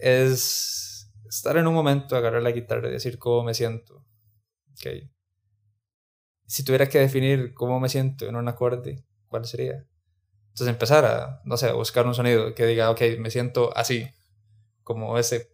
es 0.00 1.12
estar 1.28 1.56
en 1.56 1.66
un 1.66 1.74
momento, 1.74 2.16
agarrar 2.16 2.42
la 2.42 2.50
guitarra 2.50 2.88
y 2.88 2.92
decir 2.92 3.18
cómo 3.18 3.44
me 3.44 3.54
siento. 3.54 4.04
Okay. 4.72 5.13
Si 6.46 6.64
tuviera 6.64 6.88
que 6.88 6.98
definir 6.98 7.54
cómo 7.54 7.80
me 7.80 7.88
siento 7.88 8.26
en 8.26 8.36
un 8.36 8.48
acorde, 8.48 9.04
¿cuál 9.28 9.46
sería? 9.46 9.86
Entonces 10.48 10.68
empezar 10.68 11.04
a, 11.04 11.40
no 11.44 11.56
sé, 11.56 11.68
a 11.68 11.72
buscar 11.72 12.06
un 12.06 12.14
sonido 12.14 12.54
que 12.54 12.66
diga, 12.66 12.90
ok, 12.90 13.00
me 13.18 13.30
siento 13.30 13.76
así, 13.76 14.08
como 14.84 15.18
ese 15.18 15.50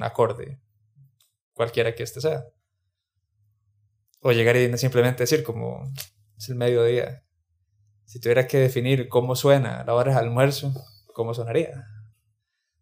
acorde, 0.00 0.58
cualquiera 1.52 1.94
que 1.94 2.04
este 2.04 2.20
sea. 2.20 2.44
O 4.20 4.32
llegar 4.32 4.56
y 4.56 4.76
simplemente 4.78 5.24
decir 5.24 5.42
como 5.42 5.82
es 6.36 6.48
el 6.48 6.54
mediodía. 6.54 7.24
Si 8.04 8.20
tuviera 8.20 8.46
que 8.46 8.58
definir 8.58 9.08
cómo 9.08 9.36
suena 9.36 9.84
la 9.84 9.94
hora 9.94 10.14
del 10.14 10.24
almuerzo, 10.24 10.72
¿cómo 11.12 11.34
sonaría? 11.34 11.84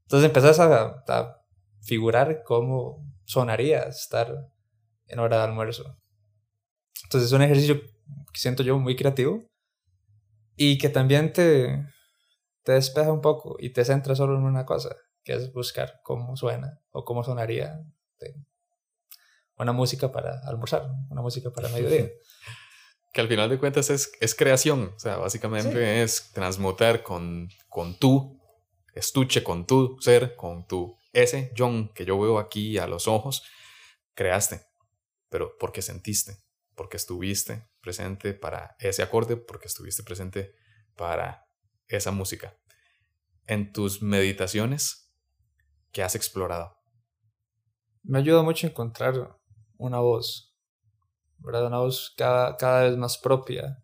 Entonces 0.02 0.28
empezás 0.28 0.60
a, 0.60 1.02
a 1.08 1.42
figurar 1.82 2.44
cómo 2.44 3.04
sonaría 3.24 3.82
estar 3.84 4.48
en 5.08 5.18
hora 5.18 5.38
de 5.38 5.42
almuerzo. 5.42 5.98
Entonces 7.04 7.28
es 7.28 7.32
un 7.32 7.42
ejercicio 7.42 7.80
que 7.80 8.40
siento 8.40 8.62
yo 8.62 8.78
muy 8.78 8.96
creativo 8.96 9.46
y 10.56 10.78
que 10.78 10.88
también 10.88 11.32
te, 11.32 11.86
te 12.62 12.72
despeja 12.72 13.12
un 13.12 13.20
poco 13.20 13.56
y 13.58 13.70
te 13.70 13.84
centra 13.84 14.14
solo 14.14 14.36
en 14.36 14.44
una 14.44 14.64
cosa, 14.64 14.96
que 15.22 15.34
es 15.34 15.52
buscar 15.52 16.00
cómo 16.02 16.36
suena 16.36 16.80
o 16.90 17.04
cómo 17.04 17.22
sonaría 17.22 17.80
una 19.58 19.72
música 19.72 20.12
para 20.12 20.40
almorzar, 20.46 20.86
una 21.08 21.22
música 21.22 21.50
para 21.50 21.68
mediodía. 21.68 22.10
que 23.12 23.20
al 23.20 23.28
final 23.28 23.48
de 23.48 23.58
cuentas 23.58 23.88
es, 23.90 24.12
es 24.20 24.34
creación, 24.34 24.92
o 24.94 24.98
sea, 24.98 25.16
básicamente 25.16 26.02
es 26.02 26.32
transmutar 26.32 27.02
con, 27.02 27.48
con 27.68 27.98
tu 27.98 28.38
estuche, 28.94 29.42
con 29.42 29.66
tu 29.66 29.96
ser, 30.00 30.36
con 30.36 30.66
tu 30.66 30.98
ese 31.12 31.50
John 31.56 31.92
que 31.94 32.04
yo 32.04 32.20
veo 32.20 32.38
aquí 32.38 32.76
a 32.76 32.86
los 32.86 33.08
ojos, 33.08 33.42
creaste, 34.14 34.66
pero 35.30 35.56
porque 35.58 35.80
sentiste, 35.80 36.36
porque 36.76 36.98
estuviste 36.98 37.68
presente 37.80 38.34
para 38.34 38.76
ese 38.78 39.02
acorde, 39.02 39.36
porque 39.36 39.66
estuviste 39.66 40.02
presente 40.02 40.54
para 40.94 41.48
esa 41.88 42.12
música. 42.12 42.56
En 43.46 43.72
tus 43.72 44.02
meditaciones, 44.02 45.12
¿qué 45.90 46.02
has 46.02 46.14
explorado? 46.14 46.76
Me 48.02 48.18
ayuda 48.18 48.42
mucho 48.42 48.66
encontrar 48.66 49.36
una 49.78 49.98
voz, 49.98 50.54
¿verdad? 51.38 51.66
Una 51.66 51.78
voz 51.78 52.14
cada, 52.16 52.56
cada 52.56 52.82
vez 52.82 52.96
más 52.96 53.18
propia. 53.18 53.82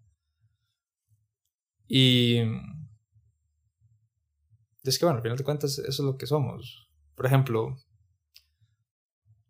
Y 1.89 2.41
es 4.85 4.99
que, 4.99 5.05
bueno, 5.05 5.17
al 5.17 5.23
final 5.23 5.39
de 5.39 5.45
cuentas, 5.45 5.79
eso 5.79 5.89
es 5.89 5.99
lo 6.01 6.17
que 6.17 6.27
somos. 6.27 6.89
Por 7.15 7.25
ejemplo, 7.25 7.77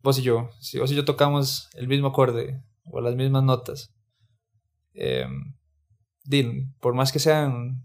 vos 0.01 0.19
y 0.19 0.23
yo, 0.23 0.51
si 0.61 0.79
vos 0.79 0.93
y 0.93 0.95
yo 0.95 1.05
tocamos 1.05 1.69
el 1.75 1.89
mismo 1.89 2.09
acorde 2.09 2.63
o 2.85 3.01
las 3.01 3.15
mismas 3.15 3.45
notas, 3.45 3.93
eh, 4.95 5.27
por 6.81 6.95
más 6.95 7.13
que 7.13 7.19
sean 7.19 7.85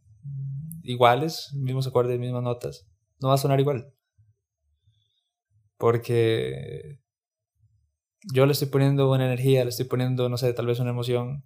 iguales, 0.84 1.52
mismos 1.54 1.88
acordes, 1.88 2.20
mismas 2.20 2.44
notas, 2.44 2.88
no 3.20 3.30
va 3.30 3.36
a 3.36 3.38
sonar 3.38 3.60
igual. 3.60 3.94
Porque 5.78 7.00
yo 8.34 8.46
le 8.46 8.52
estoy 8.52 8.68
poniendo 8.70 9.12
una 9.12 9.26
energía, 9.26 9.64
le 9.64 9.70
estoy 9.70 9.86
poniendo, 9.86 10.30
no 10.30 10.38
sé, 10.38 10.52
tal 10.54 10.66
vez 10.66 10.80
una 10.80 10.92
emoción, 10.92 11.46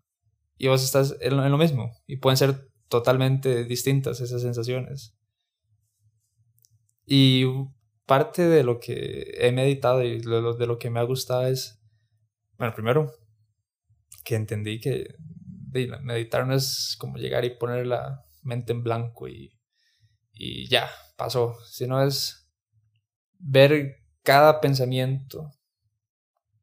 y 0.58 0.68
vos 0.68 0.84
estás 0.84 1.18
en 1.22 1.38
lo, 1.38 1.58
mismo, 1.58 1.92
y 2.08 2.18
pueden 2.18 2.38
ser 2.38 2.68
totalmente 2.88 3.66
distintas 3.66 4.22
esas 4.22 4.42
sensaciones. 4.42 5.16
Y 7.06 7.46
parte 8.06 8.48
de 8.48 8.64
lo 8.64 8.80
que 8.80 9.34
he 9.40 9.52
meditado 9.52 10.04
y 10.04 10.20
de 10.22 10.68
lo 10.68 10.78
que 10.78 10.90
me 10.90 11.00
ha 11.00 11.04
gustado 11.04 11.48
es, 11.48 11.82
bueno, 12.58 12.74
primero, 12.74 13.12
que 14.24 14.36
entendí 14.36 14.80
que 14.80 15.16
meditar 16.02 16.46
no 16.46 16.54
es 16.54 16.96
como 17.00 17.18
llegar 17.18 17.46
y 17.46 17.58
poner 17.58 17.88
la 17.88 18.26
mente 18.44 18.74
en 18.74 18.84
blanco 18.84 19.28
y, 19.28 19.58
y 20.34 20.68
ya, 20.68 20.90
pasó, 21.18 21.56
sino 21.66 22.04
es 22.04 22.50
ver 23.40 23.98
cada 24.24 24.60
pensamiento 24.60 25.52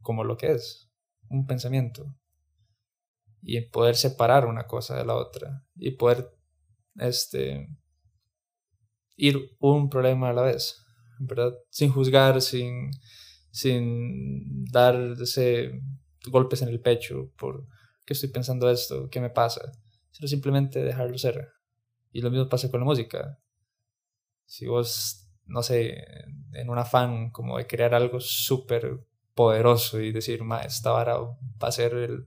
como 0.01 0.25
lo 0.25 0.37
que 0.37 0.53
es, 0.53 0.91
un 1.29 1.47
pensamiento. 1.47 2.15
Y 3.41 3.61
poder 3.61 3.95
separar 3.95 4.47
una 4.47 4.67
cosa 4.67 4.97
de 4.97 5.05
la 5.05 5.15
otra. 5.15 5.65
Y 5.77 5.93
poder 5.93 6.35
este, 6.97 7.69
ir 9.17 9.57
un 9.61 9.89
problema 9.89 10.31
a 10.31 10.33
la 10.33 10.43
vez. 10.43 10.83
¿verdad? 11.19 11.53
Sin 11.71 11.91
juzgar, 11.91 12.41
sin, 12.41 12.91
sin 13.51 14.65
darse 14.65 15.81
golpes 16.31 16.63
en 16.63 16.69
el 16.69 16.81
pecho 16.81 17.31
por 17.37 17.67
qué 18.05 18.15
estoy 18.15 18.31
pensando 18.31 18.71
esto, 18.71 19.09
qué 19.11 19.21
me 19.21 19.31
pasa, 19.31 19.73
sino 20.11 20.29
simplemente 20.29 20.83
dejarlo 20.83 21.19
ser. 21.19 21.53
Y 22.13 22.21
lo 22.21 22.31
mismo 22.31 22.49
pasa 22.49 22.71
con 22.71 22.81
la 22.81 22.87
música. 22.87 23.39
Si 24.47 24.67
vos, 24.67 25.29
no 25.45 25.63
sé, 25.63 26.05
en 26.53 26.71
un 26.71 26.79
afán 26.79 27.31
como 27.31 27.59
de 27.59 27.67
crear 27.67 27.95
algo 27.95 28.21
súper 28.21 29.01
poderoso 29.35 30.01
y 30.01 30.11
decir, 30.11 30.43
ma, 30.43 30.63
esta 30.63 30.91
vara 30.91 31.19
va 31.19 31.69
a 31.69 31.73
ser 31.73 31.95
el, 31.95 32.27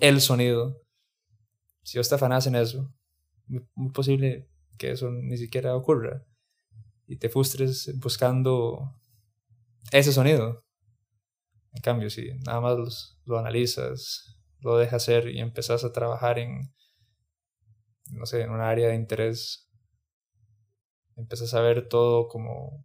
el 0.00 0.20
sonido. 0.20 0.82
Si 1.82 1.98
vos 1.98 2.08
te 2.08 2.14
afanas 2.14 2.46
en 2.46 2.56
eso, 2.56 2.92
muy 3.74 3.92
posible 3.92 4.48
que 4.78 4.92
eso 4.92 5.10
ni 5.10 5.36
siquiera 5.36 5.76
ocurra 5.76 6.24
y 7.06 7.16
te 7.16 7.28
frustres 7.28 7.92
buscando 7.98 8.96
ese 9.90 10.12
sonido. 10.12 10.64
En 11.72 11.82
cambio, 11.82 12.10
si 12.10 12.32
nada 12.46 12.60
más 12.60 13.18
lo 13.24 13.38
analizas, 13.38 14.36
lo 14.58 14.76
dejas 14.76 15.04
ser 15.04 15.28
y 15.28 15.40
empezás 15.40 15.84
a 15.84 15.92
trabajar 15.92 16.38
en, 16.38 16.74
no 18.12 18.26
sé, 18.26 18.42
en 18.42 18.50
un 18.50 18.60
área 18.60 18.88
de 18.88 18.96
interés, 18.96 19.70
empezás 21.16 21.54
a 21.54 21.60
ver 21.60 21.88
todo 21.88 22.28
como, 22.28 22.84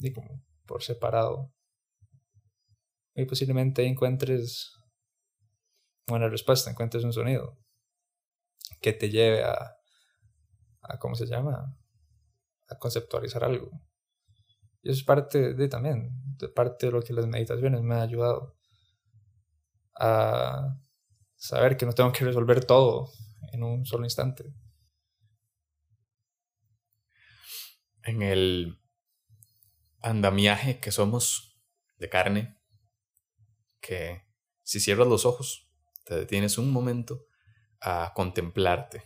y 0.00 0.12
como 0.12 0.44
por 0.66 0.82
separado 0.82 1.52
y 3.18 3.24
posiblemente 3.24 3.84
encuentres 3.84 4.78
una 6.06 6.28
respuesta, 6.28 6.70
encuentres 6.70 7.02
un 7.02 7.12
sonido 7.12 7.58
que 8.80 8.92
te 8.92 9.10
lleve 9.10 9.42
a, 9.42 9.76
a 10.82 10.98
¿cómo 11.00 11.16
se 11.16 11.26
llama? 11.26 11.76
A 12.68 12.78
conceptualizar 12.78 13.42
algo. 13.42 13.70
Es 14.88 15.02
parte 15.02 15.52
de 15.52 15.68
también, 15.68 16.10
de 16.38 16.48
parte 16.48 16.86
de 16.86 16.92
lo 16.92 17.02
que 17.02 17.12
las 17.12 17.26
meditaciones 17.26 17.82
me 17.82 17.96
han 17.96 18.00
ayudado 18.00 18.56
a 19.94 20.78
saber 21.36 21.76
que 21.76 21.84
no 21.84 21.92
tengo 21.92 22.10
que 22.10 22.24
resolver 22.24 22.64
todo 22.64 23.10
en 23.52 23.64
un 23.64 23.84
solo 23.84 24.04
instante. 24.04 24.50
En 28.02 28.22
el 28.22 28.80
andamiaje 30.00 30.80
que 30.80 30.90
somos 30.90 31.60
de 31.98 32.08
carne, 32.08 32.56
que 33.82 34.22
si 34.62 34.80
cierras 34.80 35.06
los 35.06 35.26
ojos, 35.26 35.70
te 36.06 36.14
detienes 36.16 36.56
un 36.56 36.72
momento 36.72 37.26
a 37.82 38.12
contemplarte. 38.14 39.02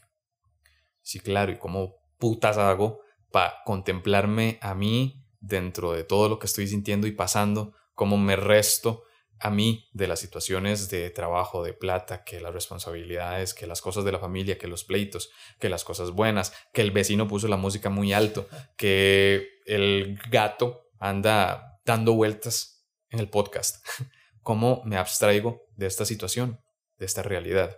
Sí, 1.00 1.18
claro, 1.18 1.50
y 1.50 1.58
cómo 1.58 1.96
putas 2.18 2.56
hago 2.56 3.00
para 3.32 3.64
contemplarme 3.64 4.60
a 4.62 4.76
mí 4.76 5.21
dentro 5.42 5.92
de 5.92 6.04
todo 6.04 6.28
lo 6.28 6.38
que 6.38 6.46
estoy 6.46 6.66
sintiendo 6.66 7.06
y 7.06 7.12
pasando, 7.12 7.74
cómo 7.92 8.16
me 8.16 8.36
resto 8.36 9.04
a 9.38 9.50
mí 9.50 9.88
de 9.92 10.06
las 10.06 10.20
situaciones 10.20 10.88
de 10.88 11.10
trabajo, 11.10 11.64
de 11.64 11.72
plata, 11.72 12.22
que 12.22 12.40
las 12.40 12.54
responsabilidades, 12.54 13.54
que 13.54 13.66
las 13.66 13.82
cosas 13.82 14.04
de 14.04 14.12
la 14.12 14.20
familia, 14.20 14.56
que 14.56 14.68
los 14.68 14.84
pleitos, 14.84 15.30
que 15.58 15.68
las 15.68 15.82
cosas 15.82 16.12
buenas, 16.12 16.54
que 16.72 16.80
el 16.80 16.92
vecino 16.92 17.26
puso 17.26 17.48
la 17.48 17.56
música 17.56 17.90
muy 17.90 18.12
alto, 18.12 18.48
que 18.76 19.48
el 19.66 20.16
gato 20.30 20.84
anda 21.00 21.80
dando 21.84 22.14
vueltas 22.14 22.86
en 23.10 23.18
el 23.18 23.28
podcast. 23.28 23.84
¿Cómo 24.42 24.82
me 24.84 24.96
abstraigo 24.96 25.62
de 25.74 25.86
esta 25.86 26.04
situación, 26.04 26.60
de 26.98 27.06
esta 27.06 27.22
realidad? 27.24 27.76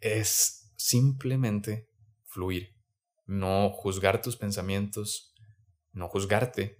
Es 0.00 0.72
simplemente 0.76 1.88
fluir, 2.24 2.74
no 3.26 3.70
juzgar 3.70 4.22
tus 4.22 4.36
pensamientos, 4.36 5.35
no 5.96 6.08
juzgarte 6.08 6.78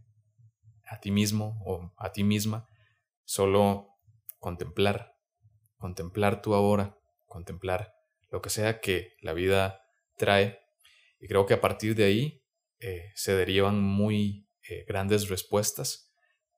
a 0.85 1.01
ti 1.01 1.11
mismo 1.11 1.61
o 1.65 1.93
a 1.97 2.13
ti 2.13 2.23
misma, 2.23 2.69
solo 3.25 3.89
contemplar, 4.39 5.17
contemplar 5.79 6.43
tu 6.43 6.55
ahora, 6.55 6.99
contemplar 7.25 7.95
lo 8.31 8.41
que 8.41 8.51
sea 8.51 8.81
que 8.81 9.17
la 9.21 9.33
vida 9.33 9.83
trae. 10.17 10.61
Y 11.19 11.29
creo 11.29 11.47
que 11.47 11.55
a 11.55 11.61
partir 11.61 11.95
de 11.95 12.05
ahí 12.05 12.45
eh, 12.79 13.11
se 13.15 13.35
derivan 13.35 13.81
muy 13.81 14.49
eh, 14.69 14.85
grandes 14.87 15.29
respuestas 15.29 16.13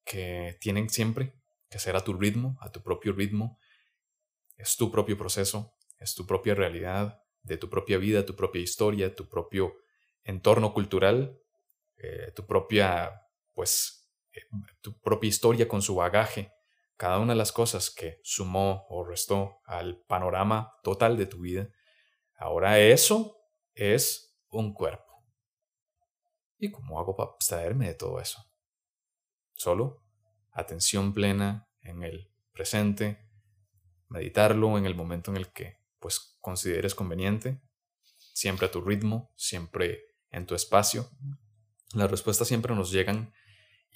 que 0.04 0.58
tienen 0.60 0.90
siempre 0.90 1.34
que 1.70 1.78
ser 1.78 1.96
a 1.96 2.00
tu 2.00 2.14
ritmo, 2.14 2.58
a 2.60 2.72
tu 2.72 2.82
propio 2.82 3.12
ritmo. 3.12 3.58
Es 4.56 4.76
tu 4.76 4.90
propio 4.90 5.16
proceso, 5.16 5.76
es 5.98 6.14
tu 6.14 6.26
propia 6.26 6.54
realidad, 6.54 7.22
de 7.42 7.56
tu 7.56 7.70
propia 7.70 7.98
vida, 7.98 8.26
tu 8.26 8.34
propia 8.34 8.60
historia, 8.60 9.14
tu 9.14 9.28
propio 9.28 9.76
entorno 10.24 10.74
cultural, 10.74 11.40
eh, 11.98 12.32
tu 12.34 12.46
propia, 12.46 13.22
pues, 13.54 14.10
tu 14.80 14.98
propia 15.00 15.28
historia 15.28 15.68
con 15.68 15.82
su 15.82 15.96
bagaje, 15.96 16.52
cada 16.96 17.18
una 17.18 17.32
de 17.32 17.38
las 17.38 17.52
cosas 17.52 17.90
que 17.90 18.20
sumó 18.22 18.86
o 18.88 19.04
restó 19.04 19.60
al 19.64 20.00
panorama 20.02 20.74
total 20.82 21.16
de 21.16 21.26
tu 21.26 21.40
vida. 21.40 21.68
Ahora 22.36 22.78
eso 22.78 23.36
es 23.74 24.36
un 24.48 24.72
cuerpo. 24.72 25.24
¿Y 26.58 26.70
cómo 26.70 26.98
hago 26.98 27.14
para 27.14 27.30
abstraerme 27.30 27.86
de 27.86 27.94
todo 27.94 28.20
eso? 28.20 28.44
Solo 29.54 30.02
atención 30.52 31.12
plena 31.12 31.68
en 31.82 32.02
el 32.02 32.32
presente, 32.52 33.28
meditarlo 34.08 34.76
en 34.76 34.86
el 34.86 34.94
momento 34.94 35.30
en 35.30 35.36
el 35.36 35.52
que 35.52 35.78
pues 36.00 36.36
consideres 36.40 36.94
conveniente, 36.94 37.60
siempre 38.32 38.66
a 38.66 38.70
tu 38.70 38.80
ritmo, 38.80 39.32
siempre 39.36 40.16
en 40.30 40.46
tu 40.46 40.54
espacio. 40.54 41.08
Las 41.94 42.10
respuestas 42.10 42.48
siempre 42.48 42.74
nos 42.74 42.90
llegan 42.90 43.32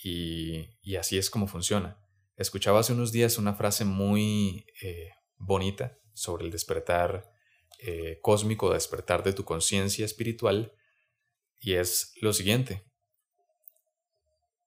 y, 0.03 0.97
así 0.97 1.19
es 1.19 1.31
como 1.31 1.47
funciona. 1.47 1.99
Escuchaba 2.37 2.81
hace 2.81 2.93
unos 2.93 3.13
días 3.13 3.39
una 3.39 3.55
frase 3.55 3.85
muy 3.85 4.67
eh, 4.81 5.11
bonita 5.37 5.99
sobre 6.15 6.45
el 6.45 6.51
despertar 6.51 7.31
eh, 7.79 8.19
cósmico, 8.23 8.73
despertar 8.73 9.23
de 9.23 9.33
tu 9.33 9.45
conciencia 9.45 10.05
espiritual, 10.05 10.73
y 11.61 11.75
es 11.75 12.15
lo 12.21 12.33
siguiente. 12.33 12.85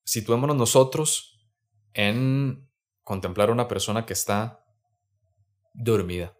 Situémonos 0.03 0.56
nosotros 0.56 1.39
en 1.93 2.69
contemplar 3.03 3.49
a 3.49 3.53
una 3.53 3.68
persona 3.68 4.06
que 4.06 4.14
está 4.14 4.64
dormida 5.73 6.38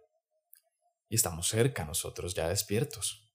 y 1.08 1.16
estamos 1.16 1.48
cerca 1.48 1.84
nosotros 1.84 2.34
ya 2.34 2.48
despiertos 2.48 3.25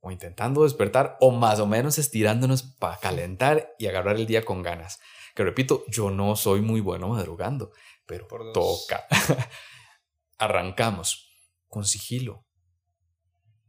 o 0.00 0.10
intentando 0.10 0.64
despertar 0.64 1.16
o 1.20 1.30
más 1.30 1.60
o 1.60 1.66
menos 1.66 1.98
estirándonos 1.98 2.62
para 2.62 2.98
calentar 2.98 3.74
y 3.78 3.86
agarrar 3.86 4.16
el 4.16 4.26
día 4.26 4.44
con 4.44 4.62
ganas. 4.62 5.00
Que 5.34 5.44
repito, 5.44 5.84
yo 5.88 6.10
no 6.10 6.36
soy 6.36 6.60
muy 6.60 6.80
bueno 6.80 7.08
madrugando, 7.08 7.72
pero 8.06 8.26
toca. 8.52 9.06
Arrancamos 10.38 11.30
con 11.68 11.84
sigilo 11.84 12.44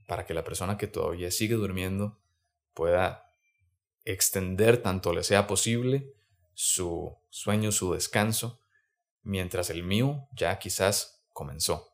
para 0.08 0.26
que 0.26 0.34
la 0.34 0.44
persona 0.44 0.78
que 0.78 0.88
todavía 0.88 1.32
sigue 1.32 1.56
durmiendo 1.56 2.20
pueda 2.74 3.32
extender 4.04 4.82
tanto 4.82 5.14
le 5.14 5.24
sea 5.24 5.48
posible 5.48 6.16
su 6.54 7.18
sueño, 7.30 7.72
su 7.72 7.94
descanso, 7.94 8.60
mientras 9.22 9.70
el 9.70 9.84
mío 9.84 10.28
ya 10.34 10.60
quizás 10.60 11.24
comenzó. 11.34 11.91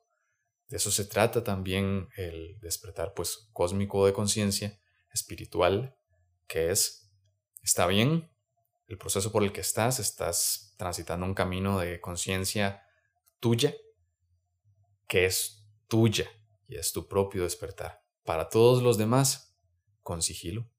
De 0.68 0.78
eso 0.78 0.92
se 0.92 1.06
trata 1.06 1.44
también 1.44 2.10
el 2.18 2.60
despertar 2.60 3.14
pues 3.14 3.50
cósmico 3.54 4.06
de 4.06 4.14
conciencia 4.14 4.80
espiritual, 5.12 5.98
que 6.48 6.72
es, 6.72 7.12
está 7.62 7.88
bien, 7.88 8.30
el 8.88 8.98
proceso 8.98 9.32
por 9.32 9.44
el 9.44 9.52
que 9.52 9.62
estás, 9.62 10.00
estás 10.00 10.76
transitando 10.78 11.26
un 11.26 11.34
camino 11.34 11.80
de 11.80 12.00
conciencia 12.02 12.84
tuya, 13.40 13.74
que 15.08 15.26
es 15.26 15.66
tuya 15.88 16.30
y 16.68 16.76
es 16.76 16.92
tu 16.92 17.08
propio 17.08 17.44
despertar. 17.44 18.04
Para 18.24 18.50
todos 18.50 18.84
los 18.84 18.98
demás, 18.98 19.48
con 20.08 20.22
sigilo. 20.22 20.70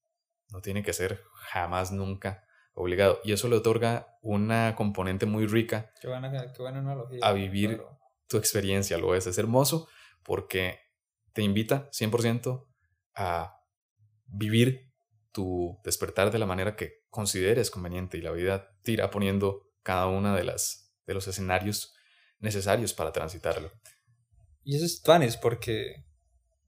No 0.51 0.63
tiene 0.63 0.83
que 0.83 0.95
ser 0.95 1.23
jamás, 1.35 1.93
nunca 1.93 2.47
obligado. 2.73 3.21
Y 3.25 3.33
eso 3.33 3.49
le 3.49 3.57
otorga 3.57 4.17
una 4.23 4.75
componente 4.75 5.27
muy 5.27 5.47
rica 5.47 5.93
qué 6.01 6.09
buena, 6.09 6.29
analogía, 6.29 7.21
a 7.23 7.33
vivir 7.33 7.83
tu 8.29 8.37
experiencia. 8.37 8.99
Lo 8.99 9.15
es, 9.15 9.27
es 9.27 9.39
hermoso 9.39 9.89
porque 10.23 10.79
te 11.33 11.43
invita 11.43 11.91
100% 11.91 12.67
a 13.15 13.61
vivir 14.27 14.93
tu 15.33 15.79
despertar 15.85 16.31
de 16.31 16.39
la 16.39 16.47
manera 16.47 16.77
que 16.77 17.05
consideres 17.11 17.71
conveniente 17.71 18.19
y 18.19 18.23
la 18.23 18.33
vida 18.33 18.77
te 18.83 18.93
irá 18.93 19.11
poniendo 19.11 19.71
cada 19.83 20.07
una 20.07 20.37
de 20.37 20.45
las 20.45 20.95
de 21.07 21.15
los 21.15 21.27
escenarios 21.27 21.95
necesarios 22.39 22.93
para 22.93 23.13
transitarlo. 23.13 23.73
Y 24.63 24.77
eso 24.77 24.85
es 24.85 25.03
tuanis 25.03 25.37
porque 25.37 26.05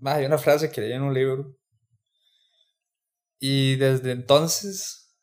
hay 0.03 0.25
una 0.25 0.39
frase 0.39 0.71
que 0.71 0.81
leí 0.81 0.93
en 0.93 1.03
un 1.03 1.13
libro 1.13 1.57
y 3.39 3.77
desde 3.77 4.13
entonces 4.13 5.15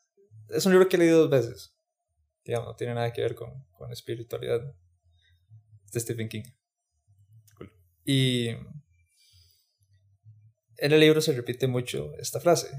es 0.49 0.65
un 0.65 0.71
libro 0.71 0.87
que 0.87 0.95
he 0.95 0.99
leído 0.99 1.27
dos 1.27 1.29
veces. 1.29 1.75
Digamos, 2.45 2.67
no 2.67 2.75
tiene 2.75 2.93
nada 2.93 3.11
que 3.11 3.21
ver 3.21 3.35
con, 3.35 3.65
con 3.71 3.91
espiritualidad 3.91 4.61
de 5.91 5.99
Stephen 5.99 6.29
King. 6.29 6.43
Y 8.05 8.49
en 10.77 10.93
el 10.93 10.99
libro 10.99 11.21
se 11.21 11.33
repite 11.33 11.67
mucho 11.67 12.13
esta 12.19 12.39
frase. 12.39 12.69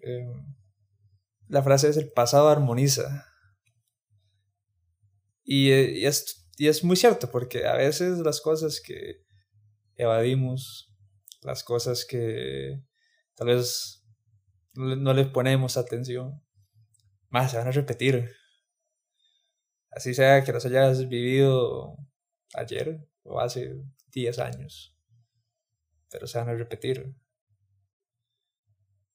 Em, 0.00 0.56
la 1.48 1.62
frase 1.62 1.88
es 1.88 1.96
el 1.96 2.10
pasado 2.10 2.48
armoniza. 2.48 3.26
Y, 5.42 5.70
eh, 5.70 5.90
y, 5.98 6.06
es, 6.06 6.48
y 6.56 6.68
es 6.68 6.84
muy 6.84 6.96
cierto, 6.96 7.30
porque 7.30 7.66
a 7.66 7.74
veces 7.74 8.18
las 8.18 8.40
cosas 8.40 8.80
que 8.80 9.24
evadimos, 9.96 10.94
las 11.42 11.64
cosas 11.64 12.06
que 12.06 12.82
tal 13.34 13.48
vez 13.48 14.06
no 14.74 15.12
le 15.12 15.26
ponemos 15.26 15.76
atención, 15.76 16.42
más 17.28 17.50
se 17.50 17.58
van 17.58 17.68
a 17.68 17.72
repetir. 17.72 18.30
Así 19.94 20.12
sea 20.12 20.42
que 20.42 20.52
las 20.52 20.64
hayas 20.66 21.08
vivido 21.08 21.96
ayer 22.54 22.98
o 23.22 23.40
hace 23.40 23.76
10 24.12 24.38
años, 24.40 24.96
pero 26.10 26.26
se 26.26 26.38
van 26.38 26.48
a 26.48 26.54
repetir. 26.54 27.14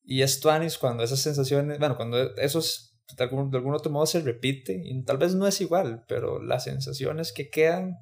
Y 0.03 0.21
esto 0.21 0.49
Anis 0.49 0.77
cuando 0.77 1.03
esas 1.03 1.19
sensaciones, 1.19 1.79
bueno, 1.79 1.97
cuando 1.97 2.35
esos 2.37 2.97
de 3.17 3.23
algún, 3.23 3.49
de 3.51 3.57
algún 3.57 3.73
otro 3.73 3.91
modo 3.91 4.05
se 4.05 4.21
repite, 4.21 4.81
y 4.83 5.03
tal 5.03 5.17
vez 5.17 5.35
no 5.35 5.47
es 5.47 5.59
igual, 5.61 6.05
pero 6.07 6.41
las 6.41 6.63
sensaciones 6.63 7.33
que 7.33 7.49
quedan 7.49 7.97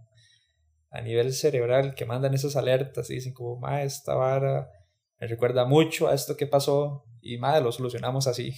a 0.92 1.02
nivel 1.02 1.34
cerebral, 1.34 1.96
que 1.96 2.06
mandan 2.06 2.34
esas 2.34 2.56
alertas 2.56 3.10
y 3.10 3.16
dicen 3.16 3.34
como, 3.34 3.60
ma, 3.60 3.84
esta 3.84 4.14
vara 4.14 4.70
me 5.20 5.28
recuerda 5.28 5.66
mucho 5.66 6.08
a 6.08 6.14
esto 6.14 6.38
que 6.38 6.46
pasó 6.46 7.06
y 7.22 7.38
ma, 7.38 7.60
lo 7.60 7.72
solucionamos 7.72 8.28
así. 8.28 8.54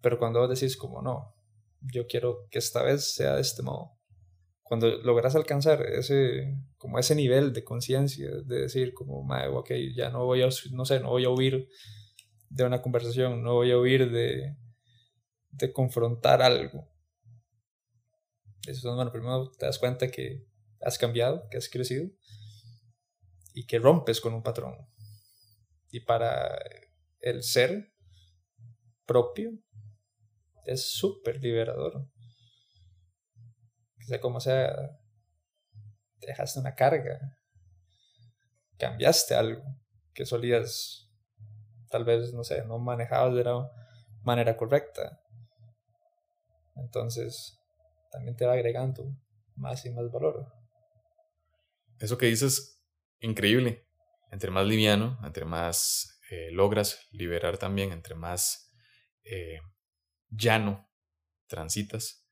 Pero 0.00 0.18
cuando 0.18 0.40
vos 0.40 0.48
decís 0.48 0.76
como, 0.76 1.00
no, 1.00 1.35
yo 1.80 2.06
quiero 2.06 2.46
que 2.50 2.58
esta 2.58 2.82
vez 2.82 3.14
sea 3.14 3.36
de 3.36 3.42
este 3.42 3.62
modo, 3.62 3.96
cuando 4.62 4.88
logras 5.02 5.36
alcanzar 5.36 5.82
ese, 5.82 6.58
como 6.76 6.98
ese 6.98 7.14
nivel 7.14 7.52
de 7.52 7.62
conciencia, 7.62 8.28
de 8.28 8.62
decir 8.62 8.94
como, 8.94 9.20
ok, 9.54 9.70
ya 9.94 10.10
no 10.10 10.24
voy 10.24 10.42
a, 10.42 10.48
no 10.72 10.84
sé, 10.84 10.98
no 10.98 11.10
voy 11.10 11.24
a 11.24 11.30
huir 11.30 11.68
de 12.48 12.64
una 12.64 12.82
conversación, 12.82 13.44
no 13.44 13.54
voy 13.54 13.70
a 13.70 13.78
huir 13.78 14.10
de, 14.10 14.56
de 15.50 15.72
confrontar 15.72 16.42
algo. 16.42 16.90
Eso, 18.66 18.92
bueno, 18.94 19.12
primero 19.12 19.52
te 19.56 19.66
das 19.66 19.78
cuenta 19.78 20.10
que 20.10 20.44
has 20.80 20.98
cambiado, 20.98 21.48
que 21.48 21.58
has 21.58 21.68
crecido 21.68 22.10
y 23.54 23.66
que 23.66 23.78
rompes 23.78 24.20
con 24.20 24.34
un 24.34 24.42
patrón. 24.42 24.74
Y 25.90 26.00
para 26.00 26.58
el 27.20 27.44
ser 27.44 27.92
propio 29.06 29.52
es 30.66 30.92
súper 30.92 31.40
liberador 31.40 32.08
sea 34.06 34.20
como 34.20 34.40
sea, 34.40 34.98
dejaste 36.20 36.60
una 36.60 36.74
carga, 36.74 37.36
cambiaste 38.78 39.34
algo 39.34 39.62
que 40.14 40.24
solías, 40.24 41.10
tal 41.90 42.04
vez, 42.04 42.32
no 42.32 42.44
sé, 42.44 42.64
no 42.64 42.78
manejabas 42.78 43.34
de 43.34 43.44
la 43.44 43.68
manera 44.22 44.56
correcta. 44.56 45.20
Entonces, 46.76 47.58
también 48.12 48.36
te 48.36 48.46
va 48.46 48.52
agregando 48.52 49.04
más 49.56 49.84
y 49.84 49.90
más 49.90 50.10
valor. 50.10 50.52
Eso 51.98 52.16
que 52.16 52.26
dices, 52.26 52.82
increíble. 53.20 53.88
Entre 54.30 54.50
más 54.50 54.66
liviano, 54.66 55.18
entre 55.24 55.44
más 55.44 56.20
eh, 56.30 56.50
logras 56.50 57.00
liberar 57.10 57.58
también, 57.58 57.92
entre 57.92 58.14
más 58.14 58.72
eh, 59.24 59.60
llano 60.30 60.88
transitas, 61.46 62.26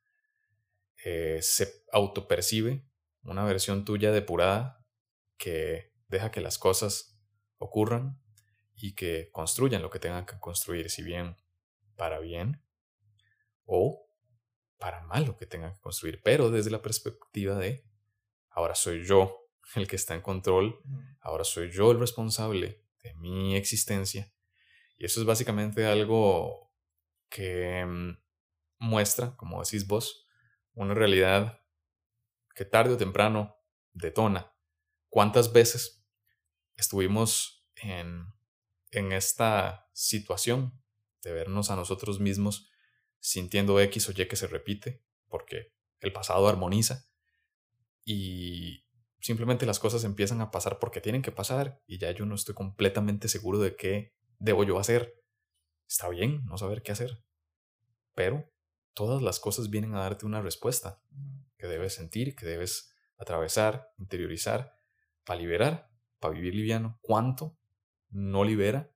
eh, 1.04 1.40
se 1.42 1.84
autopercibe 1.92 2.86
una 3.22 3.44
versión 3.44 3.84
tuya 3.84 4.10
depurada 4.10 4.84
que 5.36 5.92
deja 6.08 6.30
que 6.30 6.40
las 6.40 6.58
cosas 6.58 7.18
ocurran 7.58 8.20
y 8.74 8.94
que 8.94 9.30
construyan 9.32 9.82
lo 9.82 9.90
que 9.90 9.98
tengan 9.98 10.26
que 10.26 10.38
construir, 10.38 10.90
si 10.90 11.02
bien 11.02 11.36
para 11.96 12.18
bien 12.18 12.62
o 13.64 14.06
para 14.78 15.02
mal 15.02 15.24
lo 15.24 15.36
que 15.36 15.46
tengan 15.46 15.74
que 15.74 15.80
construir, 15.80 16.20
pero 16.22 16.50
desde 16.50 16.70
la 16.70 16.82
perspectiva 16.82 17.56
de 17.56 17.84
ahora 18.50 18.74
soy 18.74 19.04
yo 19.04 19.48
el 19.76 19.88
que 19.88 19.96
está 19.96 20.14
en 20.14 20.20
control, 20.20 20.80
ahora 21.20 21.44
soy 21.44 21.70
yo 21.70 21.90
el 21.90 21.98
responsable 21.98 22.84
de 23.02 23.14
mi 23.14 23.56
existencia. 23.56 24.32
Y 24.96 25.06
eso 25.06 25.20
es 25.20 25.26
básicamente 25.26 25.86
algo 25.86 26.63
que 27.34 27.84
mm, 27.84 28.16
muestra, 28.78 29.36
como 29.36 29.60
decís 29.60 29.88
vos, 29.88 30.28
una 30.72 30.94
realidad 30.94 31.60
que 32.54 32.64
tarde 32.64 32.94
o 32.94 32.96
temprano 32.96 33.56
detona. 33.92 34.54
¿Cuántas 35.08 35.52
veces 35.52 36.06
estuvimos 36.76 37.66
en, 37.74 38.26
en 38.92 39.10
esta 39.10 39.90
situación 39.92 40.80
de 41.22 41.32
vernos 41.32 41.72
a 41.72 41.76
nosotros 41.76 42.20
mismos 42.20 42.70
sintiendo 43.18 43.80
X 43.80 44.08
o 44.08 44.12
Y 44.12 44.28
que 44.28 44.36
se 44.36 44.46
repite, 44.46 45.02
porque 45.28 45.74
el 45.98 46.12
pasado 46.12 46.46
armoniza 46.46 47.08
y 48.04 48.86
simplemente 49.20 49.66
las 49.66 49.80
cosas 49.80 50.04
empiezan 50.04 50.40
a 50.40 50.52
pasar 50.52 50.78
porque 50.78 51.00
tienen 51.00 51.22
que 51.22 51.32
pasar 51.32 51.82
y 51.88 51.98
ya 51.98 52.12
yo 52.12 52.26
no 52.26 52.36
estoy 52.36 52.54
completamente 52.54 53.26
seguro 53.26 53.58
de 53.58 53.74
qué 53.74 54.14
debo 54.38 54.62
yo 54.62 54.78
hacer. 54.78 55.23
Está 55.88 56.08
bien 56.08 56.44
no 56.46 56.58
saber 56.58 56.82
qué 56.82 56.92
hacer, 56.92 57.22
pero 58.14 58.50
todas 58.94 59.22
las 59.22 59.40
cosas 59.40 59.70
vienen 59.70 59.94
a 59.94 60.00
darte 60.00 60.26
una 60.26 60.40
respuesta 60.40 61.02
que 61.58 61.66
debes 61.66 61.94
sentir, 61.94 62.34
que 62.34 62.46
debes 62.46 62.94
atravesar, 63.18 63.92
interiorizar, 63.98 64.78
para 65.24 65.40
liberar, 65.40 65.90
para 66.18 66.34
vivir 66.34 66.54
liviano. 66.54 66.98
¿Cuánto 67.02 67.56
no 68.10 68.44
libera? 68.44 68.90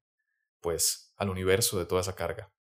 Pues 0.61 1.13
al 1.17 1.31
universo 1.31 1.79
de 1.79 1.87
toda 1.87 2.01
esa 2.01 2.15
carga. 2.15 2.53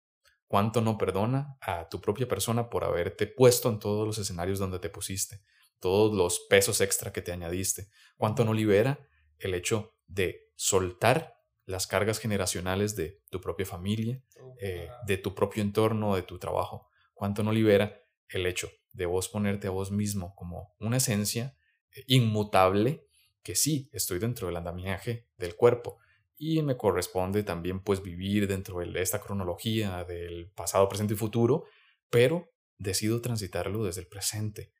¿Cuánto 0.48 0.82
no 0.82 0.98
perdona 0.98 1.58
a 1.62 1.90
tu 1.90 1.99
propia 1.99 2.28
persona 2.28 2.70
por 2.70 2.84
haberte 2.84 3.28
puesto 3.28 3.70
en 3.70 3.80
todos 3.80 4.08
los 4.08 4.18
escenarios 4.18 4.60
donde 4.60 4.80
te 4.80 4.90
pusiste? 4.90 5.41
Todos 5.80 6.16
los 6.16 6.40
pesos 6.49 6.80
extra 6.82 7.12
que 7.12 7.22
te 7.22 7.32
añadiste. 7.32 7.90
¿Cuánto 8.16 8.45
no 8.45 8.54
libera 8.54 8.99
el 9.40 9.54
hecho 9.54 9.95
de 10.08 10.52
soltar 10.56 11.36
las 11.68 11.85
cargas 11.85 12.18
generacionales 12.18 12.95
de 12.95 13.22
tu 13.30 13.39
propia 13.39 13.65
familia, 13.65 14.23
eh, 14.60 14.89
de 15.06 15.18
tu 15.18 15.35
propio 15.35 15.61
entorno, 15.61 16.15
de 16.15 16.23
tu 16.23 16.39
trabajo? 16.39 16.89
¿Cuánto 17.14 17.44
no 17.44 17.52
libera 17.52 18.02
el 18.30 18.45
hecho 18.48 18.72
de 18.94 19.06
vos 19.06 19.30
ponerte 19.30 19.68
a 19.68 19.72
vos 19.72 19.91
mismo 19.91 20.34
como 20.35 20.73
una 20.80 20.98
esencia 20.98 21.56
eh, 21.91 22.03
inmutable 22.07 23.06
que 23.44 23.56
sí, 23.56 23.89
estoy 23.94 24.19
dentro 24.19 24.48
del 24.48 24.57
andamiaje 24.57 25.30
del 25.38 25.56
cuerpo, 25.56 25.99
y 26.35 26.61
me 26.61 26.77
corresponde 26.77 27.44
también 27.44 27.81
pues 27.81 28.03
vivir 28.03 28.48
dentro 28.48 28.80
de 28.80 29.02
esta 29.02 29.19
cronología 29.19 30.03
del 30.03 30.52
pasado, 30.52 30.88
presente 30.88 31.15
y 31.15 31.18
futuro, 31.18 31.65
pero 32.10 32.53
decido 32.77 33.22
transitarlo 33.22 33.84
desde 33.84 34.02
el 34.02 34.07
presente. 34.07 34.72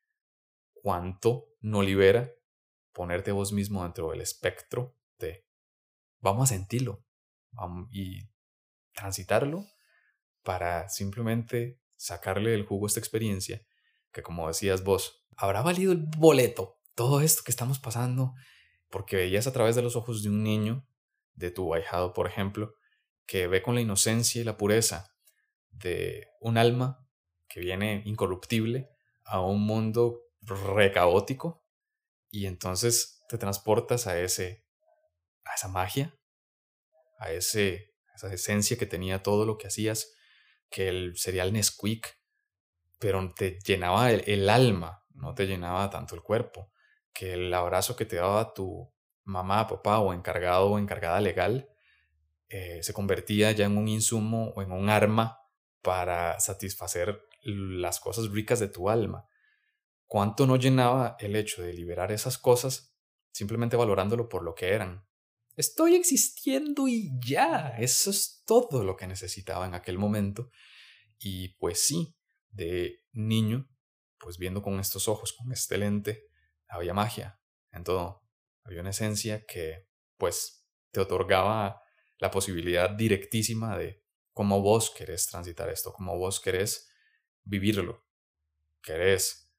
¿Cuánto 0.72 1.48
no 1.60 1.82
libera 1.82 2.32
ponerte 2.92 3.32
vos 3.32 3.52
mismo 3.52 3.82
dentro 3.82 4.10
del 4.10 4.20
espectro 4.20 4.97
vamos 6.20 6.50
a 6.50 6.54
sentirlo 6.54 7.04
y 7.90 8.28
transitarlo 8.92 9.66
para 10.42 10.88
simplemente 10.88 11.80
sacarle 11.96 12.54
el 12.54 12.64
jugo 12.64 12.86
esta 12.86 13.00
experiencia 13.00 13.64
que 14.12 14.22
como 14.22 14.48
decías 14.48 14.84
vos, 14.84 15.24
habrá 15.36 15.62
valido 15.62 15.92
el 15.92 16.04
boleto 16.16 16.80
todo 16.94 17.20
esto 17.20 17.42
que 17.44 17.50
estamos 17.50 17.78
pasando 17.78 18.34
porque 18.90 19.16
veías 19.16 19.46
a 19.46 19.52
través 19.52 19.76
de 19.76 19.82
los 19.82 19.96
ojos 19.96 20.22
de 20.22 20.30
un 20.30 20.42
niño 20.42 20.86
de 21.34 21.50
tu 21.50 21.72
ahijado, 21.74 22.12
por 22.12 22.26
ejemplo, 22.26 22.74
que 23.26 23.46
ve 23.46 23.62
con 23.62 23.74
la 23.74 23.80
inocencia 23.80 24.40
y 24.40 24.44
la 24.44 24.56
pureza 24.56 25.14
de 25.70 26.28
un 26.40 26.58
alma 26.58 27.06
que 27.48 27.60
viene 27.60 28.02
incorruptible 28.06 28.90
a 29.24 29.40
un 29.40 29.64
mundo 29.64 30.22
recaótico 30.40 31.64
y 32.30 32.46
entonces 32.46 33.22
te 33.28 33.38
transportas 33.38 34.06
a 34.06 34.18
ese 34.18 34.64
a 35.50 35.54
esa 35.54 35.68
magia, 35.68 36.14
a 37.18 37.30
ese 37.32 37.88
esa 38.14 38.32
esencia 38.34 38.76
que 38.76 38.86
tenía 38.86 39.22
todo 39.22 39.46
lo 39.46 39.58
que 39.58 39.68
hacías, 39.68 40.12
que 40.70 40.88
el 40.88 41.16
cereal 41.16 41.52
Nesquik, 41.52 42.18
pero 42.98 43.32
te 43.32 43.58
llenaba 43.64 44.10
el, 44.10 44.24
el 44.26 44.48
alma, 44.48 45.04
no 45.10 45.34
te 45.34 45.46
llenaba 45.46 45.88
tanto 45.88 46.16
el 46.16 46.22
cuerpo, 46.22 46.72
que 47.12 47.34
el 47.34 47.54
abrazo 47.54 47.94
que 47.94 48.06
te 48.06 48.16
daba 48.16 48.52
tu 48.54 48.92
mamá, 49.24 49.68
papá 49.68 50.00
o 50.00 50.12
encargado 50.12 50.70
o 50.70 50.78
encargada 50.78 51.20
legal 51.20 51.68
eh, 52.48 52.82
se 52.82 52.94
convertía 52.94 53.52
ya 53.52 53.66
en 53.66 53.76
un 53.76 53.88
insumo 53.88 54.52
o 54.56 54.62
en 54.62 54.72
un 54.72 54.88
arma 54.88 55.38
para 55.82 56.40
satisfacer 56.40 57.22
las 57.42 58.00
cosas 58.00 58.30
ricas 58.30 58.58
de 58.58 58.68
tu 58.68 58.88
alma. 58.88 59.28
¿Cuánto 60.06 60.46
no 60.46 60.56
llenaba 60.56 61.16
el 61.20 61.36
hecho 61.36 61.62
de 61.62 61.74
liberar 61.74 62.10
esas 62.10 62.38
cosas 62.38 62.96
simplemente 63.32 63.76
valorándolo 63.76 64.28
por 64.28 64.42
lo 64.42 64.54
que 64.54 64.70
eran? 64.72 65.07
Estoy 65.58 65.96
existiendo 65.96 66.86
y 66.86 67.10
ya, 67.20 67.74
eso 67.78 68.10
es 68.10 68.44
todo 68.46 68.84
lo 68.84 68.96
que 68.96 69.08
necesitaba 69.08 69.66
en 69.66 69.74
aquel 69.74 69.98
momento. 69.98 70.50
Y 71.18 71.56
pues 71.56 71.84
sí, 71.84 72.16
de 72.50 73.02
niño, 73.10 73.68
pues 74.20 74.38
viendo 74.38 74.62
con 74.62 74.78
estos 74.78 75.08
ojos, 75.08 75.32
con 75.32 75.50
este 75.50 75.76
lente, 75.76 76.28
había 76.68 76.94
magia 76.94 77.40
en 77.72 77.82
todo. 77.82 78.22
Había 78.62 78.82
una 78.82 78.90
esencia 78.90 79.44
que, 79.46 79.88
pues, 80.16 80.64
te 80.92 81.00
otorgaba 81.00 81.82
la 82.18 82.30
posibilidad 82.30 82.90
directísima 82.90 83.76
de 83.76 84.04
cómo 84.32 84.62
vos 84.62 84.90
querés 84.90 85.26
transitar 85.26 85.68
esto, 85.70 85.92
cómo 85.92 86.16
vos 86.16 86.38
querés 86.38 86.88
vivirlo. 87.42 88.06
¿Querés 88.80 89.52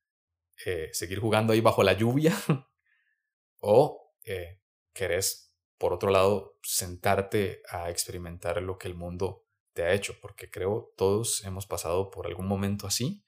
eh, 0.66 0.92
seguir 0.94 1.20
jugando 1.20 1.52
ahí 1.52 1.60
bajo 1.60 1.84
la 1.84 1.92
lluvia? 1.92 2.34
¿O 3.60 4.14
eh, 4.24 4.62
querés, 4.94 5.49
por 5.80 5.94
otro 5.94 6.12
lado, 6.12 6.60
sentarte 6.62 7.64
a 7.70 7.90
experimentar 7.90 8.62
lo 8.62 8.78
que 8.78 8.88
el 8.88 8.96
mundo 8.96 9.48
te 9.74 9.84
ha 9.84 9.94
hecho? 9.94 10.20
Porque 10.22 10.52
creo 10.52 10.94
todos 10.96 11.44
hemos 11.46 11.66
pasado 11.66 12.12
por 12.12 12.28
algún 12.28 12.48
momento 12.48 12.86
así, 12.86 13.24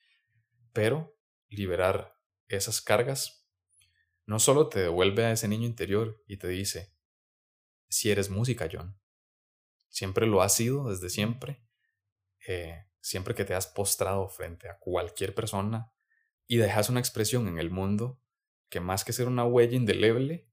pero 0.74 1.18
liberar 1.48 2.20
esas 2.48 2.82
cargas 2.82 3.48
no 4.26 4.40
solo 4.40 4.70
te 4.70 4.82
devuelve 4.82 5.26
a 5.26 5.32
ese 5.32 5.48
niño 5.48 5.66
interior 5.66 6.22
y 6.28 6.38
te 6.38 6.48
dice, 6.48 6.94
si 7.90 8.12
eres 8.12 8.30
música, 8.30 8.70
John. 8.72 9.00
Siempre 9.90 10.28
lo 10.28 10.42
has 10.42 10.54
sido 10.54 10.90
desde 10.90 11.10
siempre. 11.10 11.66
Eh, 12.48 12.86
siempre 13.02 13.34
que 13.34 13.46
te 13.46 13.54
has 13.54 13.68
postrado 13.68 14.28
frente 14.30 14.70
a 14.70 14.78
cualquier 14.78 15.34
persona 15.36 15.92
y 16.48 16.58
dejas 16.58 16.90
una 16.90 17.00
expresión 17.00 17.48
en 17.48 17.60
el 17.60 17.70
mundo 17.70 18.22
que 18.70 18.80
más 18.80 19.04
que 19.04 19.14
ser 19.14 19.28
una 19.28 19.44
huella 19.44 19.76
indeleble, 19.76 20.50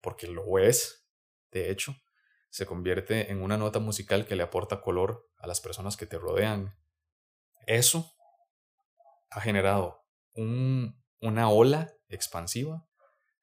porque 0.00 0.26
lo 0.26 0.58
es, 0.58 1.01
de 1.52 1.70
hecho, 1.70 1.94
se 2.50 2.66
convierte 2.66 3.30
en 3.30 3.42
una 3.42 3.56
nota 3.56 3.78
musical 3.78 4.26
que 4.26 4.36
le 4.36 4.42
aporta 4.42 4.80
color 4.80 5.30
a 5.38 5.46
las 5.46 5.60
personas 5.60 5.96
que 5.96 6.06
te 6.06 6.18
rodean. 6.18 6.76
Eso 7.66 8.12
ha 9.30 9.40
generado 9.40 10.04
un, 10.34 11.02
una 11.20 11.48
ola 11.48 11.94
expansiva 12.08 12.86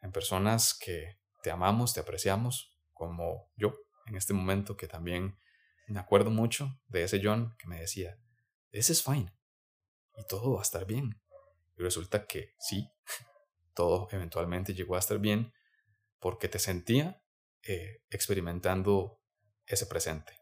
en 0.02 0.12
personas 0.12 0.74
que 0.74 1.20
te 1.42 1.52
amamos, 1.52 1.94
te 1.94 2.02
apreciamos, 2.02 2.78
como 2.94 3.52
yo 3.56 3.76
en 4.06 4.16
este 4.16 4.34
momento 4.34 4.76
que 4.76 4.88
también 4.88 5.40
me 5.88 6.00
acuerdo 6.00 6.30
mucho 6.30 6.80
de 6.88 7.04
ese 7.04 7.20
John 7.24 7.56
que 7.58 7.68
me 7.68 7.80
decía, 7.80 8.20
this 8.72 8.90
is 8.90 9.04
fine 9.04 9.34
y 10.18 10.24
todo 10.28 10.54
va 10.54 10.60
a 10.60 10.64
estar 10.64 10.86
bien. 10.86 11.20
Y 11.78 11.82
resulta 11.82 12.26
que 12.26 12.54
sí, 12.60 12.92
todo 13.74 14.08
eventualmente 14.12 14.74
llegó 14.74 14.96
a 14.96 15.00
estar 15.00 15.18
bien 15.20 15.54
porque 16.20 16.48
te 16.48 16.60
sentía 16.60 17.19
eh, 17.64 18.04
experimentando 18.10 19.22
ese 19.66 19.86
presente. 19.86 20.34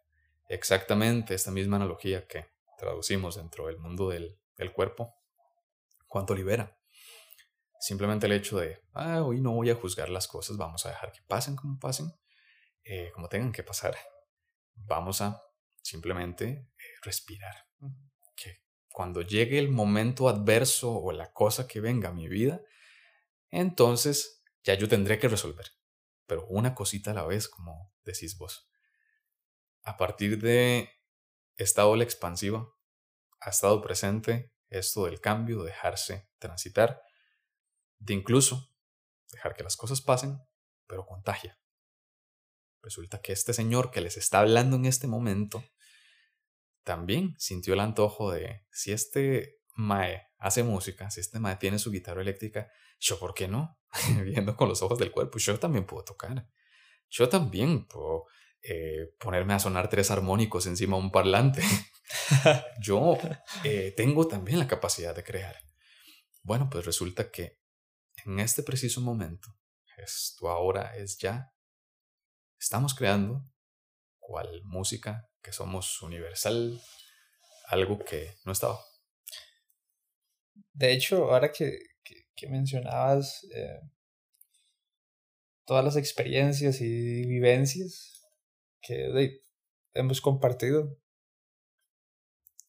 Exactamente 0.50 1.34
esta 1.34 1.52
misma 1.52 1.78
analogía 1.78 2.28
que 2.28 2.46
traducimos 2.78 3.36
dentro 3.36 3.68
del 3.68 3.78
mundo 3.78 4.10
del, 4.10 4.40
del 4.56 4.72
cuerpo, 4.72 5.16
cuánto 6.08 6.36
libera. 6.36 6.78
Simplemente 7.80 8.26
el 8.26 8.34
hecho 8.34 8.60
de, 8.60 8.82
ah, 8.94 9.22
hoy 9.24 9.40
no 9.40 9.52
voy 9.52 9.70
a 9.70 9.76
juzgar 9.76 10.10
las 10.10 10.28
cosas, 10.28 10.58
vamos 10.58 10.86
a 10.86 10.90
dejar 10.90 11.12
que 11.12 11.22
pasen 11.28 11.56
como 11.56 11.80
pasen, 11.80 12.12
eh, 12.84 13.12
como 13.14 13.30
tengan 13.30 13.52
que 13.52 13.64
pasar. 13.64 13.96
Vamos 14.74 15.22
a 15.22 15.44
simplemente 15.82 16.46
eh, 16.48 16.84
respirar. 17.04 17.68
Que 18.36 18.64
cuando 18.92 19.22
llegue 19.22 19.60
el 19.60 19.70
momento 19.70 20.28
adverso 20.28 20.92
o 20.92 21.12
la 21.12 21.32
cosa 21.32 21.68
que 21.68 21.80
venga 21.80 22.10
a 22.10 22.14
mi 22.14 22.28
vida, 22.28 22.62
entonces 23.52 24.44
ya 24.64 24.74
yo 24.74 24.88
tendré 24.88 25.20
que 25.20 25.28
resolver. 25.28 25.77
Pero 26.28 26.46
una 26.48 26.76
cosita 26.76 27.12
a 27.12 27.14
la 27.16 27.26
vez, 27.26 27.48
como 27.48 27.92
decís 28.04 28.38
vos. 28.38 28.70
A 29.84 29.98
partir 29.98 30.40
de 30.42 30.90
esta 31.56 31.88
ola 31.88 32.04
expansiva, 32.04 32.68
ha 33.40 33.50
estado 33.50 33.82
presente 33.82 34.54
esto 34.70 35.06
del 35.06 35.22
cambio, 35.22 35.64
dejarse 35.64 36.30
transitar 36.40 37.02
de 38.00 38.14
incluso 38.14 38.72
dejar 39.32 39.56
que 39.56 39.64
las 39.64 39.76
cosas 39.76 40.02
pasen, 40.02 40.40
pero 40.88 41.06
contagia. 41.06 41.60
Resulta 42.82 43.22
que 43.22 43.34
este 43.34 43.54
señor 43.54 43.92
que 43.92 44.02
les 44.02 44.18
está 44.18 44.40
hablando 44.40 44.76
en 44.76 44.86
este 44.86 45.08
momento 45.08 45.64
también 46.84 47.36
sintió 47.38 47.74
el 47.74 47.82
antojo 47.82 48.32
de 48.32 48.66
si 48.72 48.94
este 48.94 49.60
Mae 49.76 50.28
hace 50.38 50.64
música, 50.64 51.10
si 51.12 51.20
este 51.20 51.40
Mae 51.40 51.58
tiene 51.58 51.80
su 51.80 51.92
guitarra 51.92 52.22
eléctrica, 52.22 52.72
yo, 53.00 53.20
¿por 53.20 53.34
qué 53.34 53.48
no? 53.48 53.77
Viendo 54.24 54.56
con 54.56 54.70
los 54.70 54.82
ojos 54.82 55.00
del 55.00 55.12
cuerpo, 55.12 55.38
yo 55.38 55.58
también 55.60 55.86
puedo 55.86 56.04
tocar. 56.04 56.48
Yo 57.10 57.30
también 57.30 57.88
puedo 57.88 58.26
eh, 58.62 59.14
ponerme 59.20 59.54
a 59.54 59.60
sonar 59.60 59.90
tres 59.90 60.12
armónicos 60.12 60.66
encima 60.66 60.98
de 60.98 61.04
un 61.04 61.12
parlante. 61.12 61.62
Yo 62.82 63.18
eh, 63.64 63.94
tengo 63.96 64.28
también 64.28 64.60
la 64.60 64.68
capacidad 64.68 65.16
de 65.16 65.24
crear. 65.24 65.56
Bueno, 66.44 66.70
pues 66.70 66.86
resulta 66.86 67.32
que 67.32 67.60
en 68.26 68.40
este 68.40 68.64
preciso 68.64 69.02
momento, 69.02 69.50
esto 69.98 70.50
ahora 70.50 70.96
es 70.98 71.18
ya, 71.18 71.54
estamos 72.60 72.94
creando 72.94 73.44
cual 74.20 74.62
música, 74.66 75.30
que 75.42 75.54
somos 75.54 76.02
universal, 76.02 76.82
algo 77.68 78.00
que 78.00 78.36
no 78.44 78.52
estaba. 78.52 78.80
De 80.74 80.92
hecho, 80.92 81.32
ahora 81.32 81.52
que, 81.52 81.80
que, 82.38 82.48
mencionabas 82.48 83.46
eh, 83.54 83.82
todas 85.66 85.84
las 85.84 85.98
experiencias 85.98 86.80
y 86.80 87.26
vivencias 87.26 88.26
que 88.82 89.42
hemos 89.94 90.22
compartido, 90.22 90.98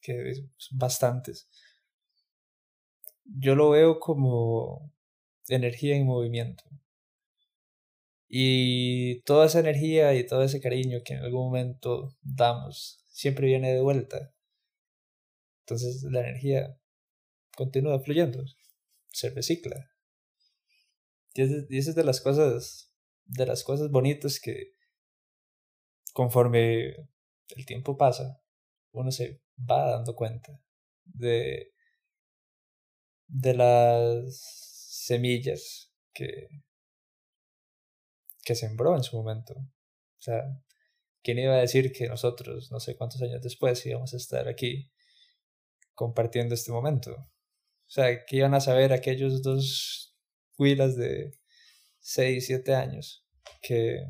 que 0.00 0.34
son 0.56 0.78
bastantes, 0.78 1.48
yo 3.24 3.54
lo 3.54 3.70
veo 3.70 4.00
como 4.00 4.92
energía 5.48 5.96
en 5.96 6.06
movimiento. 6.06 6.64
Y 8.28 9.22
toda 9.22 9.46
esa 9.46 9.60
energía 9.60 10.14
y 10.14 10.26
todo 10.26 10.42
ese 10.42 10.60
cariño 10.60 10.98
que 11.04 11.14
en 11.14 11.20
algún 11.20 11.46
momento 11.46 12.16
damos 12.20 13.04
siempre 13.08 13.46
viene 13.46 13.72
de 13.72 13.80
vuelta. 13.80 14.32
Entonces 15.60 16.02
la 16.04 16.20
energía 16.20 16.78
continúa 17.56 18.00
fluyendo, 18.00 18.44
se 19.18 19.30
recicla. 19.30 19.90
Y 21.34 21.42
esa 21.78 21.90
es 21.90 21.96
de 21.96 22.04
las 22.04 22.20
cosas, 22.20 22.94
de 23.24 23.46
las 23.46 23.64
cosas 23.64 23.90
bonitas 23.90 24.38
que 24.40 24.74
conforme 26.12 26.94
el 27.56 27.66
tiempo 27.66 27.96
pasa, 27.96 28.40
uno 28.92 29.10
se 29.10 29.42
va 29.58 29.90
dando 29.90 30.14
cuenta 30.14 30.60
de, 31.04 31.72
de 33.26 33.54
las 33.54 34.40
semillas 35.06 35.92
que, 36.12 36.48
que 38.44 38.54
sembró 38.54 38.94
en 38.94 39.02
su 39.02 39.16
momento. 39.16 39.54
O 39.54 40.20
sea, 40.20 40.42
¿quién 41.22 41.38
iba 41.40 41.54
a 41.54 41.60
decir 41.60 41.92
que 41.92 42.08
nosotros, 42.08 42.70
no 42.70 42.78
sé 42.78 42.96
cuántos 42.96 43.20
años 43.22 43.42
después, 43.42 43.84
íbamos 43.84 44.14
a 44.14 44.16
estar 44.16 44.48
aquí 44.48 44.92
compartiendo 45.94 46.54
este 46.54 46.72
momento? 46.72 47.30
O 47.88 47.90
sea, 47.90 48.24
que 48.26 48.36
iban 48.36 48.54
a 48.54 48.60
saber 48.60 48.92
aquellos 48.92 49.42
dos 49.42 50.14
huilas 50.58 50.94
de 50.96 51.32
6, 52.00 52.46
7 52.46 52.74
años 52.74 53.26
que 53.62 54.04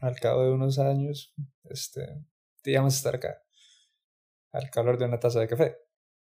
al 0.00 0.14
cabo 0.20 0.44
de 0.44 0.50
unos 0.50 0.78
años, 0.78 1.34
este, 1.64 2.06
íbamos 2.64 2.94
estar 2.94 3.16
acá, 3.16 3.42
al 4.52 4.70
calor 4.70 4.98
de 4.98 5.06
una 5.06 5.18
taza 5.18 5.40
de 5.40 5.48
café, 5.48 5.76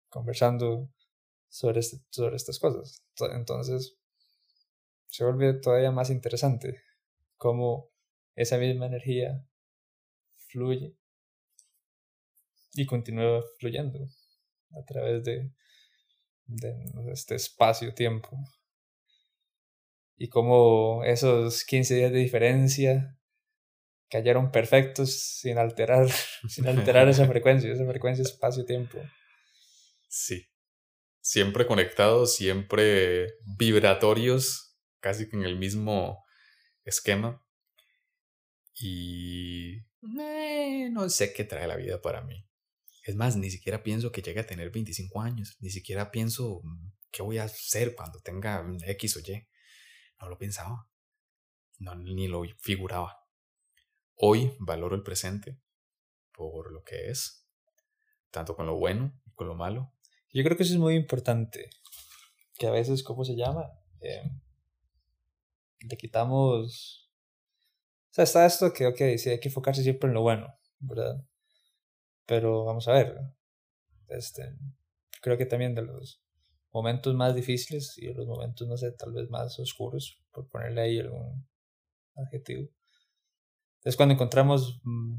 conversando 0.09 0.91
sobre, 1.49 1.79
este, 1.79 1.97
sobre 2.11 2.35
estas 2.35 2.59
cosas. 2.59 3.03
Entonces, 3.33 3.97
se 5.07 5.23
vuelve 5.23 5.53
todavía 5.55 5.91
más 5.91 6.09
interesante 6.11 6.83
cómo 7.37 7.89
esa 8.35 8.57
misma 8.57 8.85
energía 8.85 9.43
fluye 10.49 10.95
y 12.73 12.85
continúa 12.85 13.43
fluyendo 13.59 14.05
a 14.71 14.85
través 14.85 15.23
de, 15.23 15.51
de 16.51 16.75
este 17.11 17.35
espacio-tiempo. 17.35 18.37
Y 20.17 20.29
cómo 20.29 21.03
esos 21.03 21.63
15 21.63 21.95
días 21.95 22.11
de 22.11 22.19
diferencia 22.19 23.17
cayeron 24.09 24.51
perfectos 24.51 25.39
sin 25.39 25.57
alterar, 25.57 26.07
sin 26.47 26.67
alterar 26.67 27.07
esa 27.07 27.25
frecuencia, 27.27 27.71
esa 27.71 27.85
frecuencia 27.85 28.21
espacio-tiempo. 28.21 28.99
Sí. 30.09 30.47
Siempre 31.21 31.65
conectados, 31.65 32.35
siempre 32.35 33.35
vibratorios, 33.57 34.77
casi 34.99 35.27
en 35.31 35.43
el 35.43 35.57
mismo 35.57 36.23
esquema. 36.83 37.43
Y 38.73 39.77
eh, 40.19 40.89
no 40.91 41.09
sé 41.09 41.31
qué 41.31 41.43
trae 41.43 41.67
la 41.67 41.75
vida 41.75 42.01
para 42.01 42.21
mí. 42.21 42.45
Es 43.03 43.15
más, 43.15 43.35
ni 43.35 43.49
siquiera 43.49 43.83
pienso 43.83 44.11
que 44.11 44.21
llegue 44.21 44.41
a 44.41 44.45
tener 44.45 44.69
25 44.69 45.21
años, 45.21 45.57
ni 45.59 45.69
siquiera 45.69 46.11
pienso 46.11 46.61
mm, 46.63 46.91
qué 47.11 47.23
voy 47.23 47.39
a 47.39 47.45
hacer 47.45 47.95
cuando 47.95 48.19
tenga 48.19 48.65
X 48.85 49.17
o 49.17 49.19
Y. 49.19 49.47
No 50.19 50.29
lo 50.29 50.37
pensaba, 50.37 50.87
no, 51.79 51.95
ni 51.95 52.27
lo 52.27 52.43
figuraba. 52.59 53.27
Hoy 54.15 54.55
valoro 54.59 54.95
el 54.95 55.03
presente 55.03 55.59
por 56.31 56.71
lo 56.71 56.83
que 56.83 57.09
es, 57.09 57.47
tanto 58.29 58.55
con 58.55 58.67
lo 58.67 58.77
bueno 58.77 59.19
y 59.25 59.31
con 59.31 59.47
lo 59.47 59.55
malo. 59.55 59.93
Yo 60.31 60.43
creo 60.43 60.55
que 60.55 60.63
eso 60.63 60.73
es 60.73 60.79
muy 60.79 60.95
importante, 60.95 61.69
que 62.57 62.67
a 62.67 62.71
veces, 62.71 63.03
¿cómo 63.03 63.25
se 63.25 63.35
llama? 63.35 63.65
Eh, 63.99 64.23
le 65.79 65.97
quitamos... 65.97 67.09
O 68.11 68.13
sea, 68.13 68.23
está 68.25 68.45
esto 68.45 68.73
que, 68.73 68.87
ok, 68.87 69.17
sí, 69.17 69.29
hay 69.29 69.39
que 69.39 69.47
enfocarse 69.47 69.83
siempre 69.83 70.07
en 70.07 70.13
lo 70.13 70.21
bueno, 70.21 70.53
¿verdad? 70.79 71.25
Pero 72.31 72.63
vamos 72.63 72.87
a 72.87 72.93
ver, 72.93 73.19
este, 74.07 74.55
creo 75.21 75.37
que 75.37 75.45
también 75.45 75.75
de 75.75 75.81
los 75.81 76.23
momentos 76.71 77.13
más 77.13 77.35
difíciles 77.35 77.97
y 77.97 78.07
de 78.07 78.13
los 78.13 78.25
momentos, 78.25 78.65
no 78.69 78.77
sé, 78.77 78.93
tal 78.93 79.11
vez 79.11 79.29
más 79.29 79.59
oscuros, 79.59 80.23
por 80.31 80.47
ponerle 80.47 80.79
ahí 80.79 80.99
algún 80.99 81.45
adjetivo, 82.15 82.69
es 83.83 83.97
cuando 83.97 84.13
encontramos 84.13 84.79
mm, 84.81 85.15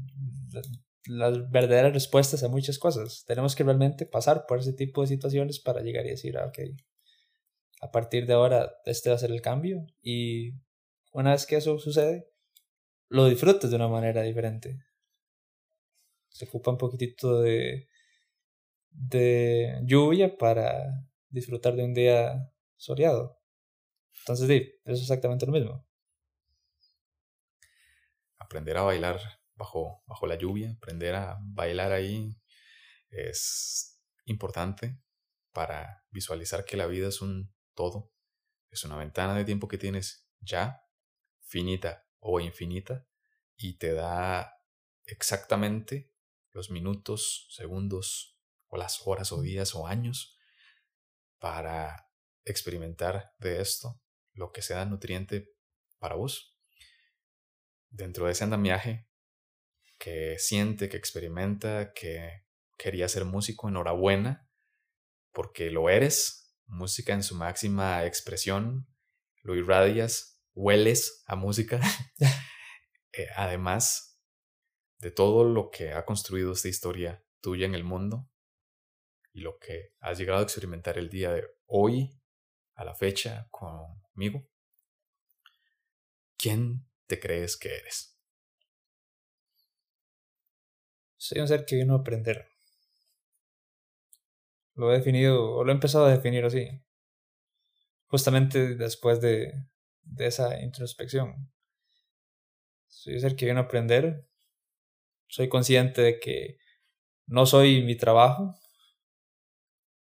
las 1.05 1.51
verdaderas 1.51 1.93
respuestas 1.93 2.41
a 2.41 2.49
muchas 2.49 2.79
cosas. 2.79 3.23
Tenemos 3.27 3.55
que 3.55 3.63
realmente 3.63 4.07
pasar 4.07 4.47
por 4.47 4.57
ese 4.57 4.73
tipo 4.73 5.01
de 5.01 5.07
situaciones 5.09 5.59
para 5.59 5.81
llegar 5.81 6.07
y 6.07 6.09
decir, 6.09 6.35
ah, 6.39 6.47
ok, 6.47 6.57
a 7.81 7.91
partir 7.91 8.25
de 8.25 8.33
ahora 8.33 8.73
este 8.87 9.11
va 9.11 9.17
a 9.17 9.19
ser 9.19 9.29
el 9.29 9.43
cambio 9.43 9.85
y 10.01 10.53
una 11.11 11.33
vez 11.33 11.45
que 11.45 11.57
eso 11.57 11.77
sucede, 11.77 12.27
lo 13.07 13.27
disfrutas 13.27 13.69
de 13.69 13.75
una 13.75 13.87
manera 13.87 14.23
diferente. 14.23 14.79
Se 16.33 16.45
ocupa 16.45 16.71
un 16.71 16.77
poquitito 16.77 17.41
de, 17.41 17.87
de 18.89 19.79
lluvia 19.83 20.37
para 20.37 21.07
disfrutar 21.29 21.75
de 21.75 21.85
un 21.85 21.93
día 21.93 22.51
soleado. 22.75 23.39
Entonces, 24.19 24.47
sí, 24.47 24.73
es 24.85 25.01
exactamente 25.01 25.45
lo 25.45 25.53
mismo. 25.53 25.87
Aprender 28.37 28.77
a 28.77 28.83
bailar 28.83 29.19
bajo, 29.55 30.03
bajo 30.05 30.27
la 30.27 30.35
lluvia, 30.35 30.71
aprender 30.71 31.15
a 31.15 31.37
bailar 31.41 31.91
ahí 31.91 32.35
es 33.09 34.01
importante 34.25 34.99
para 35.51 36.05
visualizar 36.09 36.65
que 36.65 36.77
la 36.77 36.87
vida 36.87 37.07
es 37.07 37.21
un 37.21 37.53
todo, 37.75 38.11
es 38.69 38.83
una 38.83 38.97
ventana 38.97 39.35
de 39.35 39.45
tiempo 39.45 39.67
que 39.67 39.77
tienes 39.77 40.27
ya, 40.39 40.83
finita 41.41 42.07
o 42.19 42.39
infinita, 42.39 43.07
y 43.55 43.77
te 43.77 43.93
da 43.93 44.57
exactamente 45.05 46.12
los 46.53 46.69
minutos, 46.69 47.47
segundos, 47.49 48.33
o 48.67 48.77
las 48.77 49.05
horas 49.05 49.31
o 49.31 49.41
días 49.41 49.75
o 49.75 49.85
años 49.85 50.37
para 51.37 52.09
experimentar 52.45 53.33
de 53.37 53.61
esto 53.61 54.01
lo 54.33 54.51
que 54.51 54.61
sea 54.61 54.85
nutriente 54.85 55.53
para 55.99 56.15
vos. 56.15 56.57
Dentro 57.89 58.25
de 58.25 58.31
ese 58.31 58.43
andamiaje 58.43 59.07
que 59.99 60.37
siente, 60.39 60.89
que 60.89 60.97
experimenta, 60.97 61.93
que 61.93 62.45
quería 62.77 63.07
ser 63.07 63.25
músico, 63.25 63.69
enhorabuena, 63.69 64.49
porque 65.31 65.69
lo 65.69 65.89
eres, 65.89 66.57
música 66.65 67.13
en 67.13 67.23
su 67.23 67.35
máxima 67.35 68.05
expresión, 68.05 68.87
lo 69.43 69.55
irradias, 69.55 70.41
hueles 70.53 71.23
a 71.27 71.35
música. 71.35 71.79
Eh, 73.15 73.27
además 73.35 74.12
de 75.03 75.11
todo 75.11 75.43
lo 75.43 75.69
que 75.69 75.91
ha 75.91 76.05
construido 76.05 76.53
esta 76.53 76.69
historia 76.69 77.23
tuya 77.41 77.65
en 77.65 77.75
el 77.75 77.83
mundo 77.83 78.29
y 79.31 79.41
lo 79.41 79.59
que 79.59 79.93
has 79.99 80.17
llegado 80.17 80.39
a 80.39 80.43
experimentar 80.43 80.97
el 80.97 81.09
día 81.09 81.31
de 81.31 81.45
hoy, 81.65 82.19
a 82.75 82.85
la 82.85 82.95
fecha, 82.95 83.47
conmigo, 83.51 84.47
¿quién 86.37 86.87
te 87.05 87.19
crees 87.19 87.57
que 87.57 87.75
eres? 87.75 88.17
Soy 91.17 91.39
un 91.41 91.47
ser 91.47 91.65
que 91.65 91.75
vino 91.75 91.93
a 91.93 91.99
aprender 91.99 92.53
lo 94.75 94.91
he 94.91 94.97
definido, 94.97 95.55
o 95.55 95.63
lo 95.63 95.71
he 95.71 95.75
empezado 95.75 96.05
a 96.05 96.11
definir 96.11 96.45
así. 96.45 96.67
Justamente 98.07 98.75
después 98.75 99.21
de, 99.21 99.53
de 100.03 100.27
esa 100.27 100.59
introspección. 100.61 101.51
Soy 102.87 103.19
ser 103.19 103.35
que 103.35 103.45
viene 103.45 103.59
a 103.59 103.63
aprender. 103.63 104.27
Soy 105.33 105.49
consciente 105.49 106.03
de 106.03 106.19
que 106.19 106.57
no 107.25 107.47
soy 107.47 107.81
mi 107.83 107.97
trabajo. 107.97 108.53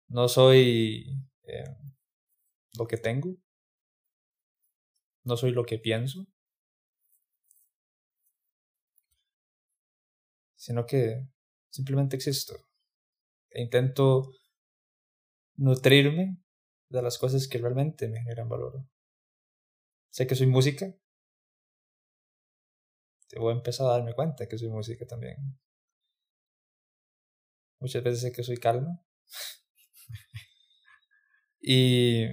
No 0.09 0.27
soy 0.27 1.07
eh, 1.45 1.65
lo 2.77 2.89
que 2.89 2.97
tengo. 2.97 3.37
No 5.23 5.37
soy 5.37 5.53
lo 5.53 5.65
que 5.65 5.79
pienso. 5.79 6.27
sino 10.57 10.85
que 10.85 11.27
simplemente 11.71 12.17
existo. 12.17 12.55
E 13.51 13.63
intento 13.63 14.33
nutrirme 15.57 16.37
de 16.91 17.03
las 17.03 17.17
cosas 17.19 17.49
que 17.49 17.59
realmente 17.59 18.09
me 18.09 18.19
generan 18.21 18.49
valor. 18.49 18.85
Sé 20.11 20.27
que 20.27 20.35
soy 20.35 20.49
música. 20.49 20.95
Debo 23.31 23.51
empezar 23.53 23.87
a 23.87 23.93
darme 23.93 24.15
cuenta 24.15 24.49
que 24.49 24.59
soy 24.59 24.69
música 24.69 25.07
también. 25.07 25.37
Muchas 27.81 28.03
veces 28.03 28.21
sé 28.23 28.33
que 28.33 28.43
soy 28.43 28.57
calma. 28.59 29.01
y. 31.61 32.27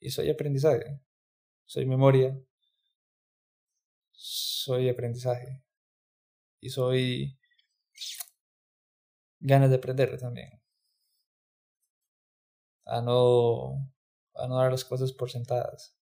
Y 0.00 0.10
soy 0.10 0.30
aprendizaje. 0.30 1.00
Soy 1.66 1.86
memoria. 1.86 2.38
Soy 4.12 4.88
aprendizaje. 4.88 5.62
Y 6.60 6.70
soy 6.70 7.38
ganas 9.40 9.70
de 9.70 9.76
aprender 9.76 10.18
también. 10.18 10.50
A 12.86 13.00
no, 13.02 13.92
a 14.34 14.46
no 14.48 14.56
dar 14.56 14.70
las 14.72 14.84
cosas 14.84 15.12
por 15.12 15.30
sentadas. 15.30 15.97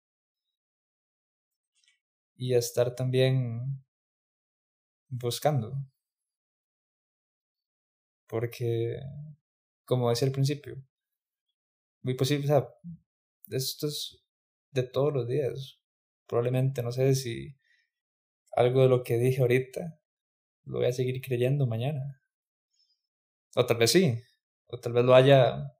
Y 2.37 2.55
a 2.55 2.59
estar 2.59 2.95
también 2.95 3.83
buscando. 5.09 5.77
Porque, 8.29 9.01
como 9.85 10.11
decía 10.11 10.27
al 10.27 10.33
principio, 10.33 10.77
muy 12.03 12.15
posible, 12.15 12.45
o 12.45 12.49
sea, 12.49 12.69
esto 13.51 13.87
es 13.89 14.23
de 14.71 14.83
todos 14.85 15.13
los 15.13 15.27
días. 15.29 15.81
Probablemente, 16.27 16.83
no 16.83 16.93
sé 16.93 17.15
si 17.15 17.57
algo 18.53 18.83
de 18.83 18.89
lo 18.89 19.05
que 19.05 19.19
dije 19.19 19.43
ahorita 19.43 20.01
lo 20.65 20.79
voy 20.79 20.89
a 20.89 20.93
seguir 20.93 21.21
creyendo 21.21 21.67
mañana. 21.67 22.21
O 23.55 23.65
tal 23.67 23.79
vez 23.79 23.91
sí. 23.93 24.05
O 24.69 24.79
tal 24.79 24.93
vez 24.93 25.05
lo 25.05 25.15
haya. 25.15 25.77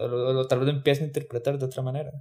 O 0.00 0.46
tal 0.48 0.58
vez 0.60 0.66
lo 0.68 0.74
empiece 0.78 1.02
a 1.02 1.06
interpretar 1.06 1.58
de 1.58 1.66
otra 1.66 1.82
manera. 1.82 2.12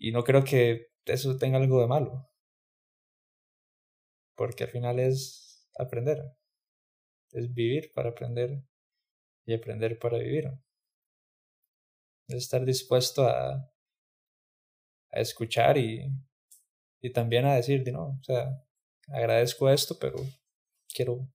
Y 0.00 0.12
no 0.12 0.24
creo 0.24 0.42
que 0.42 0.88
eso 1.04 1.36
tenga 1.36 1.58
algo 1.58 1.80
de 1.80 1.86
malo. 1.86 2.26
Porque 4.34 4.64
al 4.64 4.70
final 4.70 4.98
es 4.98 5.68
aprender. 5.78 6.24
Es 7.32 7.52
vivir 7.52 7.92
para 7.94 8.08
aprender 8.08 8.62
y 9.44 9.52
aprender 9.52 9.98
para 9.98 10.16
vivir. 10.16 10.50
Es 12.28 12.36
estar 12.36 12.64
dispuesto 12.64 13.26
a, 13.26 13.70
a 15.12 15.20
escuchar 15.20 15.76
y, 15.76 16.10
y 17.02 17.12
también 17.12 17.44
a 17.44 17.56
decir, 17.56 17.84
no, 17.92 18.18
o 18.20 18.24
sea, 18.24 18.64
agradezco 19.08 19.68
esto, 19.68 19.98
pero 19.98 20.16
quiero 20.94 21.28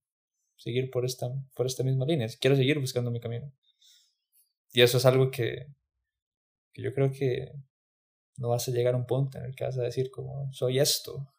seguir 0.56 0.90
por 0.90 1.04
esta, 1.04 1.28
por 1.54 1.66
esta 1.66 1.84
misma 1.84 2.04
línea, 2.04 2.26
quiero 2.40 2.56
seguir 2.56 2.80
buscando 2.80 3.12
mi 3.12 3.20
camino. 3.20 3.52
Y 4.72 4.82
eso 4.82 4.98
es 4.98 5.06
algo 5.06 5.30
que, 5.30 5.68
que 6.72 6.82
yo 6.82 6.92
creo 6.92 7.12
que 7.12 7.52
no 8.36 8.50
vas 8.50 8.68
a 8.68 8.72
llegar 8.72 8.94
a 8.94 8.98
un 8.98 9.06
punto 9.06 9.38
en 9.38 9.46
el 9.46 9.54
que 9.54 9.64
vas 9.64 9.78
a 9.78 9.82
decir 9.82 10.10
como 10.10 10.52
soy 10.52 10.78
esto. 10.78 11.32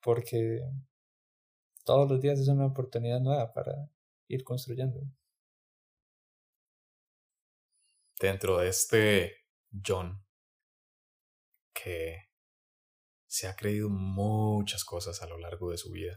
Porque 0.00 0.60
todos 1.84 2.10
los 2.10 2.20
días 2.20 2.38
es 2.38 2.48
una 2.48 2.66
oportunidad 2.66 3.20
nueva 3.20 3.52
para 3.52 3.90
ir 4.28 4.44
construyendo. 4.44 5.00
Dentro 8.20 8.58
de 8.58 8.68
este 8.68 9.36
John, 9.84 10.24
que 11.72 12.30
se 13.26 13.48
ha 13.48 13.56
creído 13.56 13.88
muchas 13.88 14.84
cosas 14.84 15.20
a 15.22 15.26
lo 15.26 15.38
largo 15.38 15.70
de 15.70 15.78
su 15.78 15.90
vida, 15.90 16.16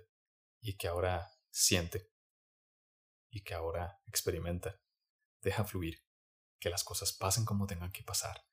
y 0.62 0.78
que 0.78 0.88
ahora 0.88 1.32
siente 1.50 2.12
y 3.30 3.42
que 3.42 3.54
ahora 3.54 4.02
experimenta. 4.08 4.80
Deja 5.42 5.64
fluir, 5.64 6.04
que 6.60 6.70
las 6.70 6.84
cosas 6.84 7.14
pasen 7.14 7.46
como 7.46 7.68
tengan 7.68 7.92
que 7.92 8.04
pasar. 8.04 8.46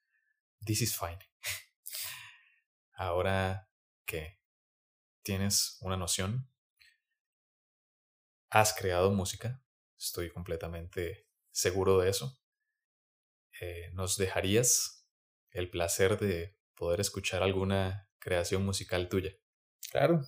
This 0.65 0.83
is 0.83 0.97
fine. 0.97 1.19
ahora 2.97 3.69
que 4.07 4.41
tienes 5.23 5.79
una 5.81 5.97
noción, 5.97 6.49
has 8.51 8.73
creado 8.73 9.11
música, 9.11 9.63
estoy 9.99 10.31
completamente 10.31 11.29
seguro 11.51 11.99
de 11.99 12.11
eso. 12.11 12.39
Eh, 13.61 13.91
¿Nos 13.93 14.17
dejarías 14.17 15.07
el 15.51 15.71
placer 15.71 16.19
de 16.19 16.57
poder 16.75 17.01
escuchar 17.01 17.43
alguna 17.43 18.09
creación 18.19 18.65
musical 18.65 19.09
tuya? 19.09 19.33
Claro, 19.91 20.23